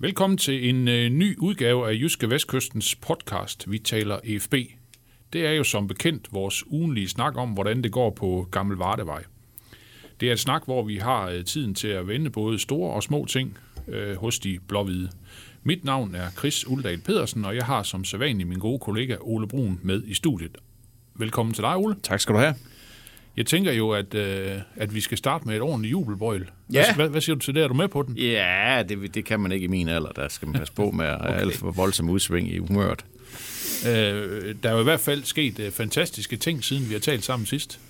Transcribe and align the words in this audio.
Velkommen 0.00 0.38
til 0.38 0.68
en 0.68 0.88
øh, 0.88 1.10
ny 1.10 1.38
udgave 1.38 1.88
af 1.88 1.92
Jyske 1.92 2.30
Vestkystens 2.30 2.94
podcast, 2.94 3.70
Vi 3.70 3.78
taler 3.78 4.18
EFB. 4.24 4.54
Det 5.32 5.46
er 5.46 5.52
jo 5.52 5.64
som 5.64 5.88
bekendt 5.88 6.32
vores 6.32 6.64
ugenlige 6.66 7.08
snak 7.08 7.36
om, 7.36 7.50
hvordan 7.50 7.82
det 7.82 7.92
går 7.92 8.10
på 8.10 8.48
Gammel 8.50 8.76
Vardevej. 8.76 9.24
Det 10.20 10.28
er 10.28 10.32
et 10.32 10.38
snak, 10.38 10.64
hvor 10.64 10.82
vi 10.82 10.96
har 10.96 11.28
øh, 11.28 11.44
tiden 11.44 11.74
til 11.74 11.88
at 11.88 12.08
vende 12.08 12.30
både 12.30 12.58
store 12.58 12.94
og 12.94 13.02
små 13.02 13.24
ting 13.24 13.58
øh, 13.88 14.16
hos 14.16 14.38
de 14.38 14.58
blåhvide. 14.68 15.10
Mit 15.62 15.84
navn 15.84 16.14
er 16.14 16.30
Chris 16.30 16.66
Uldal 16.66 17.00
Pedersen, 17.00 17.44
og 17.44 17.56
jeg 17.56 17.64
har 17.64 17.82
som 17.82 18.04
sædvanlig 18.04 18.46
min 18.46 18.58
gode 18.58 18.78
kollega 18.78 19.16
Ole 19.20 19.48
Brun 19.48 19.80
med 19.82 20.02
i 20.06 20.14
studiet. 20.14 20.58
Velkommen 21.14 21.54
til 21.54 21.62
dig, 21.62 21.76
Ole. 21.76 21.96
Tak 22.02 22.20
skal 22.20 22.34
du 22.34 22.40
have. 22.40 22.54
Jeg 23.38 23.46
tænker 23.46 23.72
jo, 23.72 23.90
at, 23.90 24.14
øh, 24.14 24.56
at 24.76 24.94
vi 24.94 25.00
skal 25.00 25.18
starte 25.18 25.46
med 25.46 25.56
et 25.56 25.62
ordentligt 25.62 25.92
jubelbrøjl. 25.92 26.50
Ja. 26.72 26.84
Hvad, 26.84 26.94
hvad, 26.94 27.08
hvad 27.08 27.20
siger 27.20 27.36
du 27.36 27.40
til 27.40 27.54
det? 27.54 27.62
Er 27.62 27.68
du 27.68 27.74
med 27.74 27.88
på 27.88 28.02
den? 28.02 28.16
Ja, 28.16 28.82
det, 28.88 29.14
det 29.14 29.24
kan 29.24 29.40
man 29.40 29.52
ikke 29.52 29.64
i 29.64 29.68
min 29.68 29.88
alder. 29.88 30.08
Der 30.10 30.28
skal 30.28 30.48
man 30.48 30.58
passe 30.58 30.74
på 30.74 30.90
med 30.90 31.14
okay. 31.20 31.40
alt 31.40 31.56
for 31.56 31.70
voldsom 31.70 32.08
udsving 32.10 32.52
i 32.52 32.58
humøret. 32.58 33.04
Øh, 33.88 34.54
der 34.62 34.68
er 34.68 34.72
jo 34.74 34.80
i 34.80 34.84
hvert 34.84 35.00
fald 35.00 35.24
sket 35.24 35.58
øh, 35.60 35.70
fantastiske 35.70 36.36
ting, 36.36 36.64
siden 36.64 36.88
vi 36.88 36.92
har 36.92 37.00
talt 37.00 37.24
sammen 37.24 37.46
sidst. 37.46 37.80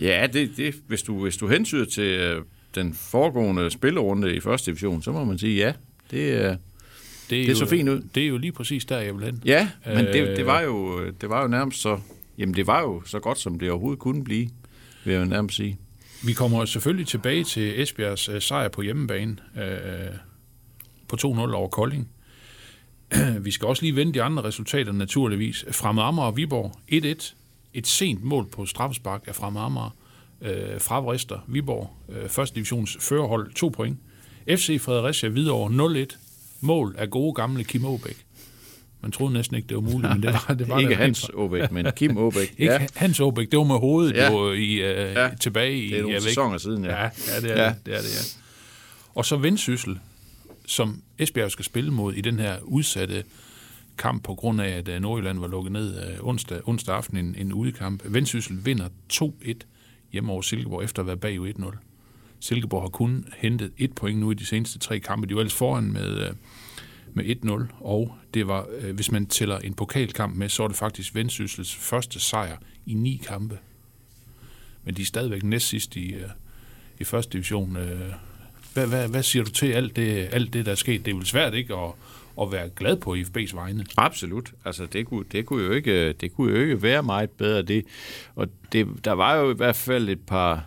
Ja, 0.00 0.26
det, 0.32 0.50
det, 0.56 0.74
hvis, 0.86 1.02
du, 1.02 1.22
hvis 1.22 1.36
du 1.36 1.48
hensyder 1.48 1.84
til 1.84 2.04
øh, 2.04 2.42
den 2.74 2.94
foregående 2.94 3.70
spillerunde 3.70 4.34
i 4.34 4.40
første 4.40 4.70
division, 4.70 5.02
så 5.02 5.12
må 5.12 5.24
man 5.24 5.38
sige 5.38 5.56
ja. 5.56 5.72
Det, 6.10 6.44
øh, 6.50 6.56
Det 7.30 7.56
så 7.56 7.64
jo, 7.64 7.70
fint 7.70 7.88
ud. 7.88 8.02
Det 8.14 8.22
er 8.22 8.28
jo 8.28 8.36
lige 8.38 8.52
præcis 8.52 8.84
der, 8.84 8.98
jeg 8.98 9.14
vil 9.16 9.24
hen. 9.24 9.42
ja, 9.44 9.68
men 9.86 10.04
det, 10.06 10.28
Øh. 10.28 10.36
det, 10.36 10.46
var 10.46 10.60
jo, 10.60 11.06
det 11.20 11.28
var 11.28 11.42
jo 11.42 11.48
nærmest 11.48 11.80
så... 11.80 11.98
Jamen, 12.38 12.54
det 12.54 12.66
var 12.66 12.80
jo 12.80 13.02
så 13.06 13.18
godt, 13.18 13.38
som 13.38 13.58
det 13.58 13.70
overhovedet 13.70 13.98
kunne 13.98 14.24
blive, 14.24 14.48
vil 15.08 15.14
jeg 15.14 15.20
jo 15.20 15.28
nærmest 15.28 15.56
sige. 15.56 15.78
Vi 16.22 16.32
kommer 16.32 16.64
selvfølgelig 16.64 17.06
tilbage 17.06 17.44
til 17.44 17.82
Esbjergs 17.82 18.28
øh, 18.28 18.42
sejr 18.42 18.68
på 18.68 18.82
hjemmebane 18.82 19.36
øh, 19.56 20.14
på 21.08 21.16
2-0 21.20 21.26
over 21.26 21.68
Kolding. 21.68 22.08
vi 23.46 23.50
skal 23.50 23.68
også 23.68 23.82
lige 23.82 23.96
vende 23.96 24.14
de 24.14 24.22
andre 24.22 24.44
resultater 24.44 24.92
naturligvis. 24.92 25.64
Fremad 25.72 26.04
Amager 26.04 26.26
og 26.26 26.36
Viborg 26.36 26.72
1-1. 26.92 27.34
Et 27.74 27.86
sent 27.86 28.24
mål 28.24 28.48
på 28.48 28.66
straffespark 28.66 29.24
af 29.26 29.34
Fremad 29.34 29.62
Amager. 29.62 29.96
Øh, 30.42 30.80
fravrister 30.80 31.38
Viborg, 31.46 31.90
øh, 32.08 32.28
første 32.28 32.54
divisions 32.54 32.96
førerhold, 33.00 33.52
2 33.54 33.68
point. 33.68 33.98
FC 34.48 34.80
Fredericia 34.80 35.28
Hvidovre 35.28 36.06
0-1. 36.10 36.16
Mål 36.60 36.94
af 36.98 37.10
gode 37.10 37.34
gamle 37.34 37.64
Kim 37.64 37.84
Aabæk. 37.84 38.24
Man 39.02 39.12
troede 39.12 39.32
næsten 39.34 39.56
ikke, 39.56 39.68
det 39.68 39.74
var 39.74 39.80
muligt, 39.80 40.12
men 40.12 40.22
det 40.22 40.32
var 40.48 40.54
det. 40.54 40.68
Var 40.68 40.78
ikke 40.78 40.88
det 40.88 40.96
Hans 40.96 41.30
Åbæk, 41.34 41.70
men 41.72 41.86
Kim 41.96 42.16
Åbæk. 42.16 42.54
Ikke 42.58 42.72
ja. 42.72 42.86
Hans 42.94 43.20
Aabæk, 43.20 43.50
det 43.50 43.58
var 43.58 43.64
med 43.64 43.78
hovedet 43.78 44.14
Ja. 44.14 44.32
jo 44.32 44.52
i, 44.52 44.72
øh, 44.72 45.12
Ja. 45.12 45.30
tilbage 45.40 45.78
i... 45.78 45.88
det 45.90 45.96
er 45.98 46.00
nogle 46.02 46.14
jeg 46.14 46.22
sæsoner 46.22 46.58
siden, 46.58 46.84
ja. 46.84 46.90
Ja, 47.02 47.02
ja, 47.34 47.40
det 47.42 47.50
er, 47.58 47.62
Ja. 47.64 47.68
Det, 47.68 47.86
det 47.86 47.94
er 47.94 47.98
det, 48.00 48.14
ja. 48.14 48.40
Og 49.14 49.24
så 49.24 49.36
Vendsyssel, 49.36 49.98
som 50.66 51.02
Esbjerg 51.18 51.50
skal 51.50 51.64
spille 51.64 51.90
mod 51.90 52.14
i 52.14 52.20
den 52.20 52.38
her 52.38 52.56
udsatte 52.62 53.24
kamp 53.98 54.24
på 54.24 54.34
grund 54.34 54.60
af, 54.60 54.68
at 54.68 54.88
øh, 54.88 55.00
Nordjylland 55.00 55.38
var 55.38 55.46
lukket 55.48 55.72
ned 55.72 55.96
øh, 56.10 56.16
onsdag, 56.20 56.68
onsdag 56.68 56.94
aften 56.96 57.16
en, 57.16 57.34
en 57.38 57.52
udekamp. 57.52 58.02
Vendsyssel 58.04 58.64
vinder 58.64 58.88
2-1 59.12 59.52
hjemme 60.12 60.32
over 60.32 60.42
Silkeborg 60.42 60.84
efter 60.84 61.02
at 61.02 61.06
være 61.06 61.16
bagud 61.16 61.52
1-0. 61.58 61.76
Silkeborg 62.40 62.82
har 62.82 62.88
kun 62.88 63.26
hentet 63.36 63.70
et 63.78 63.92
point 63.92 64.20
nu 64.20 64.30
i 64.30 64.34
de 64.34 64.46
seneste 64.46 64.78
tre 64.78 64.98
kampe. 65.00 65.26
De 65.26 65.34
var 65.34 65.40
ellers 65.40 65.54
foran 65.54 65.92
med, 65.92 66.30
med 67.18 67.68
1-0, 67.70 67.74
og 67.80 68.14
det 68.34 68.46
var, 68.46 68.66
øh, 68.78 68.94
hvis 68.94 69.12
man 69.12 69.26
tæller 69.26 69.58
en 69.58 69.74
pokalkamp 69.74 70.36
med, 70.36 70.48
så 70.48 70.62
er 70.62 70.68
det 70.68 70.76
faktisk 70.76 71.14
Vendsyssels 71.14 71.74
første 71.74 72.20
sejr 72.20 72.56
i 72.86 72.94
ni 72.94 73.22
kampe. 73.26 73.58
Men 74.84 74.94
de 74.94 75.02
er 75.02 75.06
stadigvæk 75.06 75.42
næst 75.42 75.68
sidst 75.68 75.96
i, 75.96 76.14
øh, 76.14 76.28
i 76.98 77.04
første 77.04 77.32
division. 77.32 77.76
Øh, 77.76 78.12
hvad, 78.74 78.86
hvad, 78.86 79.08
hvad 79.08 79.22
siger 79.22 79.44
du 79.44 79.50
til 79.50 79.66
alt 79.66 79.96
det, 79.96 80.28
alt 80.32 80.52
det, 80.52 80.66
der 80.66 80.72
er 80.72 80.76
sket? 80.76 81.04
Det 81.04 81.10
er 81.10 81.16
vel 81.16 81.26
svært 81.26 81.54
ikke 81.54 81.74
at, 81.74 81.92
at 82.42 82.52
være 82.52 82.68
glad 82.68 82.96
på 82.96 83.14
IFB's 83.14 83.54
vegne. 83.54 83.86
Absolut. 83.96 84.52
Altså, 84.64 84.86
det 84.86 85.06
kunne, 85.06 85.24
det 85.32 85.46
kunne, 85.46 85.64
jo, 85.64 85.72
ikke, 85.72 86.12
det 86.12 86.34
kunne 86.34 86.52
jo 86.52 86.60
ikke 86.60 86.82
være 86.82 87.02
meget 87.02 87.30
bedre, 87.30 87.62
det. 87.62 87.84
Og 88.34 88.48
det, 88.72 88.86
der 89.04 89.12
var 89.12 89.36
jo 89.36 89.50
i 89.50 89.54
hvert 89.54 89.76
fald 89.76 90.08
et 90.08 90.20
par... 90.26 90.64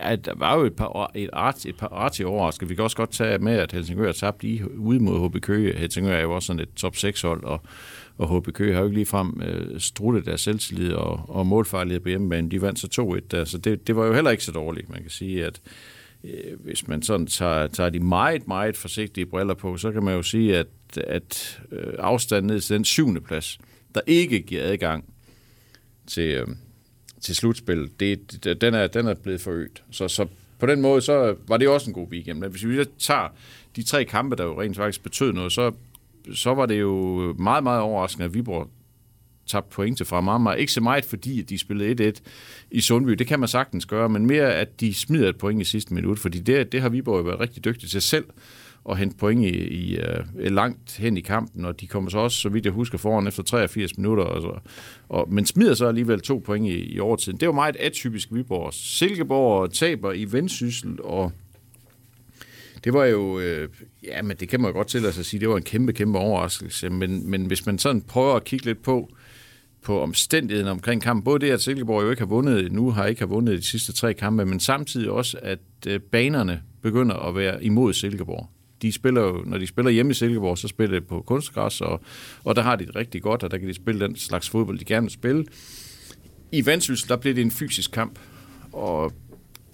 Ja, 0.00 0.16
der 0.16 0.34
var 0.34 0.58
jo 0.58 0.64
et 0.64 0.76
par, 0.76 1.10
et 1.14 1.30
art, 1.32 1.66
et 1.66 1.76
par 1.76 1.88
artige 1.88 2.52
Skal 2.52 2.68
Vi 2.68 2.76
også 2.78 2.96
godt 2.96 3.10
tage 3.10 3.38
med, 3.38 3.52
at 3.52 3.72
Helsingør 3.72 4.04
tabte 4.04 4.20
tabt 4.20 4.42
lige 4.42 4.78
ude 4.78 5.00
mod 5.00 5.28
HB 5.28 5.40
Køge. 5.40 5.78
Helsingør 5.78 6.16
er 6.16 6.22
jo 6.22 6.34
også 6.34 6.46
sådan 6.46 6.60
et 6.60 6.74
top 6.76 6.94
6-hold, 6.94 7.44
og, 7.44 7.60
og 8.18 8.38
HB 8.38 8.52
Køge 8.52 8.74
har 8.74 8.80
jo 8.80 8.86
ikke 8.86 8.96
ligefrem 8.96 9.42
øh, 9.42 9.80
struttet 9.80 10.26
deres 10.26 10.40
selvtillid 10.40 10.92
og, 10.92 11.24
og 11.28 11.46
målfarlighed 11.46 12.00
på 12.00 12.08
hjemmebane. 12.08 12.50
De 12.50 12.62
vandt 12.62 12.78
så 12.78 13.18
2-1 13.22 13.26
der, 13.30 13.44
så 13.44 13.58
det, 13.58 13.86
det 13.86 13.96
var 13.96 14.06
jo 14.06 14.14
heller 14.14 14.30
ikke 14.30 14.44
så 14.44 14.52
dårligt. 14.52 14.88
Man 14.88 15.00
kan 15.00 15.10
sige, 15.10 15.46
at 15.46 15.60
øh, 16.24 16.60
hvis 16.60 16.88
man 16.88 17.02
sådan 17.02 17.26
tager, 17.26 17.66
tager 17.66 17.90
de 17.90 18.00
meget, 18.00 18.48
meget 18.48 18.76
forsigtige 18.76 19.26
briller 19.26 19.54
på, 19.54 19.76
så 19.76 19.92
kan 19.92 20.02
man 20.02 20.14
jo 20.14 20.22
sige, 20.22 20.56
at, 20.56 20.66
at 20.96 21.60
øh, 21.72 21.94
afstanden 21.98 22.46
ned 22.46 22.60
til 22.60 22.76
den 22.76 22.84
syvende 22.84 23.20
plads, 23.20 23.58
der 23.94 24.00
ikke 24.06 24.42
giver 24.42 24.62
adgang 24.62 25.04
til, 26.06 26.34
øh, 26.34 26.46
til 27.22 27.36
slutspillet, 27.36 28.00
det, 28.00 28.44
det, 28.44 28.60
den, 28.60 28.74
er, 28.74 28.86
den 28.86 29.06
er 29.06 29.14
blevet 29.14 29.40
forøget. 29.40 29.82
Så, 29.90 30.08
så 30.08 30.26
på 30.58 30.66
den 30.66 30.80
måde, 30.80 31.00
så 31.00 31.36
var 31.48 31.56
det 31.56 31.68
også 31.68 31.90
en 31.90 31.94
god 31.94 32.08
weekend. 32.08 32.38
Men 32.38 32.50
hvis 32.50 32.66
vi 32.66 32.76
så 32.76 32.86
tager 32.98 33.28
de 33.76 33.82
tre 33.82 34.04
kampe, 34.04 34.36
der 34.36 34.44
jo 34.44 34.60
rent 34.60 34.76
faktisk 34.76 35.02
betød 35.02 35.32
noget, 35.32 35.52
så, 35.52 35.72
så 36.34 36.54
var 36.54 36.66
det 36.66 36.80
jo 36.80 37.34
meget, 37.38 37.62
meget 37.62 37.80
overraskende, 37.80 38.24
at 38.24 38.34
Viborg 38.34 38.70
tabte 39.46 39.74
point 39.74 39.96
til 39.96 40.06
fra 40.06 40.54
Ikke 40.54 40.72
så 40.72 40.80
meget, 40.80 41.04
fordi 41.04 41.40
at 41.40 41.50
de 41.50 41.58
spillede 41.58 42.08
1-1 42.08 42.20
i 42.70 42.80
Sundby. 42.80 43.10
Det 43.10 43.26
kan 43.26 43.40
man 43.40 43.48
sagtens 43.48 43.86
gøre, 43.86 44.08
men 44.08 44.26
mere, 44.26 44.54
at 44.54 44.80
de 44.80 44.94
smider 44.94 45.28
et 45.28 45.38
point 45.38 45.62
i 45.62 45.64
sidste 45.64 45.94
minut, 45.94 46.18
fordi 46.18 46.40
det, 46.40 46.72
det 46.72 46.82
har 46.82 46.88
Viborg 46.88 47.18
jo 47.18 47.22
været 47.22 47.40
rigtig 47.40 47.64
dygtig 47.64 47.90
til 47.90 48.02
selv 48.02 48.24
at 48.90 48.98
hente 48.98 49.16
point 49.16 49.44
i, 49.44 49.48
i 49.48 49.98
uh, 49.98 50.44
langt 50.44 50.96
hen 50.96 51.16
i 51.16 51.20
kampen, 51.20 51.64
og 51.64 51.80
de 51.80 51.86
kommer 51.86 52.10
så 52.10 52.18
også, 52.18 52.38
så 52.38 52.48
vidt 52.48 52.64
jeg 52.64 52.72
husker, 52.72 52.98
foran 52.98 53.26
efter 53.26 53.42
83 53.42 53.96
minutter. 53.98 54.24
Og 54.24 54.42
så, 54.42 54.70
og, 55.08 55.32
men 55.32 55.46
smider 55.46 55.74
så 55.74 55.88
alligevel 55.88 56.20
to 56.20 56.42
point 56.44 56.66
i, 56.66 56.94
i 56.94 57.00
overtiden. 57.00 57.40
Det 57.40 57.48
var 57.48 57.54
meget 57.54 57.76
atypisk 57.76 58.28
Viborg. 58.32 58.74
Silkeborg 58.74 59.72
taber 59.72 60.12
i 60.12 60.24
vendsyssel, 60.32 61.02
og 61.02 61.32
det 62.84 62.92
var 62.92 63.04
jo, 63.04 63.38
øh, 63.40 63.68
ja, 64.04 64.22
men 64.22 64.36
det 64.36 64.48
kan 64.48 64.60
man 64.60 64.70
jo 64.70 64.76
godt 64.76 64.88
til 64.88 65.06
at 65.06 65.14
sige, 65.14 65.40
det 65.40 65.48
var 65.48 65.56
en 65.56 65.62
kæmpe, 65.62 65.92
kæmpe 65.92 66.18
overraskelse. 66.18 66.90
Men, 66.90 67.30
men 67.30 67.46
hvis 67.46 67.66
man 67.66 67.78
sådan 67.78 68.02
prøver 68.02 68.34
at 68.34 68.44
kigge 68.44 68.64
lidt 68.64 68.82
på, 68.82 69.08
på 69.82 70.00
omstændigheden 70.00 70.68
omkring 70.68 71.02
kampen, 71.02 71.24
både 71.24 71.38
det, 71.38 71.50
at 71.50 71.62
Silkeborg 71.62 72.04
jo 72.04 72.10
ikke 72.10 72.20
har 72.20 72.26
vundet 72.26 72.72
nu, 72.72 72.90
har 72.90 73.06
ikke 73.06 73.20
har 73.20 73.26
vundet 73.26 73.58
de 73.58 73.66
sidste 73.66 73.92
tre 73.92 74.14
kampe, 74.14 74.46
men 74.46 74.60
samtidig 74.60 75.10
også, 75.10 75.38
at 75.42 75.58
øh, 75.86 76.00
banerne 76.00 76.62
begynder 76.82 77.14
at 77.14 77.36
være 77.36 77.64
imod 77.64 77.92
Silkeborg. 77.92 78.48
De 78.82 78.92
spiller 78.92 79.22
jo, 79.22 79.42
når 79.46 79.58
de 79.58 79.66
spiller 79.66 79.90
hjemme 79.90 80.10
i 80.10 80.14
Silkeborg, 80.14 80.58
så 80.58 80.68
spiller 80.68 81.00
de 81.00 81.06
på 81.06 81.22
kunstgræs, 81.26 81.80
og, 81.80 82.00
og 82.44 82.56
der 82.56 82.62
har 82.62 82.76
de 82.76 82.86
det 82.86 82.96
rigtig 82.96 83.22
godt, 83.22 83.42
og 83.42 83.50
der 83.50 83.58
kan 83.58 83.68
de 83.68 83.74
spille 83.74 84.00
den 84.00 84.16
slags 84.16 84.50
fodbold, 84.50 84.78
de 84.78 84.84
gerne 84.84 85.04
vil 85.04 85.12
spille. 85.12 85.44
I 86.52 86.66
Vendsyssel, 86.66 87.08
der 87.08 87.16
bliver 87.16 87.34
det 87.34 87.42
en 87.42 87.50
fysisk 87.50 87.90
kamp, 87.90 88.18
og 88.72 89.12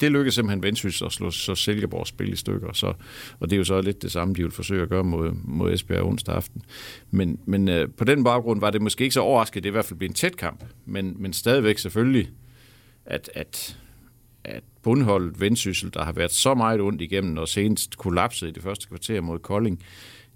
det 0.00 0.12
lykkedes 0.12 0.34
simpelthen 0.34 0.62
Vendsyssel 0.62 1.06
at 1.06 1.12
slå 1.12 1.30
så 1.30 1.54
Silkeborgs 1.54 2.08
spil 2.08 2.32
i 2.32 2.36
stykker. 2.36 2.72
Så, 2.72 2.92
og 3.41 3.50
det 3.50 3.56
er 3.56 3.58
jo 3.58 3.64
så 3.64 3.80
lidt 3.80 4.02
det 4.02 4.12
samme, 4.12 4.34
de 4.34 4.42
vil 4.42 4.52
forsøge 4.52 4.82
at 4.82 4.88
gøre 4.88 5.04
mod, 5.04 5.32
mod 5.44 5.72
Esbjerg 5.72 6.04
onsdag 6.04 6.34
aften. 6.34 6.62
Men, 7.10 7.38
men 7.47 7.68
øh, 7.68 7.88
på 7.97 8.04
den 8.04 8.24
baggrund 8.24 8.60
var 8.60 8.71
det 8.71 8.83
måske 8.83 9.04
ikke 9.04 9.15
så 9.15 9.21
overraskende, 9.21 9.59
at 9.59 9.65
det 9.65 9.71
i 9.71 9.72
hvert 9.72 9.84
fald 9.84 9.98
blev 9.98 10.09
en 10.09 10.15
tæt 10.15 10.36
kamp. 10.36 10.65
Men, 10.86 11.15
men 11.18 11.33
stadigvæk 11.33 11.78
selvfølgelig, 11.78 12.30
at, 13.04 13.30
at, 13.34 13.78
at 14.48 14.62
bundholdet 14.83 15.41
Vendsyssel, 15.41 15.95
der 15.95 16.04
har 16.04 16.12
været 16.12 16.33
så 16.33 16.54
meget 16.54 16.80
ondt 16.80 17.03
igennem, 17.03 17.36
og 17.39 17.48
senest 17.48 17.98
kollapset 17.98 18.48
i 18.48 18.50
det 18.50 18.62
første 18.62 18.89
kvarter 18.89 19.21
mod 19.21 19.39
Kolding, 19.39 19.83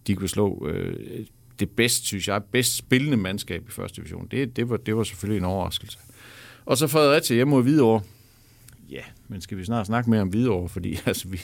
de 0.07 0.15
kunne 0.17 0.29
slå 0.29 0.69
øh, 0.69 1.27
det 1.61 1.71
bedst, 1.71 2.07
synes 2.07 2.29
jeg, 2.29 2.43
bedst 2.45 2.77
spillende 2.77 3.17
mandskab 3.17 3.69
i 3.69 3.71
første 3.71 3.97
division. 3.97 4.29
Det, 4.31 4.57
det, 4.57 4.71
var, 4.71 4.77
det 4.77 4.97
var 4.97 5.03
selvfølgelig 5.03 5.39
en 5.39 5.45
overraskelse. 5.45 5.99
Og 6.65 6.77
så 6.77 6.87
Fredericia 6.87 7.35
hjemme 7.35 7.51
mod 7.51 7.63
Hvidovre. 7.63 8.03
Ja, 8.91 9.03
men 9.29 9.41
skal 9.41 9.59
vi 9.59 9.65
snart 9.65 9.87
snakke 9.87 10.11
mere 10.11 10.21
om 10.21 10.29
Hvidovre, 10.29 10.69
fordi 10.69 10.99
altså, 11.07 11.29
vi, 11.29 11.41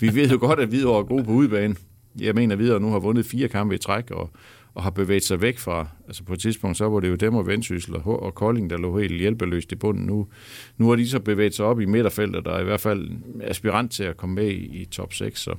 vi 0.00 0.14
ved 0.14 0.30
jo 0.30 0.38
godt, 0.40 0.60
at 0.60 0.68
Hvidovre 0.68 0.98
er 0.98 1.04
gode 1.04 1.24
på 1.24 1.30
udebane. 1.30 1.76
Jeg 2.20 2.34
mener, 2.34 2.54
at 2.54 2.58
Hvidovre 2.58 2.80
nu 2.80 2.90
har 2.90 2.98
vundet 2.98 3.26
fire 3.26 3.48
kampe 3.48 3.74
i 3.74 3.78
træk, 3.78 4.10
og, 4.10 4.30
og 4.78 4.84
har 4.84 4.90
bevæget 4.90 5.24
sig 5.24 5.42
væk 5.42 5.58
fra, 5.58 5.86
altså 6.06 6.24
på 6.24 6.32
et 6.32 6.40
tidspunkt, 6.40 6.76
så 6.76 6.88
var 6.88 7.00
det 7.00 7.08
jo 7.08 7.14
dem 7.14 7.34
og 7.34 7.46
Vendsyssel 7.46 7.96
og, 7.96 8.22
og 8.22 8.34
Kolding, 8.34 8.70
der 8.70 8.76
lå 8.76 8.98
helt 8.98 9.20
hjælpeløst 9.20 9.72
i 9.72 9.74
bunden. 9.74 10.06
Nu, 10.06 10.28
nu 10.76 10.88
har 10.88 10.96
de 10.96 11.08
så 11.08 11.20
bevæget 11.20 11.54
sig 11.54 11.66
op 11.66 11.80
i 11.80 11.84
midterfeltet, 11.84 12.44
der 12.44 12.50
er 12.50 12.60
i 12.60 12.64
hvert 12.64 12.80
fald 12.80 13.10
aspirant 13.40 13.92
til 13.92 14.02
at 14.02 14.16
komme 14.16 14.34
med 14.34 14.46
i, 14.46 14.80
i 14.80 14.84
top 14.84 15.12
6, 15.12 15.40
så 15.40 15.54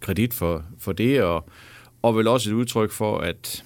kredit 0.00 0.34
for, 0.34 0.64
for 0.78 0.92
det, 0.92 1.22
og, 1.22 1.48
og 2.02 2.16
vel 2.16 2.28
også 2.28 2.50
et 2.50 2.54
udtryk 2.54 2.90
for, 2.90 3.18
at 3.18 3.64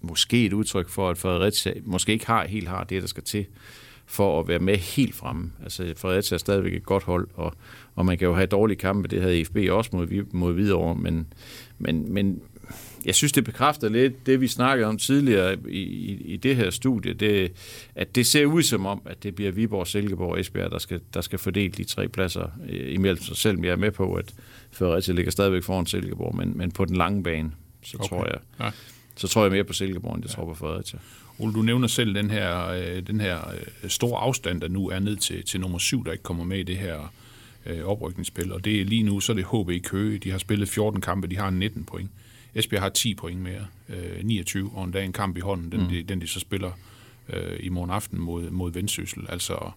måske 0.00 0.46
et 0.46 0.52
udtryk 0.52 0.88
for, 0.88 1.10
at 1.10 1.18
Fredericia 1.18 1.74
måske 1.84 2.12
ikke 2.12 2.26
har 2.26 2.46
helt 2.46 2.68
har 2.68 2.84
det, 2.84 3.02
der 3.02 3.08
skal 3.08 3.22
til 3.22 3.46
for 4.06 4.40
at 4.40 4.48
være 4.48 4.58
med 4.58 4.76
helt 4.76 5.14
fremme. 5.14 5.52
Altså 5.62 5.94
Fredericia 5.96 6.34
er 6.34 6.38
stadigvæk 6.38 6.74
et 6.74 6.86
godt 6.86 7.02
hold, 7.02 7.28
og, 7.34 7.52
og 7.94 8.06
man 8.06 8.18
kan 8.18 8.28
jo 8.28 8.34
have 8.34 8.46
dårlige 8.46 8.78
kampe, 8.78 9.08
det 9.08 9.22
havde 9.22 9.44
FB 9.44 9.56
også 9.70 9.90
mod, 9.92 10.32
mod 10.32 10.52
Hvidovre, 10.52 10.94
men, 10.94 11.26
men, 11.78 12.12
men 12.12 12.42
jeg 13.04 13.14
synes, 13.14 13.32
det 13.32 13.44
bekræfter 13.44 13.88
lidt 13.88 14.26
det, 14.26 14.40
vi 14.40 14.48
snakkede 14.48 14.88
om 14.88 14.98
tidligere 14.98 15.56
i, 15.68 15.78
i, 15.82 16.22
i 16.24 16.36
det 16.36 16.56
her 16.56 16.70
studie, 16.70 17.12
det, 17.12 17.52
at 17.94 18.14
det 18.14 18.26
ser 18.26 18.46
ud 18.46 18.62
som 18.62 18.86
om, 18.86 19.02
at 19.06 19.22
det 19.22 19.34
bliver 19.34 19.50
Viborg, 19.50 19.86
Silkeborg 19.86 20.30
og 20.32 20.40
Esbjerg, 20.40 20.70
der 20.70 20.78
skal, 20.78 21.00
der 21.14 21.20
skal 21.20 21.38
fordele 21.38 21.72
de 21.72 21.84
tre 21.84 22.08
pladser 22.08 22.50
øh, 22.68 22.94
imellem 22.94 23.22
sig, 23.22 23.36
selvom 23.36 23.64
jeg 23.64 23.72
er 23.72 23.76
med 23.76 23.90
på, 23.90 24.14
at 24.14 24.34
Fredericia 24.72 25.14
ligger 25.14 25.32
stadigvæk 25.32 25.62
foran 25.62 25.86
Silkeborg, 25.86 26.36
men, 26.36 26.58
men 26.58 26.70
på 26.70 26.84
den 26.84 26.96
lange 26.96 27.22
bane, 27.22 27.52
så 27.82 27.96
okay. 28.00 28.08
tror 28.08 28.26
jeg, 28.26 28.38
Ja. 28.60 28.70
så 29.16 29.28
tror 29.28 29.42
jeg 29.42 29.52
mere 29.52 29.64
på 29.64 29.72
Silkeborg, 29.72 30.14
end 30.14 30.24
jeg 30.24 30.30
tror 30.30 30.44
på 30.44 30.54
Fredericia. 30.54 30.98
Ole, 31.38 31.52
du 31.52 31.62
nævner 31.62 31.88
selv 31.88 32.14
den 32.14 32.30
her, 32.30 32.68
øh, 32.68 33.06
den 33.06 33.20
her 33.20 33.38
øh, 33.82 33.90
store 33.90 34.20
afstand, 34.20 34.60
der 34.60 34.68
nu 34.68 34.88
er 34.88 34.98
ned 34.98 35.16
til, 35.16 35.44
til 35.44 35.60
nummer 35.60 35.78
syv, 35.78 36.04
der 36.04 36.12
ikke 36.12 36.22
kommer 36.24 36.44
med 36.44 36.58
i 36.58 36.62
det 36.62 36.76
her 36.76 37.12
øh, 37.66 37.84
oprykningsspil. 37.84 38.52
Og 38.52 38.64
det 38.64 38.80
er 38.80 38.84
lige 38.84 39.02
nu, 39.02 39.20
så 39.20 39.32
er 39.32 39.36
det 39.36 39.44
HB 39.44 39.86
Køge. 39.86 40.18
De 40.18 40.30
har 40.30 40.38
spillet 40.38 40.68
14 40.68 41.00
kampe, 41.00 41.26
de 41.26 41.36
har 41.36 41.50
19 41.50 41.84
point. 41.84 42.10
Esbjerg 42.54 42.82
har 42.82 42.88
10 42.88 43.14
point 43.14 43.40
mere, 43.40 43.66
øh, 43.88 44.24
29, 44.24 44.70
og 44.74 44.84
endda 44.84 45.02
en 45.04 45.12
kamp 45.12 45.36
i 45.36 45.40
hånden, 45.40 45.72
den, 45.72 45.80
mm. 45.80 45.88
de, 45.88 46.02
den 46.02 46.20
de 46.20 46.26
så 46.26 46.40
spiller 46.40 46.70
øh, 47.28 47.56
i 47.60 47.68
morgen 47.68 47.90
aften 47.90 48.18
mod, 48.20 48.50
mod 48.50 48.72
Vendsyssel. 48.72 49.22
Altså, 49.28 49.70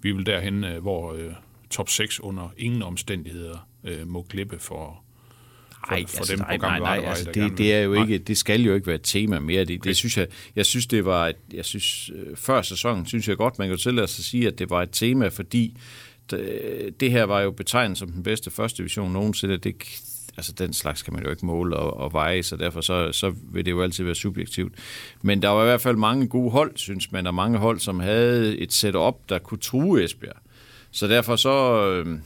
vi 0.00 0.12
vel 0.12 0.26
derhen, 0.26 0.64
øh, 0.64 0.82
hvor 0.82 1.12
øh, 1.14 1.32
top 1.70 1.88
6 1.88 2.20
under 2.20 2.48
ingen 2.58 2.82
omstændigheder 2.82 3.68
øh, 3.84 4.08
må 4.08 4.22
klippe 4.22 4.58
for, 4.58 5.02
for, 5.70 5.90
Nej, 5.90 6.06
for 6.06 6.18
altså, 6.18 6.32
dem 6.32 6.38
nej, 6.38 6.56
nej, 6.56 6.78
nej, 6.78 7.04
altså, 7.06 7.30
det, 7.34 7.58
det, 7.58 7.74
er 7.74 7.80
jo 7.80 7.90
vil- 7.90 8.00
ikke, 8.00 8.18
det 8.18 8.38
skal 8.38 8.62
jo 8.62 8.74
ikke 8.74 8.86
være 8.86 8.96
et 8.96 9.02
tema 9.04 9.38
mere. 9.38 9.64
Det, 9.64 9.78
Okay. 9.80 9.88
det 9.88 9.96
synes 9.96 10.18
jeg, 10.18 10.26
jeg 10.56 10.66
synes, 10.66 10.86
det 10.86 11.04
var, 11.04 11.28
et, 11.28 11.36
jeg 11.52 11.64
synes, 11.64 12.10
øh, 12.14 12.36
før 12.36 12.62
sæsonen, 12.62 13.06
synes 13.06 13.28
jeg 13.28 13.36
godt, 13.36 13.58
man 13.58 13.68
kan 13.68 13.78
tillade 13.78 14.06
sig 14.06 14.20
at 14.20 14.24
sige, 14.24 14.46
at 14.48 14.58
det 14.58 14.70
var 14.70 14.82
et 14.82 14.88
tema, 14.92 15.28
fordi 15.28 15.76
det, 16.30 17.00
det 17.00 17.10
her 17.10 17.24
var 17.24 17.40
jo 17.40 17.50
betegnet 17.50 17.98
som 17.98 18.12
den 18.12 18.22
bedste 18.22 18.50
første 18.50 18.78
division 18.78 19.12
nogensinde. 19.12 19.56
Det, 19.56 19.74
altså 20.36 20.52
den 20.52 20.72
slags 20.72 21.02
kan 21.02 21.14
man 21.14 21.24
jo 21.24 21.30
ikke 21.30 21.46
måle 21.46 21.76
og, 21.76 21.96
og 21.96 22.12
veje, 22.12 22.42
så 22.42 22.56
derfor 22.56 22.80
så, 22.80 23.12
så 23.12 23.34
vil 23.52 23.64
det 23.64 23.70
jo 23.70 23.82
altid 23.82 24.04
være 24.04 24.14
subjektivt. 24.14 24.74
Men 25.22 25.42
der 25.42 25.48
var 25.48 25.62
i 25.62 25.66
hvert 25.66 25.80
fald 25.80 25.96
mange 25.96 26.28
gode 26.28 26.50
hold, 26.50 26.72
synes 26.76 27.12
man, 27.12 27.26
og 27.26 27.34
mange 27.34 27.58
hold, 27.58 27.78
som 27.78 28.00
havde 28.00 28.58
et 28.58 28.72
setup, 28.72 29.14
der 29.28 29.38
kunne 29.38 29.58
true 29.58 30.04
Esbjerg. 30.04 30.36
Så 30.90 31.08
derfor 31.08 31.36
så, 31.36 31.86
øh, 31.86 32.18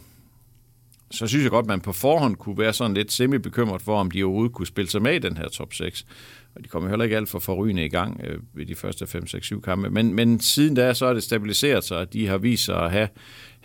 så 1.10 1.26
synes 1.26 1.42
jeg 1.42 1.50
godt, 1.50 1.64
at 1.64 1.68
man 1.68 1.80
på 1.80 1.92
forhånd 1.92 2.36
kunne 2.36 2.58
være 2.58 2.72
sådan 2.72 2.94
lidt 2.94 3.12
semi-bekymret 3.12 3.82
for, 3.82 4.00
om 4.00 4.10
de 4.10 4.24
overhovedet 4.24 4.54
kunne 4.54 4.66
spille 4.66 4.90
sig 4.90 5.02
med 5.02 5.14
i 5.14 5.18
den 5.18 5.36
her 5.36 5.48
top 5.48 5.74
6. 5.74 6.06
Og 6.54 6.64
de 6.64 6.68
kom 6.68 6.88
heller 6.88 7.04
ikke 7.04 7.16
alt 7.16 7.28
for 7.28 7.38
forrygende 7.38 7.84
i 7.84 7.88
gang 7.88 8.20
øh, 8.24 8.38
ved 8.54 8.66
de 8.66 8.74
første 8.74 9.06
5, 9.06 9.26
6, 9.26 9.46
7 9.46 9.62
kampe. 9.62 9.90
Men, 9.90 10.14
men 10.14 10.40
siden 10.40 10.74
da, 10.74 10.94
så 10.94 11.06
er 11.06 11.14
det 11.14 11.22
stabiliseret 11.22 11.84
sig, 11.84 11.98
og 11.98 12.12
de 12.12 12.26
har 12.26 12.38
vist 12.38 12.64
sig 12.64 12.84
at 12.84 12.90
have, 12.90 13.08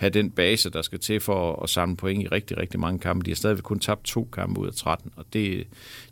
have 0.02 0.10
den 0.10 0.32
base, 0.32 0.70
der 0.70 0.82
skal 0.82 1.00
til 1.00 1.20
for 1.20 1.54
at, 1.54 1.64
at 1.64 1.70
samle 1.70 1.96
point 1.96 2.24
i 2.24 2.28
rigtig, 2.28 2.58
rigtig 2.58 2.80
mange 2.80 3.00
kampe. 3.00 3.26
De 3.26 3.32
har 3.32 3.36
stadigvæk 3.36 3.64
kun 3.64 3.80
tabt 3.80 4.04
to 4.04 4.30
kampe 4.34 4.62
ud 4.62 4.68
af 4.68 4.74
13, 4.74 5.12
og 5.16 5.26
det, 5.34 5.68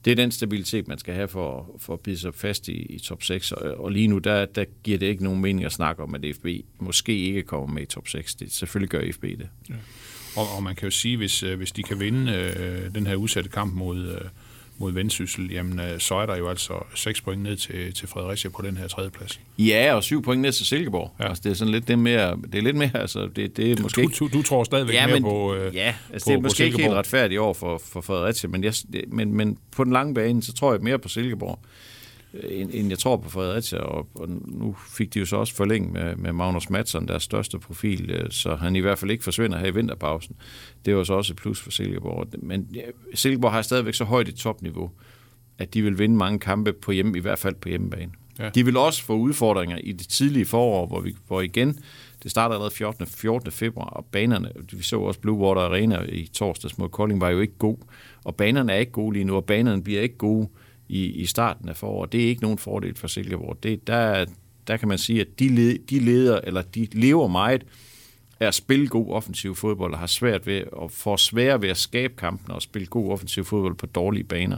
det 0.06 0.12
er 0.12 0.15
den 0.15 0.31
stabilitet, 0.31 0.88
man 0.88 0.97
skal 0.97 1.13
have 1.13 1.27
for, 1.27 1.75
for 1.80 1.94
at 1.94 2.00
bide 2.00 2.18
sig 2.18 2.33
fast 2.33 2.68
i, 2.68 2.81
i 2.81 3.00
top 3.00 3.24
6. 3.24 3.51
Og, 3.51 3.71
og 3.83 3.91
lige 3.91 4.07
nu, 4.07 4.18
der, 4.18 4.45
der 4.45 4.65
giver 4.83 4.97
det 4.97 5.06
ikke 5.06 5.24
nogen 5.24 5.41
mening 5.41 5.65
at 5.65 5.71
snakke 5.71 6.03
om, 6.03 6.15
at 6.15 6.21
FB 6.36 6.45
måske 6.80 7.18
ikke 7.18 7.44
kommer 7.44 7.68
med 7.68 7.81
i 7.81 7.86
top 7.86 8.07
6. 8.07 8.36
Det, 8.36 8.51
selvfølgelig 8.51 8.89
gør 8.89 9.12
FB 9.12 9.24
det. 9.24 9.50
Og, 10.35 10.56
og 10.56 10.63
man 10.63 10.75
kan 10.75 10.85
jo 10.85 10.92
sige, 10.92 11.18
hvis, 11.18 11.44
øh, 11.44 11.57
hvis 11.57 11.71
de 11.71 11.83
kan 11.83 12.00
vinde 12.00 12.31
øh, 12.33 12.95
den 12.95 13.07
her 13.07 13.15
udsatte 13.15 13.50
kamp 13.50 13.74
mod, 13.74 14.07
øh, 14.07 14.21
mod 14.79 14.91
Vendsyssel, 14.91 15.51
jamen 15.51 15.79
øh, 15.79 15.99
så 15.99 16.15
er 16.15 16.25
der 16.25 16.37
jo 16.37 16.49
altså 16.49 16.73
6 16.95 17.21
point 17.21 17.43
ned 17.43 17.55
til, 17.55 17.93
til 17.93 18.07
Fredericia 18.07 18.49
på 18.49 18.61
den 18.61 18.77
her 18.77 18.87
tredje 18.87 19.09
plads. 19.09 19.39
Ja, 19.57 19.93
og 19.95 20.03
syv 20.03 20.21
point 20.23 20.41
ned 20.41 20.51
til 20.51 20.65
Silkeborg. 20.65 21.15
Ja. 21.19 21.27
Altså, 21.27 21.41
det 21.43 21.49
er 21.49 21.53
sådan 21.53 21.71
lidt 21.71 21.87
det 21.87 21.99
mere, 21.99 22.37
det 22.51 22.55
er 22.55 22.61
lidt 22.61 22.75
mere, 22.75 22.97
altså, 22.97 23.27
det, 23.35 23.57
det 23.57 23.71
er 23.71 23.81
måske 23.81 24.01
Du, 24.01 24.09
du, 24.19 24.29
du 24.33 24.41
tror 24.41 24.63
stadigvæk 24.63 24.95
ja, 24.95 25.05
mere 25.05 25.15
men, 25.15 25.23
på, 25.23 25.55
øh, 25.55 25.75
ja, 25.75 25.95
altså, 26.13 26.25
på, 26.25 26.31
det 26.31 26.37
er 26.37 26.41
måske 26.41 26.63
ikke 26.65 26.77
helt 26.77 26.83
Silkeborg. 26.83 26.99
retfærdigt 26.99 27.39
over 27.39 27.53
for, 27.53 27.81
for 27.85 28.01
Fredericia, 28.01 28.49
men, 28.49 28.63
jeg, 28.63 28.73
men, 29.07 29.33
men 29.33 29.57
på 29.71 29.83
den 29.83 29.93
lange 29.93 30.13
bane, 30.13 30.43
så 30.43 30.53
tror 30.53 30.73
jeg 30.73 30.81
mere 30.81 30.99
på 30.99 31.09
Silkeborg, 31.09 31.59
end, 32.33 32.69
end 32.73 32.89
jeg 32.89 32.99
tror 32.99 33.17
på 33.17 33.29
Fredericia, 33.29 33.79
og, 33.79 34.07
og 34.15 34.29
nu 34.45 34.75
fik 34.89 35.13
de 35.13 35.19
jo 35.19 35.25
så 35.25 35.35
også 35.35 35.55
forlænget 35.55 35.93
med, 35.93 36.15
med 36.15 36.33
Magnus 36.33 36.69
Madsen, 36.69 37.07
deres 37.07 37.23
største 37.23 37.59
profil, 37.59 38.11
øh, 38.11 38.31
så 38.31 38.55
han 38.55 38.75
i 38.75 38.79
hvert 38.79 38.99
fald 38.99 39.11
ikke 39.11 39.23
forsvinder 39.23 39.57
her 39.57 39.67
i 39.67 39.73
vinterpausen. 39.73 40.35
Det 40.85 40.95
var 40.95 41.03
så 41.03 41.13
også 41.13 41.33
et 41.33 41.37
plus 41.37 41.61
for 41.61 41.71
Silkeborg. 41.71 42.27
Men 42.41 42.75
Silkeborg 43.13 43.51
har 43.51 43.61
stadigvæk 43.61 43.93
så 43.93 44.03
højt 44.03 44.27
et 44.27 44.35
topniveau, 44.35 44.91
at 45.57 45.73
de 45.73 45.81
vil 45.81 45.99
vinde 45.99 46.15
mange 46.15 46.39
kampe 46.39 46.73
på 46.73 46.91
hjemme, 46.91 47.17
i 47.17 47.21
hvert 47.21 47.39
fald 47.39 47.55
på 47.55 47.69
hjemmebane. 47.69 48.11
Ja. 48.39 48.49
De 48.49 48.65
vil 48.65 48.77
også 48.77 49.03
få 49.03 49.15
udfordringer 49.15 49.77
i 49.77 49.91
det 49.91 50.07
tidlige 50.07 50.45
forår, 50.45 50.87
hvor, 50.87 50.99
vi, 50.99 51.15
hvor 51.27 51.41
igen, 51.41 51.79
det 52.23 52.31
starter 52.31 52.55
allerede 52.55 52.75
14. 52.75 53.07
14. 53.07 53.51
februar, 53.51 53.85
og 53.85 54.05
banerne, 54.05 54.51
vi 54.71 54.83
så 54.83 54.99
også 54.99 55.19
Blue 55.19 55.37
Water 55.37 55.61
Arena 55.61 56.01
i 56.09 56.27
torsdags 56.27 56.77
mod 56.77 56.89
Kolding, 56.89 57.21
var 57.21 57.29
jo 57.29 57.39
ikke 57.39 57.57
god. 57.57 57.77
Og 58.23 58.35
banerne 58.35 58.73
er 58.73 58.77
ikke 58.77 58.91
gode 58.91 59.13
lige 59.13 59.25
nu, 59.25 59.35
og 59.35 59.45
banerne 59.45 59.83
bliver 59.83 60.01
ikke 60.01 60.17
gode 60.17 60.49
i, 60.89 61.06
i 61.06 61.25
starten 61.25 61.69
af 61.69 61.77
foråret. 61.77 62.12
Det 62.12 62.24
er 62.24 62.27
ikke 62.27 62.41
nogen 62.41 62.57
fordel 62.57 62.95
for 62.95 63.07
Silkeborg. 63.07 63.63
Det, 63.63 63.88
der, 63.88 64.25
der 64.68 64.77
kan 64.77 64.88
man 64.88 64.97
sige, 64.97 65.21
at 65.21 65.39
de, 65.39 65.50
led, 65.50 65.80
de 65.80 66.00
leder, 66.00 66.39
eller 66.44 66.62
de 66.62 66.88
lever 66.91 67.27
meget 67.27 67.63
af 68.39 68.47
at 68.47 68.56
spille 68.56 68.88
god 68.88 69.12
offensiv 69.12 69.56
fodbold, 69.56 69.94
og 69.94 70.00
har 70.00 70.07
svært 70.07 70.47
ved, 70.47 70.63
og 70.71 70.91
får 70.91 71.15
svære 71.15 71.62
ved 71.62 71.69
at 71.69 71.77
skabe 71.77 72.13
kampen 72.18 72.51
og 72.51 72.62
spille 72.62 72.88
god 72.88 73.12
offensiv 73.12 73.45
fodbold 73.45 73.75
på 73.75 73.86
dårlige 73.86 74.24
baner. 74.24 74.57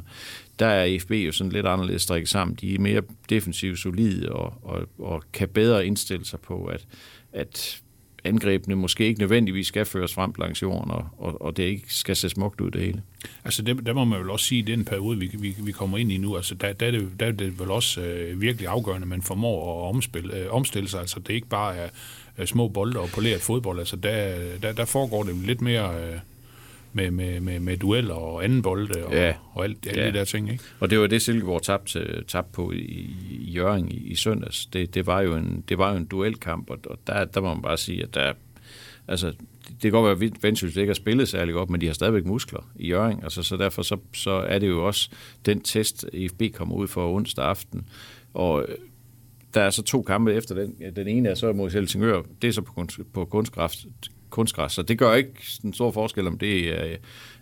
Der 0.59 0.67
er 0.67 0.99
FB 0.99 1.11
jo 1.11 1.31
sådan 1.31 1.51
lidt 1.51 1.65
anderledes 1.65 2.01
strikket 2.01 2.29
sammen. 2.29 2.57
De 2.61 2.75
er 2.75 2.79
mere 2.79 3.01
defensivt 3.29 3.79
solide 3.79 4.31
og, 4.31 4.53
og, 4.61 4.87
og 4.99 5.23
kan 5.33 5.49
bedre 5.49 5.85
indstille 5.85 6.25
sig 6.25 6.39
på, 6.39 6.65
at, 6.65 6.87
at 7.33 7.81
angrebene 8.23 8.75
måske 8.75 9.05
ikke 9.05 9.19
nødvendigvis 9.19 9.67
skal 9.67 9.85
føres 9.85 10.13
frem 10.13 10.33
langs 10.39 10.61
jorden, 10.61 10.91
og, 10.91 11.07
og, 11.17 11.41
og 11.41 11.57
det 11.57 11.63
ikke 11.63 11.83
skal 11.87 12.15
se 12.15 12.29
smukt 12.29 12.61
ud 12.61 12.71
det 12.71 12.81
hele. 12.81 13.01
Altså, 13.45 13.61
det, 13.61 13.85
der 13.85 13.93
må 13.93 14.05
man 14.05 14.19
vel 14.19 14.29
også 14.29 14.45
sige, 14.45 14.61
at 14.61 14.67
den 14.67 14.85
periode, 14.85 15.19
vi, 15.19 15.31
vi, 15.33 15.55
vi 15.59 15.71
kommer 15.71 15.97
ind 15.97 16.11
i 16.11 16.17
nu, 16.17 16.35
altså, 16.35 16.55
der, 16.55 16.73
der, 16.73 16.87
er, 16.87 16.91
det, 16.91 17.09
der 17.19 17.25
er 17.25 17.31
det 17.31 17.59
vel 17.59 17.71
også 17.71 18.01
øh, 18.01 18.41
virkelig 18.41 18.67
afgørende, 18.67 19.05
at 19.05 19.09
man 19.09 19.21
formår 19.21 19.83
at 19.83 19.89
omspille, 19.89 20.37
øh, 20.37 20.53
omstille 20.53 20.89
sig. 20.89 20.99
Altså, 20.99 21.19
det 21.19 21.29
er 21.29 21.35
ikke 21.35 21.47
bare 21.47 21.75
er, 21.75 21.89
er 22.37 22.45
små 22.45 22.67
bolde 22.67 22.99
og 22.99 23.09
poleret 23.09 23.41
fodbold. 23.41 23.79
Altså, 23.79 23.95
der, 23.95 24.37
der, 24.61 24.73
der 24.73 24.85
foregår 24.85 25.23
det 25.23 25.35
lidt 25.35 25.61
mere 25.61 25.95
øh, 25.95 26.19
med, 26.93 27.11
med, 27.11 27.39
med, 27.39 27.59
med 27.59 27.77
dueller 27.77 28.13
og 28.13 28.43
anden 28.43 28.61
bolde 28.61 29.05
og, 29.05 29.13
Ja. 29.13 29.33
og 29.53 29.63
alt, 29.63 29.87
alle 29.87 30.01
Ja. 30.01 30.07
de 30.07 30.13
der 30.13 30.23
ting, 30.25 30.51
ikke? 30.51 30.63
Og 30.79 30.89
det 30.89 30.99
var 30.99 31.07
det, 31.07 31.21
Silkeborg 31.21 31.61
tabte, 31.61 32.23
tabte 32.27 32.51
på 32.53 32.71
i, 32.71 32.77
i 33.29 33.51
Jørgen 33.55 33.91
i, 33.91 33.95
i 33.97 34.15
søndags. 34.15 34.65
Det, 34.65 34.93
det, 34.95 35.07
var 35.07 35.21
jo 35.21 35.35
en, 35.35 35.63
det 35.69 35.77
var 35.77 35.91
jo 35.91 35.97
en 35.97 36.05
duelkamp, 36.05 36.69
og, 36.69 36.77
og 36.85 36.97
der, 37.07 37.25
der 37.25 37.41
må 37.41 37.53
man 37.53 37.61
bare 37.61 37.77
sige, 37.77 38.03
at 38.03 38.13
der, 38.13 38.33
altså, 39.07 39.27
det 39.67 39.81
kan 39.81 39.91
godt 39.91 40.19
være, 40.21 40.27
at 40.29 40.43
Vendsyssel 40.43 40.79
ikke 40.79 40.89
har 40.89 40.95
spillet 40.95 41.27
særlig 41.27 41.53
godt, 41.53 41.69
men 41.69 41.81
de 41.81 41.85
har 41.85 41.93
stadigvæk 41.93 42.25
muskler 42.25 42.69
i 42.75 42.87
Jørgen. 42.87 43.19
Altså, 43.23 43.43
så 43.43 43.57
derfor 43.57 43.81
så, 43.81 43.97
så 44.13 44.31
er 44.31 44.59
det 44.59 44.67
jo 44.67 44.87
også 44.87 45.09
den 45.45 45.61
test, 45.61 46.05
IFB 46.13 46.41
kommer 46.53 46.75
ud 46.75 46.87
for 46.87 47.15
onsdag 47.15 47.45
aften. 47.45 47.87
Og 48.33 48.65
øh, 48.69 48.75
der 49.53 49.61
er 49.61 49.69
så 49.69 49.83
to 49.83 50.01
kampe 50.01 50.33
efter 50.33 50.55
den. 50.55 50.75
Den 50.95 51.07
ene 51.07 51.29
er 51.29 51.35
så 51.35 51.53
mod 51.53 51.69
Helsingør. 51.69 52.21
Det 52.41 52.47
er 52.47 52.51
så 52.51 52.61
på, 52.61 52.73
kunst, 52.73 52.99
på 53.13 53.25
kunstgræs, 53.25 53.87
kunstgræs. 54.31 54.71
Så 54.71 54.81
det 54.81 54.97
gør 54.97 55.13
ikke 55.13 55.31
en 55.63 55.73
stor 55.73 55.91
forskel, 55.91 56.27
om 56.27 56.37
det 56.37 56.67
er, 56.69 56.95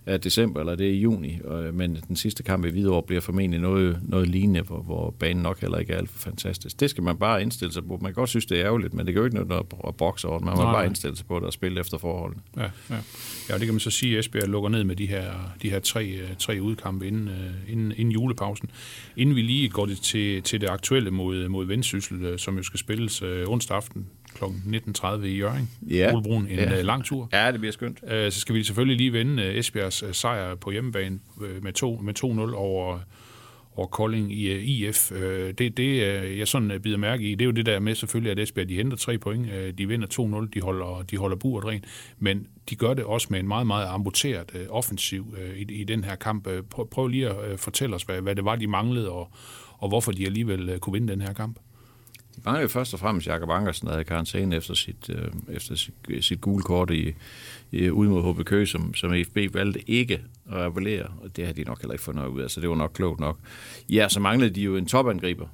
er 0.05 0.17
december 0.17 0.59
eller 0.59 0.75
det 0.75 0.87
er 0.87 0.91
i 0.91 0.99
juni. 0.99 1.39
Øh, 1.51 1.73
Men 1.73 1.97
den 2.07 2.15
sidste 2.15 2.43
kamp 2.43 2.65
i 2.65 2.69
Hvidovre 2.69 3.03
bliver 3.03 3.21
formentlig 3.21 3.59
noget, 3.59 3.99
noget 4.03 4.27
lignende, 4.27 4.61
hvor, 4.61 4.81
hvor 4.81 5.11
banen 5.19 5.43
nok 5.43 5.61
heller 5.61 5.77
ikke 5.77 5.93
er 5.93 5.97
alt 5.97 6.09
for 6.09 6.19
fantastisk. 6.19 6.79
Det 6.79 6.89
skal 6.89 7.03
man 7.03 7.17
bare 7.17 7.41
indstille 7.41 7.73
sig 7.73 7.83
på. 7.83 7.89
Man 8.01 8.11
kan 8.11 8.13
godt 8.13 8.29
synes, 8.29 8.45
det 8.45 8.59
er 8.59 8.65
ærgerligt, 8.65 8.93
men 8.93 9.05
det 9.07 9.15
jo 9.15 9.25
ikke 9.25 9.37
noget 9.37 9.59
at- 9.87 9.95
bokse 9.97 10.27
over. 10.27 10.39
Man 10.39 10.55
må 10.57 10.63
Nej, 10.63 10.73
bare 10.73 10.85
indstille 10.85 11.15
sig 11.17 11.25
på 11.25 11.35
det 11.35 11.43
og 11.43 11.53
spille 11.53 11.79
efter 11.79 11.97
forholdene. 11.97 12.41
Ja, 12.57 12.61
ja. 12.89 12.95
ja, 13.49 13.53
det 13.53 13.61
kan 13.65 13.73
man 13.73 13.79
så 13.79 13.89
sige, 13.91 14.13
at 14.13 14.19
Esbjerg 14.19 14.47
lukker 14.49 14.69
ned 14.69 14.83
med 14.83 14.95
de 14.95 15.05
her, 15.05 15.31
de 15.61 15.69
her 15.69 15.79
tre, 15.79 16.05
øh, 16.07 16.29
tre 16.39 16.57
udkampe 16.61 17.07
inden, 17.07 17.27
øh, 17.27 17.71
inden, 17.71 17.93
inden 17.97 18.11
julepausen. 18.11 18.69
Inden 19.17 19.35
vi 19.35 19.41
lige 19.41 19.69
går 19.69 19.85
det 19.85 19.97
til, 20.01 20.41
til 20.43 20.61
det 20.61 20.67
aktuelle 20.69 21.11
mod, 21.11 21.47
mod 21.47 21.65
Vendsyssel, 21.65 22.39
som 22.39 22.57
jo 22.57 22.63
skal 22.63 22.79
spilles 22.79 23.21
onsdag 23.47 23.77
aften 23.77 24.05
kl. 24.39 24.43
19.30 24.45 25.23
i 25.25 25.37
Jørgen. 25.37 25.69
Ja. 25.89 26.13
Olebroen, 26.13 26.47
en 26.47 26.49
Ja. 26.59 26.79
øh, 26.79 26.85
lang 26.85 27.05
tur. 27.05 27.29
Ja, 27.33 27.51
det 27.51 27.59
bliver 27.59 27.73
skønt. 27.73 27.99
Øh, 28.07 28.31
så 28.31 28.39
skal 28.39 28.55
vi 28.55 28.63
selvfølgelig 28.63 28.97
lige 28.97 29.13
vende 29.13 29.43
øh, 29.43 29.55
Esbjergs 29.55 30.03
sejr 30.17 30.55
på 30.55 30.71
hjemmebane 30.71 31.19
med, 31.61 31.73
to, 31.73 31.99
med 32.03 32.13
2-0 32.23 32.55
over, 32.55 32.99
over 33.75 33.87
Kolding 33.87 34.33
i 34.33 34.51
IF. 34.51 35.11
Det, 35.57 35.77
det 35.77 35.97
jeg 36.37 36.47
sådan 36.47 36.79
bider 36.83 36.97
mærke 36.97 37.23
i, 37.23 37.31
det 37.31 37.41
er 37.41 37.45
jo 37.45 37.51
det 37.51 37.65
der 37.65 37.79
med 37.79 37.95
selvfølgelig, 37.95 38.31
at 38.31 38.39
Esbjerg 38.39 38.69
de 38.69 38.75
henter 38.75 38.97
tre 38.97 39.17
point. 39.17 39.47
De 39.77 39.87
vinder 39.87 40.07
2-0, 40.47 40.49
de 40.53 40.61
holder, 40.61 41.05
de 41.11 41.17
holder 41.17 41.37
buret 41.37 41.65
rent. 41.65 41.85
Men 42.19 42.47
de 42.69 42.75
gør 42.75 42.93
det 42.93 43.03
også 43.03 43.27
med 43.31 43.39
en 43.39 43.47
meget, 43.47 43.67
meget 43.67 43.85
amputeret 43.87 44.67
offensiv 44.69 45.35
i, 45.55 45.65
i 45.73 45.83
den 45.83 46.03
her 46.03 46.15
kamp. 46.15 46.47
Prøv, 46.91 47.07
lige 47.07 47.29
at 47.29 47.59
fortælle 47.59 47.95
os, 47.95 48.03
hvad, 48.03 48.21
hvad 48.21 48.35
det 48.35 48.45
var, 48.45 48.55
de 48.55 48.67
manglede, 48.67 49.09
og, 49.09 49.31
og 49.77 49.89
hvorfor 49.89 50.11
de 50.11 50.25
alligevel 50.25 50.79
kunne 50.79 50.93
vinde 50.93 51.11
den 51.13 51.21
her 51.21 51.33
kamp. 51.33 51.59
De 52.39 52.43
mangler 52.45 52.61
jo 52.61 52.67
først 52.67 52.93
og 52.93 52.99
fremmest 52.99 53.27
Jakob 53.27 53.49
Ankersen, 53.49 53.87
der 53.87 53.93
havde 53.93 54.03
karantæne 54.03 54.55
efter 54.55 54.73
sit, 54.73 55.09
øh, 55.09 55.55
efter 55.55 55.75
sit, 55.75 55.93
sit 56.21 56.41
gule 56.41 56.63
kort 56.63 56.91
i, 56.91 57.13
i, 57.71 57.89
ud 57.89 58.07
mod 58.07 58.33
HB 58.33 58.45
Køge, 58.45 58.67
som, 58.67 58.93
som 58.93 59.13
FB 59.25 59.37
valgte 59.53 59.89
ikke 59.89 60.21
at 60.51 60.57
appellere, 60.57 61.07
og 61.21 61.35
det 61.35 61.45
har 61.45 61.53
de 61.53 61.63
nok 61.63 61.81
heller 61.81 61.93
ikke 61.93 62.03
fundet 62.03 62.25
ud 62.25 62.41
af, 62.41 62.49
så 62.49 62.61
det 62.61 62.69
var 62.69 62.75
nok 62.75 62.91
klogt 62.93 63.19
nok. 63.19 63.37
Ja, 63.89 64.09
så 64.09 64.19
manglede 64.19 64.55
de 64.55 64.61
jo 64.61 64.75
en 64.75 64.85
topangriber. 64.85 65.47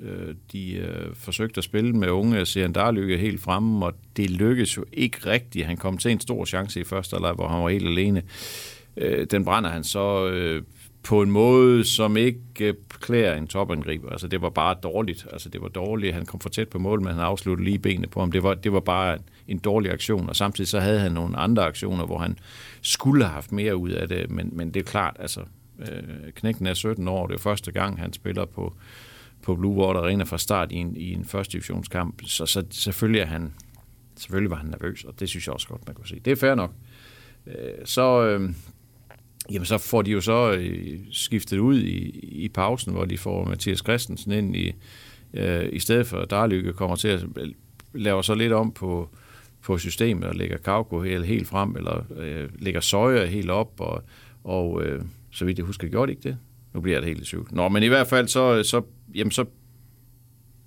Øh, 0.00 0.34
de 0.52 0.72
øh, 0.72 1.14
forsøgte 1.14 1.58
at 1.58 1.64
spille 1.64 1.92
med 1.92 2.08
unge 2.08 2.46
Sian 2.46 2.74
helt 3.18 3.40
fremme, 3.40 3.86
og 3.86 3.94
det 4.16 4.30
lykkedes 4.30 4.76
jo 4.76 4.84
ikke 4.92 5.30
rigtigt. 5.30 5.66
Han 5.66 5.76
kom 5.76 5.98
til 5.98 6.10
en 6.10 6.20
stor 6.20 6.44
chance 6.44 6.80
i 6.80 6.84
første 6.84 7.14
halvleg, 7.14 7.32
hvor 7.32 7.48
han 7.48 7.62
var 7.62 7.68
helt 7.68 7.86
alene. 7.86 8.22
Øh, 8.96 9.26
den 9.30 9.44
brænder 9.44 9.70
han 9.70 9.84
så 9.84 10.28
øh, 10.28 10.62
på 11.02 11.22
en 11.22 11.30
måde, 11.30 11.84
som 11.84 12.16
ikke 12.16 12.40
øh, 12.60 12.74
klæder 13.00 13.34
en 13.34 13.46
topangriber. 13.46 14.10
Altså, 14.10 14.28
det 14.28 14.42
var 14.42 14.50
bare 14.50 14.76
dårligt. 14.82 15.26
Altså, 15.32 15.48
det 15.48 15.62
var 15.62 15.68
dårligt. 15.68 16.14
Han 16.14 16.26
kom 16.26 16.40
for 16.40 16.48
tæt 16.48 16.68
på 16.68 16.78
mål, 16.78 17.00
men 17.00 17.12
han 17.12 17.20
afsluttede 17.20 17.64
lige 17.64 17.78
benene 17.78 18.06
på 18.06 18.20
ham. 18.20 18.32
Det 18.32 18.42
var, 18.42 18.54
det 18.54 18.72
var 18.72 18.80
bare 18.80 19.18
en 19.48 19.58
dårlig 19.58 19.92
aktion, 19.92 20.28
og 20.28 20.36
samtidig 20.36 20.68
så 20.68 20.80
havde 20.80 21.00
han 21.00 21.12
nogle 21.12 21.36
andre 21.36 21.64
aktioner, 21.66 22.06
hvor 22.06 22.18
han 22.18 22.38
skulle 22.82 23.24
have 23.24 23.34
haft 23.34 23.52
mere 23.52 23.76
ud 23.76 23.90
af 23.90 24.08
det, 24.08 24.30
men, 24.30 24.50
men 24.52 24.74
det 24.74 24.80
er 24.80 24.84
klart, 24.84 25.16
altså, 25.18 25.40
øh, 25.78 26.32
knækken 26.34 26.66
er 26.66 26.74
17 26.74 27.08
år, 27.08 27.26
det 27.26 27.34
er 27.34 27.38
første 27.38 27.72
gang, 27.72 28.00
han 28.00 28.12
spiller 28.12 28.44
på, 28.44 28.74
på 29.42 29.56
Blue 29.56 29.74
Water 29.74 30.00
Arena 30.00 30.24
fra 30.24 30.38
start 30.38 30.72
i 30.72 30.76
en, 30.76 30.96
i 30.96 31.12
en 31.12 31.24
første 31.24 31.52
divisionskamp, 31.52 32.22
så, 32.24 32.46
så 32.46 32.64
selvfølgelig 32.70 33.20
er 33.20 33.26
han, 33.26 33.52
selvfølgelig 34.16 34.50
var 34.50 34.56
han 34.56 34.66
nervøs, 34.66 35.04
og 35.04 35.20
det 35.20 35.28
synes 35.28 35.46
jeg 35.46 35.54
også 35.54 35.68
godt, 35.68 35.86
man 35.86 35.94
kunne 35.94 36.08
se. 36.08 36.20
Det 36.24 36.30
er 36.30 36.36
fair 36.36 36.54
nok. 36.54 36.72
Øh, 37.46 37.54
så, 37.84 38.22
øh, 38.26 38.50
jamen, 39.50 39.66
så 39.66 39.78
får 39.78 40.02
de 40.02 40.10
jo 40.10 40.20
så 40.20 40.52
øh, 40.52 40.98
skiftet 41.10 41.58
ud 41.58 41.78
i, 41.80 42.08
i 42.20 42.48
pausen, 42.48 42.92
hvor 42.92 43.04
de 43.04 43.18
får 43.18 43.44
Mathias 43.44 43.78
Christensen 43.78 44.32
ind 44.32 44.56
i, 44.56 44.72
øh, 45.34 45.68
i 45.72 45.78
stedet 45.78 46.06
for 46.06 46.24
Darlykke 46.24 46.72
kommer 46.72 46.96
til 46.96 47.08
at 47.08 47.20
lave 47.94 48.24
så 48.24 48.34
lidt 48.34 48.52
om 48.52 48.72
på, 48.72 49.08
på 49.62 49.78
systemet 49.78 50.24
og 50.24 50.34
lægger 50.34 50.56
Kauko 50.56 51.02
helt, 51.02 51.26
helt 51.26 51.48
frem, 51.48 51.76
eller 51.76 52.04
øh, 52.16 52.48
lægger 52.58 52.80
Søjer 52.80 53.26
helt 53.26 53.50
op, 53.50 53.72
og, 53.78 54.02
og 54.44 54.82
øh, 54.84 55.02
så 55.30 55.44
vidt 55.44 55.58
jeg 55.58 55.66
husker, 55.66 55.88
gjorde 55.88 56.06
de 56.06 56.12
ikke 56.12 56.28
det? 56.28 56.38
Nu 56.74 56.80
bliver 56.80 56.98
det 57.00 57.08
helt 57.08 57.20
i 57.20 57.24
tvivl. 57.24 57.48
Nå, 57.50 57.68
men 57.68 57.82
i 57.82 57.86
hvert 57.86 58.06
fald, 58.06 58.28
så, 58.28 58.62
så, 58.62 58.82
jamen, 59.14 59.30
så, 59.30 59.44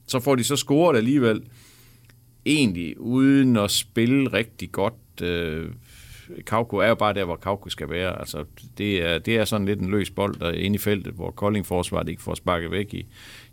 så 0.07 0.19
får 0.19 0.35
de 0.35 0.43
så 0.43 0.55
scoret 0.55 0.97
alligevel, 0.97 1.43
egentlig 2.45 2.99
uden 2.99 3.57
at 3.57 3.71
spille 3.71 4.33
rigtig 4.33 4.71
godt. 4.71 5.21
Øh, 5.21 5.69
Kauko 6.45 6.77
er 6.77 6.87
jo 6.87 6.95
bare 6.95 7.13
der, 7.13 7.25
hvor 7.25 7.35
Kauko 7.35 7.69
skal 7.69 7.89
være. 7.89 8.19
Altså, 8.19 8.45
det, 8.77 9.03
er, 9.03 9.19
det 9.19 9.37
er 9.37 9.45
sådan 9.45 9.65
lidt 9.65 9.79
en 9.79 9.89
løs 9.89 10.09
bold 10.09 10.35
der 10.35 10.47
er 10.47 10.51
inde 10.51 10.75
i 10.75 10.77
feltet, 10.77 11.13
hvor 11.13 11.31
Kolding 11.31 11.65
forsvaret 11.65 12.09
ikke 12.09 12.21
får 12.21 12.35
sparket 12.35 12.71
væk 12.71 12.93
i, 12.93 13.05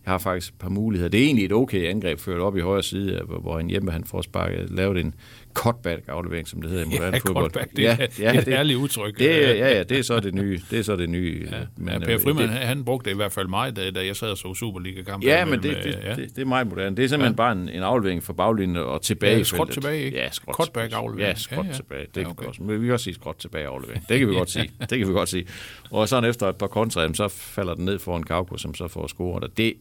jeg 0.05 0.13
har 0.13 0.19
faktisk 0.19 0.53
et 0.53 0.59
par 0.59 0.69
muligheder. 0.69 1.11
Det 1.11 1.21
er 1.21 1.25
egentlig 1.25 1.45
et 1.45 1.53
okay 1.53 1.91
angreb 1.91 2.21
ført 2.21 2.41
op 2.41 2.57
i 2.57 2.61
højre 2.61 2.83
side, 2.83 3.23
hvor 3.41 3.59
en 3.59 3.71
hjemme 3.71 3.91
han 3.91 4.05
får 4.05 4.23
sparket, 4.23 4.71
lavet 4.71 4.99
en 4.99 5.15
cutback-aflevering, 5.55 6.49
som 6.49 6.63
det 6.63 6.71
hedder 6.71 6.85
i 6.85 6.89
moderne 6.89 7.17
ja, 7.17 7.19
fodbold. 7.19 7.45
Cutback, 7.45 7.77
det, 7.77 7.83
ja, 7.83 7.97
ja, 8.01 8.07
det 8.07 8.37
er 8.37 8.41
et 8.41 8.49
ærligt 8.49 8.79
udtryk. 8.79 9.19
Det, 9.19 9.27
ja, 9.27 9.77
ja, 9.77 9.83
det 9.83 9.99
er 9.99 10.03
så 10.03 10.21
det 10.21 10.35
nye. 10.35 10.61
Det 10.71 10.79
er 10.79 10.83
så 10.83 10.97
det 10.97 11.11
nye. 11.11 11.49
Ja, 11.53 11.57
men, 11.77 11.89
ja, 11.89 11.99
per 11.99 12.19
Frimand, 12.19 12.51
det, 12.51 12.59
han 12.59 12.85
brugte 12.85 13.11
det 13.11 13.15
i 13.15 13.17
hvert 13.17 13.33
fald 13.33 13.49
mig, 13.49 13.77
da, 13.77 13.91
da 13.91 14.07
jeg 14.07 14.17
sad 14.17 14.31
og 14.31 14.39
så 14.39 14.55
Superliga-kampen. 14.55 15.29
Ja, 15.29 15.45
men 15.45 15.63
det, 15.63 15.77
det, 15.85 15.99
ja. 16.05 16.15
det, 16.15 16.37
det, 16.37 16.43
er 16.43 16.47
meget 16.47 16.67
moderne. 16.67 16.97
Det 16.97 17.05
er 17.05 17.09
simpelthen 17.09 17.33
ja. 17.33 17.37
bare 17.37 17.53
en, 17.53 17.69
en 17.69 17.83
aflevering 17.83 18.23
fra 18.23 18.33
baglinjen 18.33 18.77
og 18.77 19.03
tilbage. 19.03 19.37
Ja, 19.37 19.43
skråt 19.43 19.69
tilbage, 19.71 20.03
ikke? 20.03 20.19
Ja, 20.19 20.31
skråt, 20.31 20.57
Cutback-aflevering. 20.57 21.29
Ja, 21.29 21.35
skråt 21.35 21.65
ja, 21.65 21.71
ja. 21.71 21.77
tilbage. 21.77 22.07
Det 22.15 22.21
ja, 22.21 22.27
okay. 22.27 22.35
kan 22.35 22.45
vi, 22.45 22.49
også, 22.49 22.63
vi 22.63 22.87
kan 22.87 22.93
også 22.93 23.05
sige 23.05 23.15
skråt 23.15 23.37
tilbage 23.37 23.67
aflevering. 23.67 24.09
Det 24.09 24.19
kan 24.19 24.29
vi 24.29 24.35
godt 24.43 24.51
sige. 24.51 24.71
Det 24.81 24.99
kan 24.99 25.09
vi 25.09 25.13
godt 25.13 25.29
sige. 25.29 25.47
Og 25.91 26.09
sådan 26.09 26.31
efter 26.31 26.49
et 26.49 26.57
par 26.57 26.67
kontra, 26.67 27.15
så 27.15 27.29
falder 27.29 27.75
den 27.75 27.85
ned 27.85 27.99
foran 27.99 28.23
Kauko, 28.23 28.57
som 28.57 28.75
så 28.75 28.89
får 28.89 29.07
scoret. 29.07 29.57
Det, 29.57 29.75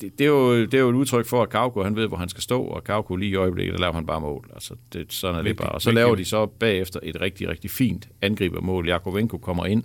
det, 0.00 0.18
det, 0.18 0.24
er 0.24 0.28
jo, 0.28 0.64
det 0.64 0.74
er 0.74 0.78
jo 0.78 0.88
et 0.88 0.94
udtryk 0.94 1.26
for, 1.26 1.42
at 1.42 1.48
Kauko, 1.48 1.82
han 1.82 1.96
ved, 1.96 2.08
hvor 2.08 2.16
han 2.16 2.28
skal 2.28 2.42
stå, 2.42 2.62
og 2.62 2.84
Kauko 2.84 3.16
lige 3.16 3.30
i 3.30 3.34
øjeblikket, 3.34 3.72
der 3.72 3.80
laver 3.80 3.94
han 3.94 4.06
bare 4.06 4.20
mål. 4.20 4.50
Altså, 4.54 4.74
det, 4.92 5.12
sådan 5.12 5.38
er 5.38 5.42
det 5.42 5.56
bare. 5.56 5.68
Og 5.68 5.82
så 5.82 5.90
laver 5.90 6.14
de 6.14 6.24
så 6.24 6.46
bagefter 6.46 7.00
et 7.02 7.20
rigtig, 7.20 7.48
rigtig 7.48 7.70
fint 7.70 8.08
angribermål. 8.22 8.88
Jakovenko 8.88 9.38
kommer 9.38 9.66
ind, 9.66 9.82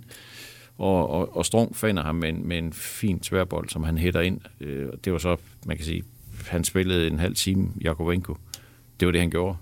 og, 0.78 1.10
og, 1.10 1.36
og 1.36 1.46
Strong 1.46 1.76
finder 1.76 2.02
ham 2.02 2.14
med 2.14 2.28
en, 2.28 2.48
med 2.48 2.58
en 2.58 2.72
fin 2.72 3.20
tværbold, 3.20 3.68
som 3.68 3.84
han 3.84 3.98
hætter 3.98 4.20
ind. 4.20 4.40
Øh, 4.60 4.88
det 5.04 5.12
var 5.12 5.18
så, 5.18 5.36
man 5.66 5.76
kan 5.76 5.86
sige, 5.86 6.02
han 6.46 6.64
spillede 6.64 7.06
en 7.06 7.18
halv 7.18 7.34
time, 7.34 7.68
Jakovenko. 7.80 8.36
Det 9.00 9.06
var 9.06 9.12
det, 9.12 9.20
han 9.20 9.30
gjorde. 9.30 9.56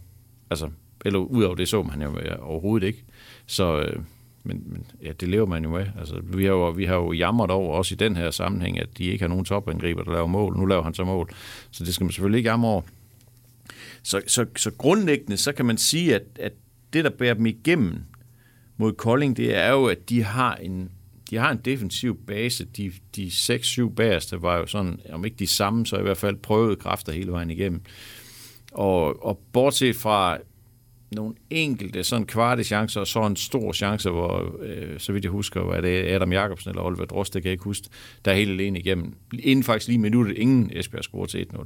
Altså, 0.50 0.70
eller 1.04 1.18
udover 1.18 1.54
det 1.54 1.68
så 1.68 1.82
man 1.82 2.02
jo 2.02 2.18
overhovedet 2.40 2.86
ikke. 2.86 3.04
Så, 3.46 3.80
øh, 3.80 4.00
men, 4.42 4.62
men 4.66 4.86
ja, 5.02 5.12
det 5.12 5.28
lever 5.28 5.46
man 5.46 5.64
jo 5.64 5.70
med. 5.70 5.86
Altså, 5.98 6.20
vi, 6.22 6.44
har 6.44 6.52
jo, 6.52 6.70
vi 6.70 6.84
har 6.84 6.94
jo 6.94 7.12
jammeret 7.12 7.50
over, 7.50 7.76
også 7.76 7.94
i 7.94 7.96
den 7.96 8.16
her 8.16 8.30
sammenhæng, 8.30 8.78
at 8.78 8.98
de 8.98 9.04
ikke 9.04 9.22
har 9.22 9.28
nogen 9.28 9.44
topangriber, 9.44 10.02
der 10.02 10.12
laver 10.12 10.26
mål. 10.26 10.56
Nu 10.56 10.66
laver 10.66 10.82
han 10.82 10.94
så 10.94 11.04
mål. 11.04 11.30
Så 11.70 11.84
det 11.84 11.94
skal 11.94 12.04
man 12.04 12.12
selvfølgelig 12.12 12.38
ikke 12.38 12.50
jamre 12.50 12.70
over. 12.70 12.82
Så, 14.02 14.22
så, 14.26 14.46
så 14.56 14.70
grundlæggende, 14.70 15.36
så 15.36 15.52
kan 15.52 15.66
man 15.66 15.78
sige, 15.78 16.14
at, 16.14 16.22
at 16.40 16.52
det, 16.92 17.04
der 17.04 17.10
bærer 17.10 17.34
dem 17.34 17.46
igennem 17.46 17.98
mod 18.76 18.92
Kolding, 18.92 19.36
det 19.36 19.56
er 19.56 19.70
jo, 19.70 19.86
at 19.86 20.08
de 20.08 20.22
har 20.22 20.54
en, 20.54 20.90
de 21.30 21.36
har 21.36 21.50
en 21.50 21.60
defensiv 21.64 22.16
base. 22.26 22.64
De, 22.64 22.92
de 23.16 23.26
6-7 23.26 23.94
bagerste 23.94 24.42
var 24.42 24.56
jo 24.56 24.66
sådan, 24.66 25.00
om 25.12 25.24
ikke 25.24 25.36
de 25.36 25.46
samme, 25.46 25.86
så 25.86 25.98
i 25.98 26.02
hvert 26.02 26.16
fald 26.16 26.36
prøvede 26.36 26.76
kræfter 26.76 27.12
hele 27.12 27.32
vejen 27.32 27.50
igennem. 27.50 27.80
Og, 28.72 29.24
og 29.24 29.40
bortset 29.52 29.96
fra 29.96 30.38
nogle 31.12 31.34
enkelte 31.50 32.04
sådan 32.04 32.26
kvarte 32.26 32.64
chancer, 32.64 33.00
og 33.00 33.06
så 33.06 33.26
en 33.26 33.36
stor 33.36 33.72
chance, 33.72 34.10
hvor, 34.10 34.54
øh, 34.62 34.98
så 34.98 35.12
vidt 35.12 35.24
jeg 35.24 35.30
husker, 35.30 35.60
var 35.60 35.80
det 35.80 36.06
Adam 36.06 36.32
Jacobsen 36.32 36.70
eller 36.70 36.82
Oliver 36.82 37.04
Drost, 37.04 37.34
det 37.34 37.42
kan 37.42 37.48
jeg 37.48 37.52
ikke 37.52 37.64
huske, 37.64 37.88
der 38.24 38.30
er 38.30 38.36
helt 38.36 38.50
alene 38.50 38.78
igennem. 38.78 39.14
Inden 39.38 39.62
faktisk 39.64 39.88
lige 39.88 39.98
minuttet, 39.98 40.36
ingen 40.36 40.70
Esbjerg 40.72 41.04
scorer 41.04 41.26
til 41.26 41.46
1-0. 41.54 41.64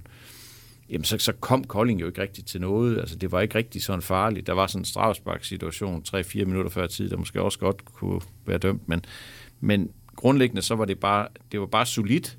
Jamen, 0.91 1.05
så, 1.05 1.19
så 1.19 1.33
kom 1.33 1.65
Kolding 1.65 2.01
jo 2.01 2.07
ikke 2.07 2.23
rigtigt 2.23 2.47
til 2.47 2.61
noget. 2.61 2.99
Altså, 2.99 3.17
det 3.17 3.33
var 3.33 3.41
ikke 3.41 3.55
rigtig 3.55 3.83
sådan 3.83 4.03
farligt. 4.03 4.47
Der 4.47 4.53
var 4.53 4.67
sådan 4.67 4.81
en 4.81 4.85
strafspark-situation 4.85 6.05
3-4 6.09 6.45
minutter 6.45 6.71
før 6.71 6.87
tid, 6.87 7.11
der 7.11 7.17
måske 7.17 7.43
også 7.43 7.59
godt 7.59 7.85
kunne 7.85 8.21
være 8.47 8.59
dømt, 8.59 8.89
men, 8.89 9.05
men 9.61 9.91
grundlæggende 10.17 10.63
så 10.63 10.75
var 10.75 10.85
det 10.85 10.99
bare, 11.01 11.29
det 11.53 11.61
var 11.61 11.67
bare 11.67 11.87
solidt, 11.87 12.39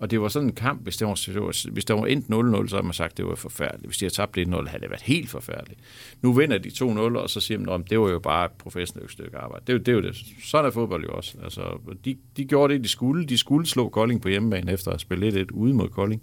og 0.00 0.10
det 0.10 0.20
var 0.20 0.28
sådan 0.28 0.48
en 0.48 0.54
kamp, 0.54 0.82
hvis 0.82 0.96
det 0.96 1.06
var, 1.06 1.70
hvis 1.70 1.84
der 1.84 1.94
var 1.94 2.06
endt 2.06 2.24
0-0, 2.64 2.68
så 2.68 2.76
har 2.76 2.82
man 2.82 2.92
sagt, 2.92 3.10
at 3.10 3.16
det 3.16 3.26
var 3.26 3.34
forfærdeligt. 3.34 3.86
Hvis 3.86 3.98
de 3.98 4.04
havde 4.04 4.14
tabt 4.14 4.38
1-0, 4.38 4.68
havde 4.68 4.82
det 4.82 4.90
været 4.90 5.02
helt 5.02 5.30
forfærdeligt. 5.30 5.80
Nu 6.22 6.32
vinder 6.32 6.58
de 6.58 6.68
2-0, 6.68 6.84
og 7.18 7.30
så 7.30 7.40
siger 7.40 7.58
man, 7.58 7.68
at 7.68 7.90
det 7.90 8.00
var 8.00 8.10
jo 8.10 8.18
bare 8.18 8.44
et 8.44 8.52
professionelt 8.52 9.12
stykke 9.12 9.38
arbejde. 9.38 9.64
Det 9.66 9.74
er, 9.74 9.78
det 9.78 9.88
er 9.88 9.92
jo 9.92 10.00
det. 10.00 10.16
Sådan 10.44 10.66
er 10.66 10.70
fodbold 10.70 11.04
jo 11.04 11.10
også. 11.12 11.38
Altså, 11.42 11.78
de, 12.04 12.16
de 12.36 12.44
gjorde 12.44 12.74
det, 12.74 12.84
de 12.84 12.88
skulle. 12.88 13.26
De 13.26 13.38
skulle 13.38 13.66
slå 13.66 13.88
Kolding 13.88 14.22
på 14.22 14.28
hjemmebane 14.28 14.72
efter 14.72 14.90
at 14.90 15.00
spille 15.00 15.30
lidt 15.30 15.50
ude 15.50 15.74
mod 15.74 15.88
Kolding. 15.88 16.22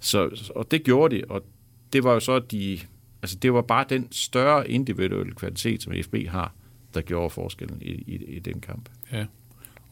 Så, 0.00 0.50
og 0.54 0.70
det 0.70 0.84
gjorde 0.84 1.16
de, 1.16 1.22
og 1.28 1.44
det 1.92 2.04
var 2.04 2.12
jo 2.12 2.20
så, 2.20 2.38
de, 2.38 2.78
altså 3.22 3.36
det 3.36 3.52
var 3.52 3.62
bare 3.62 3.84
den 3.88 4.08
større 4.12 4.70
individuelle 4.70 5.32
kvalitet, 5.32 5.82
som 5.82 5.92
FB 6.02 6.14
har, 6.28 6.54
der 6.94 7.00
gjorde 7.00 7.30
forskellen 7.30 7.82
i, 7.82 7.90
i, 7.90 8.24
i 8.36 8.38
den 8.38 8.60
kamp. 8.60 8.88
Ja. 9.12 9.26